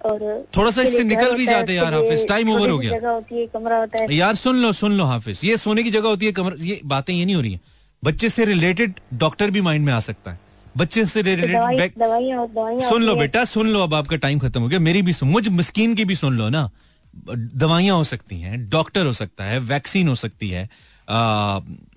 और 0.00 0.46
थोड़ा 0.56 0.70
सा 0.70 0.82
इससे 0.82 1.04
निकल 1.04 1.34
भी 1.36 1.46
जाते 1.46 1.74
यार 1.74 1.94
हाफिज 1.94 2.26
टाइम 2.28 2.50
ओवर 2.50 2.70
हो 2.70 2.78
गया। 2.78 2.98
होती 3.10 3.40
है 3.40 3.46
कमरा 3.46 3.78
होता 3.78 4.02
है। 4.02 4.14
यार 4.14 4.34
सुन 4.34 4.56
लो 4.56 4.72
सुन 4.72 4.92
लो 4.92 5.04
हाफिज 5.04 5.40
ये 5.44 5.56
सोने 5.56 5.82
की 5.82 5.90
जगह 5.90 6.08
होती 6.08 6.26
है 6.26 6.32
कमरा 6.32 6.56
ये 6.60 6.80
बातें 6.84 7.14
ये 7.14 7.24
नहीं 7.24 7.34
हो 7.34 7.40
रही 7.40 7.52
है। 7.52 7.60
बच्चे 8.02 8.28
से 8.28 8.44
रिलेटेड 8.44 9.00
डॉक्टर 9.14 9.50
भी 9.50 9.60
माइंड 9.60 9.84
में 9.86 9.92
आ 9.92 10.00
सकता 10.00 10.30
है। 10.30 10.38
बच्चे 10.76 11.04
से 11.06 11.22
रिलेटेड 11.22 11.92
सुन 12.82 13.02
लो 13.02 13.14
बेटा 13.16 13.44
सुन 13.44 13.68
लो 13.68 13.82
अब 13.82 13.94
आपका 13.94 14.16
टाइम 14.16 14.38
खत्म 14.38 14.60
हो 14.60 14.68
गया। 14.68 14.78
मेरी 14.80 15.02
भी 15.02 15.12
सुन 15.12 15.28
मुझ 15.28 15.48
मस्कीन 15.48 15.94
की 15.94 16.04
भी 16.04 16.16
सुन 16.16 16.36
लो 16.38 16.48
ना। 16.48 16.70
दवाइयाँ 17.28 17.96
हो 17.96 18.04
सकती 18.04 18.40
हैं 18.40 18.68
डॉक्टर 18.70 19.06
हो 19.06 19.12
सकता 19.12 19.44
है 19.44 19.58
वैक्सीन 19.60 20.08
हो 20.08 20.14
सकती 20.14 20.50
है 20.50 20.68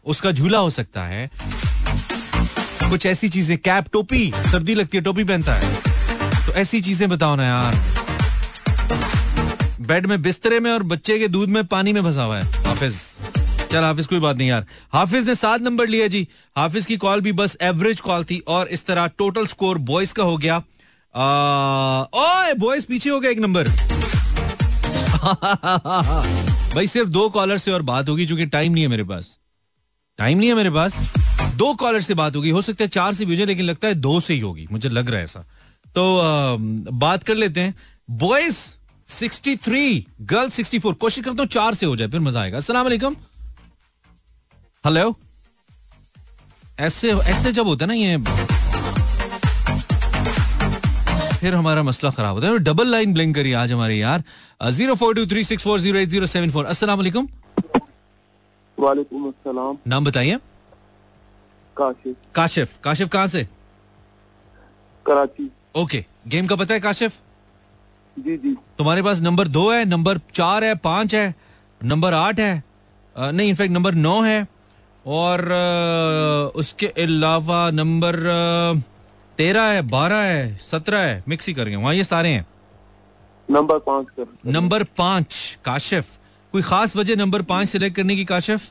उसका 0.05 0.31
झूला 0.31 0.57
हो 0.57 0.69
सकता 0.69 1.03
है। 1.03 1.31
कुछ 2.89 3.05
ऐसी 3.05 3.29
चीज़ें, 3.29 3.57
कैप, 3.57 3.85
टोपी। 3.93 4.33
सर्दी 4.51 4.75
लगती 4.75 4.97
है, 4.97 5.03
टोपी 5.03 5.23
पहनता 5.23 5.53
है। 5.53 5.75
तो 6.45 6.51
ऐसी 6.51 6.81
चीज़ें 6.81 7.09
बताओ 7.09 7.35
ना 7.35 7.43
यार। 7.43 7.75
बेड 9.81 10.05
में 10.05 10.21
बिस्तरे 10.21 10.59
में 10.59 10.71
और 10.71 10.83
बच्चे 10.83 11.19
के 11.19 11.27
दूध 11.27 11.49
में 11.49 11.65
पानी 11.65 11.93
में 11.93 12.03
फंसा 12.03 12.23
हुआ 12.23 12.37
है। 12.37 12.65
हाफिज। 12.65 12.95
चल, 13.71 13.83
हाफिज, 13.83 14.05
कोई 14.05 14.19
बात 14.19 14.37
नहीं 14.37 14.47
यार। 14.47 14.65
हाफिज 14.93 15.27
ने 15.27 15.35
सात 15.35 15.61
नंबर 15.61 15.87
लिया 15.87 16.07
जी। 16.07 16.27
हाफिज 16.57 16.85
की 16.85 16.97
कॉल 16.97 17.21
भी 17.21 17.31
बस 17.31 17.57
एवरेज 17.61 17.99
कॉल 17.99 18.23
थी 18.23 18.43
और 18.47 18.67
इस 18.67 18.85
तरह 18.85 19.07
टोटल 19.07 19.45
स्कोर 19.45 19.77
बॉयज़ 19.77 20.13
का 20.13 20.23
हो 20.23 20.37
गया। 20.37 20.57
ओए, 22.15 22.53
बॉयज़ 22.53 22.85
पीछे 22.85 23.09
हो 23.09 23.19
गया 23.19 23.31
एक 23.31 23.39
नंबर। 23.39 23.63
भाई, 26.75 26.87
सिर्फ़ 26.87 27.09
दो 27.09 27.29
कॉलर 27.29 27.57
से 27.57 27.71
और 27.71 27.81
बात 27.81 28.09
होगी, 28.09 28.25
चूँकि 28.25 28.45
टाइम 28.45 28.73
नहीं 28.73 28.83
है 28.83 28.89
मेरे 28.89 29.03
पास। 29.03 29.37
टाइम 30.21 30.37
नहीं 30.37 30.49
है 30.49 30.55
मेरे 30.55 30.69
पास। 30.69 30.95
दो 31.57 31.73
कॉलर 31.75 32.01
से 32.01 32.13
बात 32.13 32.35
होगी। 32.35 32.49
हो 32.49 32.61
सकता 32.61 32.83
है 32.83 32.87
चार 32.89 33.13
से 33.13 33.25
भी 33.25 33.39
हो 33.39 33.45
लेकिन 33.45 33.65
लगता 33.65 33.87
है 33.87 33.93
दो 33.95 34.19
से 34.19 34.33
ही 34.33 34.39
होगी। 34.39 34.67
मुझे 34.71 34.89
लग 34.89 35.09
रहा 35.09 35.17
है 35.17 35.23
ऐसा। 35.23 35.39
तो 35.95 36.03
आ, 36.17 36.55
बात 36.99 37.23
कर 37.23 37.35
लेते 37.35 37.61
हैं। 37.61 37.73
बॉयज़ 38.19 38.57
63 39.09 40.05
गर्ल 40.31 40.49
64 40.49 40.93
कोशिश 40.93 41.23
करता 41.23 41.43
हूँ 41.43 41.49
चार 41.49 41.73
से 41.73 41.85
हो 41.85 41.95
जाए 41.95 42.07
फिर 42.07 42.19
मज़ा 42.19 42.41
आएगा। 42.41 42.59
वालेकुम। 42.81 43.15
हेलो 44.85 45.15
ऐसे 46.79 47.11
ऐसे 47.11 47.51
जब 47.51 47.67
होता 47.67 47.85
है 47.85 47.87
ना 47.87 47.93
ये 47.93 48.17
फिर 51.39 51.55
हमारा 51.55 51.83
मसला 51.83 52.09
खराब 52.11 52.35
होता 52.35 52.47
है। 52.47 52.57
डबल 52.59 52.91
लाइन 52.91 53.13
ब्लिंक 53.13 53.35
करिए 53.35 53.53
आज 53.55 53.71
हमारे 53.71 53.95
यार। 53.97 54.23
Zero 54.71 54.95
four 54.95 55.15
two 55.15 55.25
three 55.27 55.43
six 55.43 55.63
four 55.63 55.79
zero 55.79 55.99
eight 55.99 56.09
zero 56.09 56.25
seven 56.27 56.51
four 56.51 56.65
अस्सलाम 56.65 57.27
वालेकुम 58.81 59.27
अस्सलाम। 59.27 59.77
नाम 59.87 60.05
बताइए। 60.05 60.37
काशिफ। 61.77 62.15
काशिफ। 62.35 62.77
काशिफ 62.83 63.09
कहाँ 63.09 63.27
से? 63.27 63.47
कराची। 65.05 65.49
ओके। 65.75 66.05
गेम 66.27 66.47
का 66.47 66.55
पता 66.55 66.73
है 66.73 66.79
काशिफ? 66.79 67.19
जी 68.17 68.37
जी। 68.37 68.53
तुम्हारे 68.77 69.01
पास 69.01 69.19
नंबर 69.21 69.47
दो 69.47 69.71
है 69.71 69.83
नंबर 69.85 70.19
चार 70.33 70.63
है 70.63 70.75
पाँच 70.75 71.15
है 71.15 71.33
नंबर 71.81 72.13
आठ 72.13 72.39
है 72.39 72.63
आ, 73.15 73.31
नहीं 73.31 73.49
इनफैक्ट 73.49 73.73
नंबर 73.73 73.93
नौ 73.95 74.21
है 74.21 74.47
और 75.05 75.51
आ, 75.51 76.59
उसके 76.59 76.87
अलावा 77.03 77.69
नंबर 77.71 78.15
तेरह 79.37 79.63
है 79.63 79.81
बारह 79.89 80.21
है 80.23 80.57
सत्रह 80.71 80.99
है 80.99 81.23
मिक्स 81.27 81.47
ही 81.47 81.53
कर 81.53 81.69
गए 81.69 81.75
वहाँ 81.75 81.93
ये 81.93 82.03
सारे 82.03 82.29
हैं। 82.29 82.45
नंबर 83.49 83.79
पाँच 83.79 84.07
कर 84.19 84.51
नंबर 84.51 84.83
पाँच 84.97 85.57
काशिफ। 85.65 86.17
कोई 86.53 86.61
खास 86.61 86.95
वजह 86.95 87.15
नंबर 87.15 87.41
पाँच 87.41 87.67
सिलेक्ट 87.69 87.95
करने 87.95 88.15
की 88.15 88.25
काशिफ? 88.25 88.69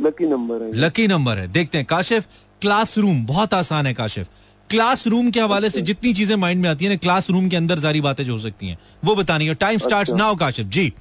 लकी 0.00 0.26
नंबर 0.26 0.62
है। 0.62 0.72
लकी 0.74 1.06
नंबर 1.06 1.38
है। 1.38 1.46
देखते 1.48 1.78
हैं। 1.78 1.86
काशिफ 1.86 2.26
क्लासरूम 2.60 3.24
बहुत 3.26 3.54
आसान 3.54 3.86
है 3.86 3.94
काशिफ। 3.94 4.28
क्लासरूम 4.70 5.30
के 5.30 5.40
हवाले 5.40 5.70
से 5.70 5.80
जितनी 5.82 6.12
चीज़ें 6.14 6.36
माइंड 6.36 6.62
में 6.62 6.68
आती 6.70 6.84
है 6.84 6.90
ना 6.90 6.96
क्लासरूम 6.96 7.48
के 7.48 7.56
अंदर 7.56 7.78
सारी 7.78 8.00
बातें 8.00 8.24
जो 8.24 8.32
हो 8.32 8.38
सकती 8.38 8.68
हैं। 8.68 8.78
वो 9.04 9.14
बतानी 9.14 9.46
है। 9.46 9.54
Time 9.54 9.78
start 9.78 10.10
now 10.10 10.36
Kashif. 10.36 10.66
जी। 10.66 10.92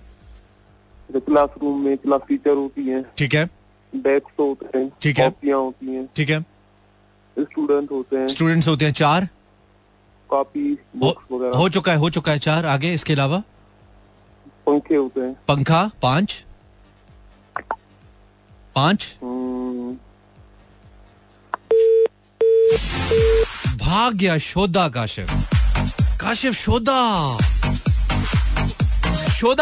क्लासरूम 1.10 1.82
में 1.82 1.98
क्लास 1.98 2.22
टीचर 2.28 2.56
होती 2.56 2.88
है। 2.88 3.04
ठीक 3.18 3.34
है। 3.34 3.46
डेस्क 3.94 4.40
होते 4.40 4.78
हैं। 4.78 4.92
ठीक 5.02 5.20
है। 5.20 5.28
होती 5.28 5.88
हैं। 5.88 6.08
ठीक 6.16 6.30
है। 6.30 6.40
स्टूडेंट 7.38 7.92
होते 7.92 8.18
हैं। 8.18 8.28
स्टूडेंट्स 8.28 8.68
होते 8.68 8.86
हैं। 8.86 8.92
चार? 8.92 9.28
कॉपी 10.30 10.78
हो, 11.04 11.10
हो 11.56 11.70
चुका 11.70 11.92
है 11.92 11.98
हो 11.98 12.10
चुका 12.10 12.32
है 12.32 12.40
चार। 12.40 12.66
आगे 12.66 12.94
इसके 12.94 13.14
अलावा? 13.14 13.42
पंखे 14.68 14.96
होते 14.96 15.22
हैं। 15.22 15.34
पंखा? 15.48 15.90
पाँच? 16.02 16.46
पाँच? 18.76 19.18
हम्म, 19.24 19.94
भाग 23.78 24.14
गया 24.14 24.38
शोधा 24.38 24.88
काशिफ। 24.90 25.32
काशिफ 26.22 26.54
शोधा। 26.54 27.38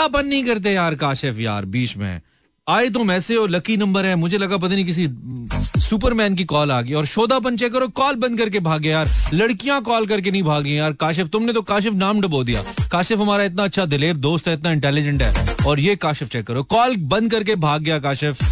बंद 0.07 0.25
नहीं 0.25 0.43
करते 0.45 0.71
यार 0.73 0.95
काशिफ 0.95 1.37
यार 1.39 1.65
बीच 1.65 1.95
में। 1.97 2.21
आए 2.71 2.89
तुम 2.89 3.11
ऐसे 3.11 3.35
हो 3.35 3.45
लकी 3.47 3.77
नंबर 3.77 4.05
है। 4.05 4.15
मुझे 4.15 4.37
लगा 4.37 4.57
पता 4.57 4.75
नहीं 4.75 4.85
किसी 4.85 5.07
सुपरमैन 5.81 6.35
की 6.35 6.43
कॉल 6.43 6.71
आ 6.71 6.81
गई। 6.81 6.93
और 6.93 7.05
शोधापन 7.05 7.57
चेक 7.57 7.73
करो 7.73 7.87
कॉल 7.87 8.15
बंद 8.15 8.37
करके 8.37 8.59
भागे 8.59 8.89
यार। 8.89 9.09
लड़कियाँ 9.33 9.81
कॉल 9.81 10.05
करके 10.05 10.31
नहीं 10.31 10.43
भागी 10.43 10.77
यार। 10.77 10.93
काशिफ, 10.93 11.27
तुमने 11.27 11.53
तो 11.53 11.61
काशिफ 11.61 11.93
नाम 11.93 12.21
डबो 12.21 12.43
दिया। 12.43 12.63
काशिफ 12.91 13.19
हमारा 13.19 13.43
इतना 13.43 13.63
अच्छा 13.63 13.85
दिलेर 13.85 14.15
दोस्त 14.17 14.47
है, 14.47 14.53
इतना 14.53 14.71
इंटेलिजेंट 14.71 15.21
है। 15.21 15.55
और 15.67 15.79
ये 15.79 15.95
काशिफ 15.95 16.29
चेक 16.29 16.47
करो 16.47 16.63
कॉल 16.63 16.95
बंद 16.97 17.31
करके 17.31 17.55
भाग 17.57 17.81
गया 17.81 17.99
काशिफ। 17.99 18.43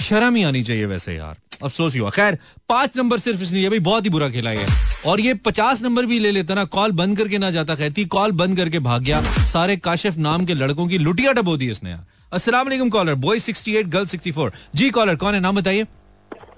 शर्म 0.00 0.36
ही 0.36 0.42
आनी 0.42 0.62
चाहिए 0.62 0.86
वैसे 0.86 1.14
यार। 1.14 1.36
अफसोस 1.62 1.96
हुआ। 1.96 2.10
खैर, 2.10 2.38
पाँच 2.68 2.96
नंबर 2.96 3.18
सिर्फ़ 3.18 3.42
इसलिए 3.42 3.68
भाई 3.70 3.78
बहुत 3.78 4.04
ही 4.04 4.10
बुरा 4.10 4.28
खेला 4.28 4.50
है 4.50 4.66
और 5.06 5.20
ये 5.20 5.34
पचास 5.34 5.82
नंबर 5.82 6.06
भी 6.06 6.18
ले 6.18 6.30
लेता 6.30 6.54
ना 6.54 6.64
कॉल 6.64 6.92
बंद 6.92 7.18
करके 7.18 7.38
ना 7.38 7.50
जाता। 7.50 7.74
कहती 7.74 8.04
कॉल 8.04 8.32
बंद 8.32 8.56
करके 8.56 8.78
भाग 8.80 9.02
गया। 9.02 9.22
सारे 9.46 9.76
काशिफ 9.76 10.16
नाम 10.16 10.44
के 10.46 10.54
लड़कों 10.54 10.86
की 10.88 10.98
लुटिया 10.98 11.32
डबो 11.32 11.56
दी 11.56 11.70
इसने 11.70 11.90
यार। 11.90 12.04
अस्सलाम 12.36 12.66
वालेकुम 12.66 12.88
कॉलर 12.90 13.14
बॉय 13.24 13.38
68 13.40 13.86
गर्ल 13.92 14.06
64 14.06 14.50
जी 14.74 14.90
कॉलर 14.90 15.16
कौन 15.16 15.34
है? 15.34 15.40
नाम 15.40 15.56
बताइए। 15.56 15.86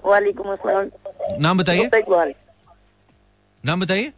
वालेकुम 0.05 0.51
अस्सलाम। 0.51 1.41
नाम 1.41 1.57
बताइए। 1.57 1.89
नाम 3.63 3.81
बताइए। 3.81 4.11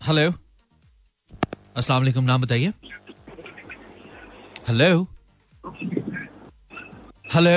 हेलो 0.00 0.30
अस्सलाम 1.76 2.02
वालेकुम 2.02 2.24
नाम 2.24 2.42
बताइए। 2.42 2.72
हेलो 4.68 5.06
हेलो 7.34 7.54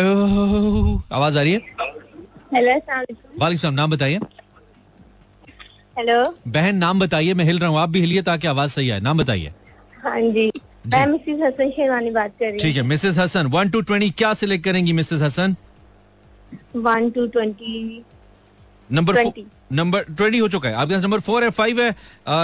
आवाज़ 1.12 1.38
आ 1.40 1.42
रही 1.42 1.54
है? 1.54 1.60
हेलो 2.54 2.72
वालेकुम। 3.40 3.56
सलाम 3.56 3.74
नाम 3.74 3.92
बताइए। 3.92 4.20
हेलो 5.98 6.24
बहन 6.48 6.76
नाम 6.76 7.00
बताइए 7.00 7.34
मैं 7.34 7.46
हिल 7.46 7.60
रहा 7.60 7.70
हूँ। 7.70 7.78
आप 7.80 7.90
भी 7.90 8.00
हिलिए 8.02 8.22
ताकि 8.24 8.48
आवाज़ 8.48 8.72
सही 8.72 8.90
आए। 8.90 9.00
नाम 9.00 9.18
बताइए। 9.18 9.54
हाँ 10.04 10.22
जी। 10.22 10.52
मैं 10.90 11.06
मिसिस 11.08 11.42
हसन 11.42 11.70
शेरवानी 11.72 12.12
बात 12.12 12.32
कर 12.40 12.46
रही 12.46 12.58
ठीक 12.60 12.76
है 12.76 12.82
Mrs 12.84 13.18
Hasan 13.18 13.48
one 13.56 13.70
two 13.70 13.82
twenty 13.82 14.10
क्या 14.18 14.34
सिलेक्ट 14.34 14.64
करेंगी 14.66 14.94
Mrs 14.94 15.22
Hasan? 15.22 15.56
One 16.76 17.10
two 17.10 17.26
twenty 17.28 18.04
number 18.90 19.24
number 19.72 20.04
twenty 20.10 20.38
हो 20.38 20.48
चुका 20.50 20.70
है। 20.70 20.76
आपके 20.76 20.94
पास 20.94 21.04
नंबर 21.04 21.20
फोर 21.20 21.44
है 21.44 21.50
फाइव 21.52 21.82
है 21.82 21.96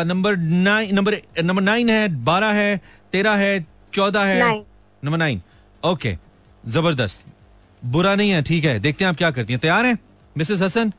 number 0.06 0.36
nine 0.38 0.96
number 0.96 1.18
number 1.44 1.62
nine 1.64 1.90
है 1.90 2.24
बारह 2.26 2.52
है 2.54 2.82
तेरह 3.12 3.36
है 3.36 3.66
चौदह 3.94 4.24
है। 4.24 4.40
नंबर 5.04 5.18
नाइन 5.18 5.42
ओके 5.84 6.16
ज़बरदस्त। 6.64 7.24
बुरा 7.82 8.16
नहीं 8.16 8.32
है 8.32 8.42
ठीक 8.44 8.66
है 8.66 8.80
देखते 8.80 9.04
हैं 9.04 9.10
आप 9.10 9.18
क्या 9.18 9.32
करती 9.32 9.54
हैं। 9.54 9.60
तैयार 9.62 9.86
हैं? 9.86 9.98
मिसेस 10.36 10.62
हसन? 10.62 10.92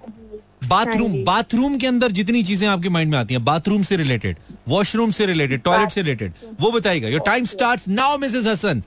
बाथरूम 0.69 1.13
हाँ 1.13 1.23
बाथरूम 1.25 1.79
के 1.79 1.87
अंदर 1.87 2.13
जितनी 2.13 2.43
चीज़ें 2.45 2.67
आपके 2.69 2.89
माइंड 2.89 3.11
में 3.13 3.19
आती 3.19 3.35
हैं 3.35 3.45
बाथरूम 3.45 3.83
से 3.83 3.97
रिलेटेड 3.97 4.37
वॉशरूम 4.69 5.11
से 5.11 5.27
रिलेटेड 5.27 5.63
टॉयलेट 5.63 5.91
से 5.91 6.03
रिलेटेड 6.03 6.33
वो 6.61 6.71
बताइएगा। 6.73 7.09
Your 7.09 7.21
time 7.27 7.45
start 7.47 7.89
now 7.89 8.19
Mrs 8.19 8.47
Hasan 8.47 8.83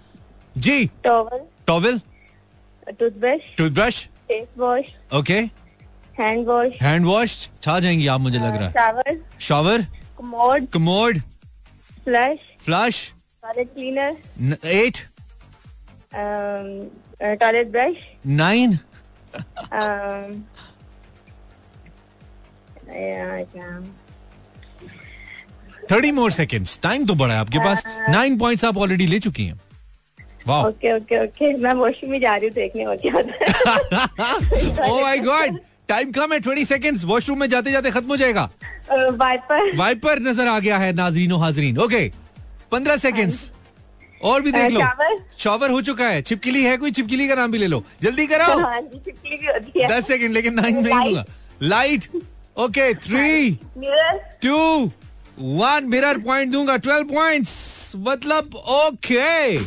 ji. 0.55 0.85
Towel 1.03 1.39
towel 1.67 2.01
toothbrush 2.89 3.41
toothbrush 3.57 4.01
face 4.27 4.47
wash 4.57 4.85
okay 5.15 5.39
hand 6.19 6.47
wash 6.47 6.81
hand 6.81 7.05
wash 7.05 7.47
छा 7.63 7.79
जाएँगी 7.79 8.07
आप 8.07 8.21
मुझे 8.21 8.37
लग 8.37 8.55
रहा 8.55 8.65
है। 8.65 8.71
Shower 8.73 9.19
shower 9.41 9.85
commode 10.19 10.67
commode 10.73 11.19
flush 12.03 12.37
flush 12.65 13.11
toilet 13.43 13.73
cleaner 13.73 14.67
eight 14.67 14.97
toilet 17.39 17.71
brush 17.71 17.95
nine 18.27 18.79
thirty 25.91 26.11
more 26.11 26.31
seconds 26.31 26.79
time 26.83 27.05
तो 27.05 27.13
बड़ा 27.15 27.33
है 27.33 27.39
आपके 27.39 27.59
पास। 27.59 27.83
नाइन 28.09 28.37
पॉइंट्स 28.37 28.65
आप 28.65 28.77
ऑलरेडी 28.77 29.07
ले 29.07 29.19
चुकी 29.19 29.45
हैं। 29.45 29.59
वाह 30.47 30.65
ओके 30.67 30.91
ओके 30.95 31.23
ओके 31.23 31.53
मैं 31.57 31.73
वॉशरूम 31.75 32.11
में 32.11 32.19
जा 32.21 32.35
रही 32.35 32.47
हूँ 32.47 32.55
देखने 32.55 32.85
और 32.85 32.97
क्या 32.97 33.13
ओ 34.85 35.01
माय 35.01 35.17
गॉड 35.19 35.59
टाइम 35.87 36.11
कम 36.11 36.33
है 36.33 36.39
ट्वेंटी 36.39 36.65
सेकेंड्स 36.65 37.03
वॉशरूम 37.05 37.39
में 37.39 37.47
जाते 37.49 37.71
जाते 37.71 37.91
खत्म 37.91 38.07
हो 38.07 38.17
जाएगा। 38.17 38.49
वाइपर 38.91 39.75
वाइपर 39.77 40.19
नज़र 40.21 40.47
आ 40.47 40.59
गया 40.59 40.77
है 40.77 40.91
नाजरीनो 40.93 41.37
हाजरीन। 41.37 41.77
ओके 41.77 42.11
पंद्रह 42.71 42.97
सेकेंड्स 42.97 43.51
और 44.23 44.41
भी 44.41 44.51
देख 44.51 44.71
लो। 44.71 44.81
शॉवर 45.39 45.69
हो 45.71 45.81
चुका 45.81 46.07
है। 46.07 46.21
छिपकली 46.21 46.63
है 46.63 46.77
कोई? 46.77 46.91
छिपकली 46.91 47.27
का 47.27 47.35
नाम 47.35 47.51
भी 47.51 47.57
ले 47.57 47.67
लो। 47.67 47.83
जल्दी 48.01 48.27
कराओ। 48.27 48.59
हाँ 48.59 48.81
दस 48.81 50.07
सेकंड 50.07 50.33
लेकिन 50.33 50.53
नाइन 50.53 50.75
नहीं 50.77 51.03
दूँगा 51.03 51.25
light 51.63 52.07
okay 52.59 52.93
three 52.93 53.51
two 54.43 54.57
one 55.39 55.85
mirror 55.87 56.17
point 56.19 56.51
दूँगा 56.51 56.75
ट्वेल्व 56.77 57.13
पॉइंट्स 57.13 57.91
मतलब 57.97 58.55
ओके 58.55 59.57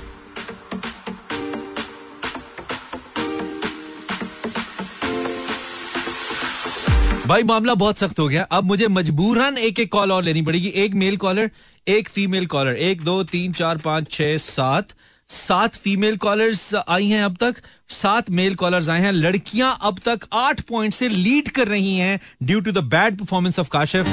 भाई 7.26 7.42
मामला 7.42 7.74
बहुत 7.74 7.98
सख्त 7.98 8.18
हो 8.18 8.26
गया। 8.28 8.42
अब 8.52 8.64
मुझे 8.64 8.86
मजबूरन 8.88 9.58
एक 9.58 9.78
एक 9.80 9.90
कॉल 9.92 10.12
और 10.12 10.22
लेनी 10.22 10.42
पड़ेगी। 10.42 10.68
एक 10.76 10.94
मेल 10.94 11.16
कॉलर 11.16 11.50
एक 11.86 12.08
फीमेल 12.08 12.46
कॉलर 12.46 12.76
एक 12.86 13.02
दो 13.04 13.22
तीन 13.24 13.52
चार 13.52 13.78
पाँच 13.78 14.10
छह 14.12 14.36
सात। 14.38 14.88
सात 15.32 15.74
फीमेल 15.74 16.16
कॉलर्स 16.16 16.74
आई 16.74 17.06
हैं 17.08 17.22
अब 17.24 17.36
तक। 17.40 17.56
सात 17.90 18.30
मेल 18.30 18.54
कॉलर्स 18.54 18.88
आए 18.88 19.00
हैं। 19.00 19.12
लड़कियाँ 19.12 19.76
अब 19.82 19.98
तक 20.04 20.26
आठ 20.32 20.60
पॉइंट 20.60 20.94
से 20.94 21.08
लीड 21.08 21.48
कर 21.50 21.68
रही 21.68 21.96
हैं 21.96 22.18
due 22.42 22.60
to 22.60 22.72
the 22.72 22.78
bad 22.86 23.18
performance 23.18 23.58
of 23.58 23.68
Kashif 23.70 24.06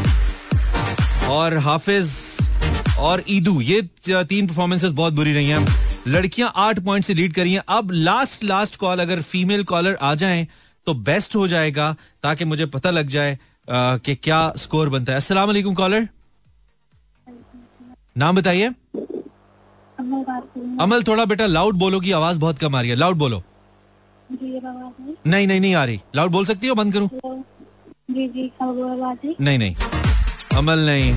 और 1.29 1.57
हाफिज 1.57 2.13
और 2.99 3.23
ईदू। 3.29 3.59
ये 3.61 3.81
तीन 4.09 4.47
परफॉर्मेंसेस 4.47 4.91
बहुत 4.91 5.13
बुरी 5.13 5.33
रही 5.33 5.49
हैं। 5.49 5.67
लड़कियाँ 6.07 6.51
आठ 6.55 6.79
पॉइंट 6.79 7.05
से 7.05 7.13
लीड 7.13 7.33
करी 7.33 7.53
हैं। 7.53 7.63
अब 7.69 7.91
लास्ट 7.91 8.43
लास्ट 8.43 8.75
कॉल 8.75 8.99
अगर 8.99 9.21
फीमेल 9.23 9.63
कॉलर 9.63 9.97
आ 10.01 10.13
जाए 10.15 10.47
तो 10.87 10.93
बेस्ट 10.93 11.35
हो 11.35 11.47
जाएगा 11.47 11.95
ताकि 12.23 12.45
मुझे 12.45 12.65
पता 12.67 12.91
लग 12.91 13.07
जाए 13.09 13.37
कि 13.67 14.15
क्या 14.15 14.41
स्कोर 14.57 14.89
बनता 14.89 15.11
है। 15.11 15.17
अस्सलाम 15.17 15.73
कॉलर 15.73 16.07
नाम 18.17 18.35
बताइए। 18.35 18.71
अमल 19.99 21.03
थोड़ा 21.03 21.23
बेटा 21.25 21.45
लाउड 21.45 21.75
बोलो 21.77 21.99
की 21.99 22.11
आवाज़ 22.13 22.39
बहुत 22.39 22.59
कम 22.59 22.75
आ 22.75 22.81
रही 22.81 22.89
है। 22.89 22.95
लाउड 22.95 23.17
बोलो। 23.17 23.41
नहीं 24.31 25.47
नहीं 25.47 25.59
नहीं 25.59 25.73
आ 25.75 25.83
रही। 25.85 25.99
लाउड 26.15 26.31
बोल 26.31 26.45
सकती 26.45 26.67
हो? 26.67 26.75
बंद 26.75 26.93
करूँ? 26.93 27.09
जी 28.11 28.27
जी 28.27 28.51
नहीं 29.39 29.57
नहीं। 29.57 29.75
अमल 30.57 30.79
नहीं। 30.85 31.13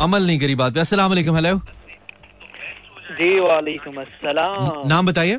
अमल 0.00 0.26
नहीं 0.26 0.38
करी 0.40 0.54
बात। 0.54 0.74
पे 0.74 0.80
अस्सलाम 0.80 1.08
वालेकुम 1.10 1.36
हेलो 1.36 1.56
जी 3.12 3.38
वालेकुम 3.40 4.00
अस्सलाम। 4.00 4.88
नाम 4.88 5.06
बताइए। 5.06 5.38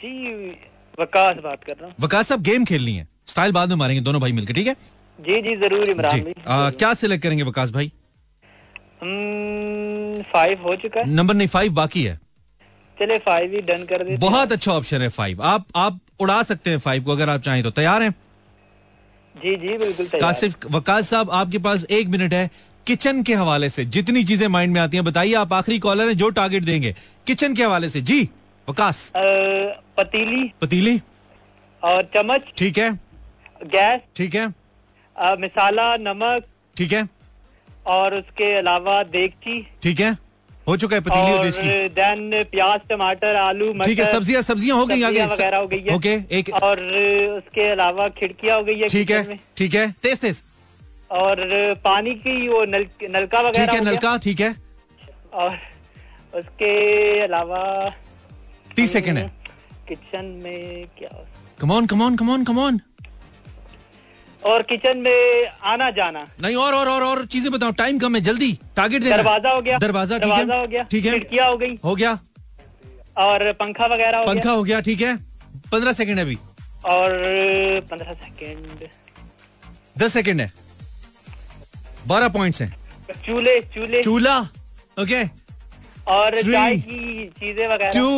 जी 0.00 0.50
वकास 1.00 1.36
बात 1.44 1.64
कर 1.64 1.72
रहा 1.72 1.86
हूँ। 1.86 1.94
वकास 2.00 2.28
साहब 2.28 2.42
गेम 2.42 2.64
खेलनी 2.64 2.94
है। 2.96 3.08
स्टाइल 3.26 3.52
बाद 3.52 3.68
में 3.68 3.76
मारेंगे 3.76 4.00
दोनों 4.02 4.20
भाई 4.20 4.32
मिलकर 4.32 4.54
ठीक 4.54 4.66
है? 4.66 4.74
जी 5.18 5.40
जी 5.42 5.56
ज़रूर 5.56 5.88
इमरान 5.90 6.20
जी। 6.20 6.34
आ, 6.46 6.70
क्या 6.70 6.92
सिलेक्ट 6.94 7.22
करेंगे 7.22 7.42
वकास 7.44 7.70
भाई? 7.70 7.92
फाइव 9.02 10.62
हो 10.62 10.74
चुका 10.76 11.00
है। 11.00 11.08
नंबर 11.10 11.34
नहीं 11.34 11.48
फाइव 11.48 11.72
बाकी 11.74 12.04
है। 12.04 12.18
चले 12.98 13.18
फाइव 13.18 13.52
ही 13.52 13.60
डन 13.62 13.84
कर 13.84 14.02
दे 14.04 14.16
बहुत 14.16 14.52
अच्छा 14.52 14.72
ऑप्शन 14.72 15.02
है 15.02 15.08
फाइव 15.10 15.42
आप 15.42 15.66
आप 15.76 16.00
उड़ा 16.20 16.42
सकते 16.42 16.70
हैं 16.70 16.78
फाइव 16.78 17.04
को 17.04 17.12
अगर 17.12 17.28
आप 17.28 17.40
चाहें 17.42 17.62
तो। 17.62 17.70
तैयार 17.70 18.02
हैं? 18.02 18.14
जी 19.34 19.54
जी 19.56 19.76
बिल्कुल 19.78 20.20
कासिफ 20.20 20.66
वकास 20.70 21.08
साहब 21.10 21.30
आपके 21.30 21.58
पास 21.58 21.84
एक 21.90 22.08
मिनट 22.08 22.32
है 22.34 22.50
किचन 22.86 23.22
के 23.22 23.34
हवाले 23.34 23.68
से। 23.70 23.84
जितनी 23.86 24.24
चीज़ें 24.24 24.46
माइंड 24.48 24.72
में 24.74 24.80
आती 24.80 24.96
हैं 24.96 25.04
बताइए 25.04 25.34
आप 25.34 25.52
आखिरी 25.52 25.78
कॉलर 25.78 26.08
हैं 26.08 26.16
जो 26.16 26.28
टारगेट 26.30 26.62
देंगे। 26.64 26.94
किचन 27.26 27.54
के 27.54 27.62
हवाले 27.64 27.88
से। 27.88 28.00
जी 28.00 28.28
वकास। 28.68 29.12
पतीली। 29.16 30.42
पतीली। 30.60 31.00
और 31.82 32.02
चम्मच। 32.14 32.52
ठीक 32.56 32.78
है। 32.78 32.90
गैस। 33.64 34.00
ठीक 34.16 34.34
है। 34.34 34.46
आ, 35.16 35.34
मिसाला 35.36 35.96
नमक। 35.96 36.44
ठीक 36.76 36.92
है। 36.92 37.08
और 37.86 38.14
उसके 38.14 38.52
अलावा 38.56 39.02
देगची 39.04 39.66
ठीक 39.82 40.00
है? 40.00 40.16
हो 40.68 40.76
चुका 40.76 40.96
है 40.96 41.02
पतीली 41.02 41.32
और 41.32 41.88
देन 41.94 42.42
प्याज 42.50 42.80
टमाटर 42.88 43.36
आलू 43.36 43.72
ठीक 43.84 43.98
है 43.98 44.10
सब्ज़ियाँ 44.12 44.42
सब्ज़ियाँ 44.42 44.76
हो 44.78 44.86
गई 44.86 45.02
आगे। 45.02 45.24
वगैरह 45.24 45.58
हो 45.58 45.66
गई 45.66 45.80
है। 45.80 45.94
ओके 45.94 46.14
एक 46.38 46.50
और 46.54 46.80
उसके 47.38 47.68
अलावा 47.70 48.08
खिड़कियाँ 48.18 48.56
हो 48.56 48.64
गई 48.64 48.78
है 48.80 48.88
ठीक 48.88 49.10
है 49.10 49.38
ठीक 49.56 49.74
है। 49.74 49.90
तेज 50.02 50.20
तेज। 50.20 50.42
और 51.10 51.36
पानी 51.84 52.14
की 52.16 52.48
वो 52.48 52.64
नल, 52.64 52.86
नलका 53.04 53.40
वगैरह 53.40 53.66
ठीक 53.66 53.74
है 53.74 53.84
नलका 53.84 54.16
ठीक 54.18 54.40
है। 54.40 54.54
और 55.34 55.58
उसके 56.34 57.20
अलावा 57.20 57.64
तीस 58.76 58.92
सेकंड 58.92 59.18
है। 59.18 59.30
किचन 59.88 60.24
में 60.44 60.86
क्या 60.98 61.10
come on 61.60 61.86
come on 61.86 62.16
come on 62.16 62.44
come on 62.44 62.80
और 64.42 64.62
किचन 64.62 64.98
में 64.98 65.48
आना 65.64 65.90
जाना। 65.90 66.26
नहीं 66.42 66.56
और 66.56 66.74
और 66.74 66.88
और 66.88 67.02
और 67.02 67.24
चीज़ें 67.26 67.50
बताओ। 67.52 67.70
टाइम 67.78 67.98
कम 67.98 68.14
है 68.16 68.20
जल्दी। 68.22 68.52
टारगेट 68.76 69.02
दरवाज़ा 69.04 69.50
हो 69.50 69.60
गया। 69.60 69.78
दरवाज़ा 69.78 70.18
ठीक 70.18 70.32
है। 70.32 70.60
हो 70.60 70.66
गया। 70.66 70.82
ठीक 70.82 71.04
है। 71.04 71.12
खिड़कियाँ 71.12 71.48
हो 71.48 71.56
गई। 71.56 71.78
हो 71.84 71.94
गया। 71.94 72.18
और 73.18 73.52
पंखा 73.52 73.86
वगैरह 73.86 74.18
हो 74.18 74.26
पंखा 74.26 74.50
हो 74.50 74.62
गया 74.62 74.80
ठीक 74.80 75.00
है। 75.00 75.16
पंद्रह 75.72 75.92
सेकंड 75.92 76.18
है 76.18 76.24
अभी। 76.24 76.38
और 76.86 77.10
पंद्रह 77.90 78.12
सेकंड। 78.14 78.88
दस 79.96 80.12
सेकंड 80.12 80.40
है। 80.40 80.52
बारह 82.06 82.28
पॉइंट्स 82.30 82.62
हैं। 82.62 82.74
चूल्हे 83.26 83.60
चूल्हे। 83.74 84.02
चूल्हा 84.02 84.38
ओके 84.96 85.22
और 86.08 86.40
चाय 86.42 86.76
की 86.78 87.26
चीज़ें 87.40 87.66
वगैरह। 87.68 87.92
Two 87.92 88.08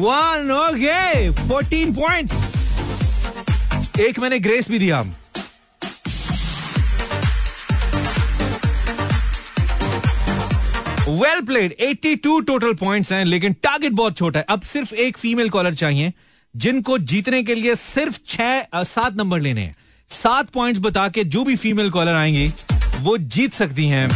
one 0.00 0.50
okay 0.52 1.30
fourteen 1.48 1.94
points 1.94 2.34
एक 4.00 4.18
मैंने 4.18 4.38
ग्रेस 4.38 4.70
भी 4.70 4.78
दिया। 4.78 5.02
वेल 11.08 11.40
प्लेड 11.40 11.74
82 11.82 12.40
टोटल 12.46 12.74
पॉइंट्स 12.74 13.12
हैं 13.12 13.24
लेकिन 13.24 13.52
टारगेट 13.52 13.92
बहुत 13.92 14.16
छोटा 14.16 14.40
है। 14.40 14.46
अब 14.48 14.60
सिर्फ़ 14.60 14.94
एक 14.94 15.18
फीमेल 15.18 15.48
कॉलर 15.50 15.74
चाहिए 15.74 16.12
जिनको 16.56 16.98
जीतने 16.98 17.42
के 17.42 17.54
लिए 17.54 17.74
सिर्फ़ 17.74 18.18
छह 18.28 18.82
सात 18.82 19.16
नंबर 19.16 19.40
लेने 19.40 19.60
हैं। 19.60 19.76
सात 20.08 20.50
पॉइंट्स 20.50 20.80
बता 20.80 21.08
के 21.08 21.24
जो 21.24 21.44
भी 21.44 21.56
फीमेल 21.56 21.90
कॉलर 21.90 22.14
आएँगी 22.14 22.46
वो 23.00 23.16
जीत 23.18 23.54
सकती 23.54 23.86
हैं। 23.88 24.08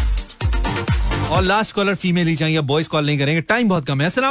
और 1.28 1.42
लास्ट 1.42 1.74
कॉलर 1.74 1.94
फीमेल 1.94 2.28
ही 2.28 2.36
चाहिए 2.36 2.60
बॉयज़ 2.60 2.88
कॉल 2.88 3.06
नहीं 3.06 3.18
करेंगे। 3.18 3.40
टाइम 3.40 3.68
बहुत 3.68 3.86
कम 3.86 4.00
है। 4.00 4.06
असला 4.06 4.30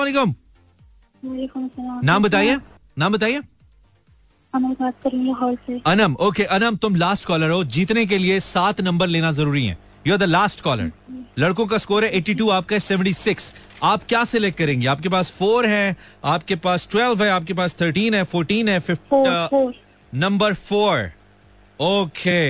नाम 2.03 2.24
बताइए। 2.24 2.57
नाम 2.97 3.14
बताइए। 3.14 3.41
अनम। 5.86 6.16
ओके 6.16 6.43
अनम 6.43 6.76
तुम 6.76 6.95
लास्ट 6.95 7.28
कॉलर 7.28 7.49
हो। 7.49 7.64
जीतने 7.64 8.05
के 8.05 8.18
लिए 8.18 8.39
सात 8.39 8.82
नंबर 8.82 9.07
लेना 9.07 9.32
ज़रूरी 9.32 9.66
है। 9.66 9.88
You 10.07 10.13
are 10.13 10.19
the 10.19 10.23
last 10.23 10.61
caller 10.61 10.91
लड़कों 11.39 11.65
का 11.65 11.77
स्कोर 11.77 12.05
है 12.05 12.11
82 12.13 12.49
आपका 12.51 12.75
है 12.75 12.81
76 12.81 13.53
आप 13.83 14.03
क्या 14.03 14.23
सिलेक्ट 14.25 14.57
करेंगे? 14.57 14.87
आपके 14.87 15.09
पास 15.09 15.31
फोर 15.31 15.65
है 15.65 15.95
आपके 16.25 16.55
पास 16.57 16.87
ट्वेल्व 16.91 17.23
है 17.23 17.29
आपके 17.31 17.53
पास 17.53 17.75
थर्टीन 17.81 18.13
है 18.13 18.23
फोर्टीन 18.25 18.69
है 18.69 18.81
नंबर 20.13 20.53
फोर 20.53 21.11
ओके 21.79 22.41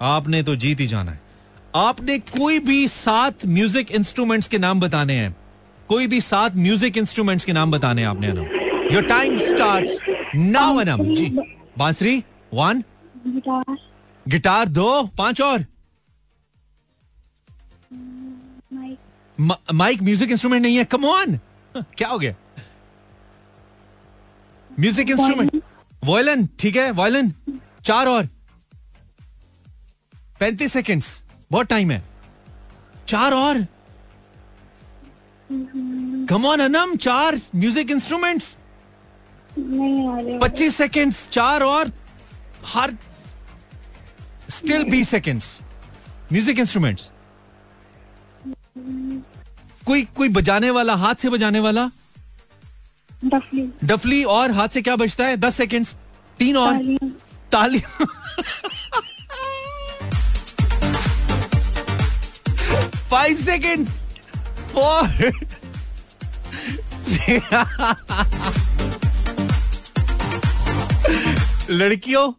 आपने 0.00 0.42
तो 0.42 0.56
जीत 0.56 0.80
ही 0.80 0.86
जाना 0.86 1.10
है। 1.10 1.20
आपने 1.76 2.18
कोई 2.18 2.58
भी 2.60 2.86
सात 2.88 3.46
म्यूज़िक 3.48 3.90
इंस्ट्रूमेंट्स 3.92 4.48
के 4.48 4.58
नाम 4.58 4.80
बताने 4.80 5.14
हैं। 5.14 5.34
कोई 5.88 6.06
भी 6.06 6.20
सात 6.20 6.56
म्यूज़िक 6.56 6.96
इंस्ट्रूमेंट्स 6.98 7.44
के 7.44 7.52
नाम 7.52 7.70
बताने 7.70 8.02
हैं 8.02 8.08
आपने 8.08 8.28
Anam 8.28 8.92
your 8.92 9.02
time 9.04 9.38
start 9.42 10.34
now 10.36 10.76
Anam 10.78 11.04
ji. 11.14 11.26
बांसुरी 11.78 12.22
वन 12.54 12.82
गिटार 14.26 14.68
दो 14.70 15.02
पाँच 15.18 15.40
और। 15.40 15.64
माइक 19.38 20.02
म्यूज़िक 20.02 20.30
इंस्ट्रूमेंट 20.30 20.62
नहीं 20.62 20.76
है? 20.76 20.84
कम 20.84 21.04
ऑन 21.04 21.38
क्या 21.74 22.08
हो 22.08 22.18
गया? 22.18 22.34
म्यूज़िक 24.70 25.10
इंस्ट्रूमेंट 25.10 25.62
वॉयलन 26.04 26.48
ठीक 26.58 26.76
है 26.76 26.90
वॉयलन 26.90 27.32
चार 27.84 28.06
और. 28.08 28.28
पैंतीस 30.40 30.72
सेकेंड्स 30.72 31.22
बहुत 31.52 31.66
टाइम 31.66 31.90
है. 31.90 32.02
चार 33.08 33.34
और. 33.34 33.66
कम 36.30 36.46
ऑन 36.46 36.60
अनम 36.60 36.96
चार 36.96 37.38
म्यूज़िक 37.54 37.90
इंस्ट्रूमेंट्स 37.90 38.56
पच्चीस 40.42 40.76
सेकेंड्स 40.76 41.28
चार 41.28 41.62
और. 41.62 41.92
हर 42.66 42.96
स्टिल 44.50 44.84
बीस 44.90 45.08
सेकेंड्स 45.08 45.60
म्यूज़िक 46.32 46.58
इंस्ट्रूमेंट्स 46.58 47.10
कोई 49.86 50.02
कोई 50.16 50.28
बजाने 50.28 50.70
वाला 50.70 50.94
हाथ 50.94 51.14
से 51.14 51.30
बजाने 51.30 51.60
वाला? 51.60 51.90
डफली। 53.24 53.68
डफली 53.84 54.22
और 54.24 54.50
हाथ 54.52 54.68
से 54.68 54.82
क्या 54.82 54.96
बजता 54.96 55.26
है? 55.26 55.36
दस 55.36 55.54
सेकेंड्स 55.56 55.96
तीन 56.38 56.56
और। 56.56 56.98
ताली 57.52 57.78
फाइव 63.10 63.36
सेकेंड्स 63.38 63.90
फोर 64.72 65.30
लड़कियों 71.70 72.30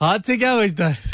हाथ 0.00 0.18
से 0.26 0.36
क्या 0.36 0.54
बजता 0.56 0.88
है? 0.88 1.10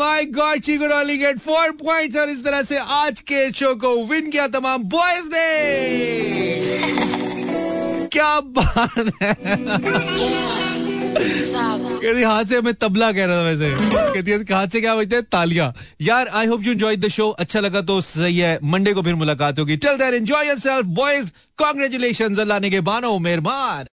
My 0.00 0.24
God, 0.24 0.64
she 0.64 0.74
could 0.78 0.92
only 0.92 1.16
get 1.18 1.38
four 1.46 1.66
points. 1.78 2.16
और 2.16 2.28
इस 2.30 2.44
तरह 2.44 2.62
से 2.62 2.78
आज 2.78 3.20
के 3.20 3.52
शो 3.52 3.74
को 3.74 4.04
विन 4.06 4.30
किया 4.30 4.46
तमाम 4.48 4.82
बॉयज़ 4.82 5.26
ने। 5.26 5.46
क्या 8.12 8.40
बात 8.40 8.98
है। 9.22 9.34
कहती 12.02 12.22
हाथ 12.22 12.44
से 12.44 12.56
हमें 12.58 12.74
तबला 12.74 13.12
कह 13.12 13.24
रहा 13.26 13.36
था 13.36 13.42
वैसे। 13.42 13.70
कहती 14.14 14.30
है 14.30 14.38
हाथ 14.38 14.68
से 14.68 14.80
क्या 14.80 14.94
बजते 14.96 15.16
हैं? 15.16 15.24
तालियाँ। 15.32 15.74
यार 16.00 16.28
I 16.28 16.46
hope 16.46 16.64
you 16.64 16.72
enjoy 16.72 16.96
the 16.96 17.08
show 17.08 17.28
अच्छा 17.30 17.60
लगा 17.60 17.80
तो 17.80 18.00
सही 18.00 18.38
है। 18.38 18.58
मंडे 18.64 18.92
को 18.92 19.02
फिर 19.02 19.14
मुलाकात 19.14 19.58
होगी। 19.58 19.76
चल 19.76 19.96
there 19.96 20.14
enjoy 20.14 20.46
yourself 20.48 20.86
boys 20.86 21.30
congratulations 21.58 22.38
अल्लाह 22.38 22.60
ने 22.60 22.70
के 22.70 22.80
बानो 22.80 23.18
मेहरबान। 23.18 23.84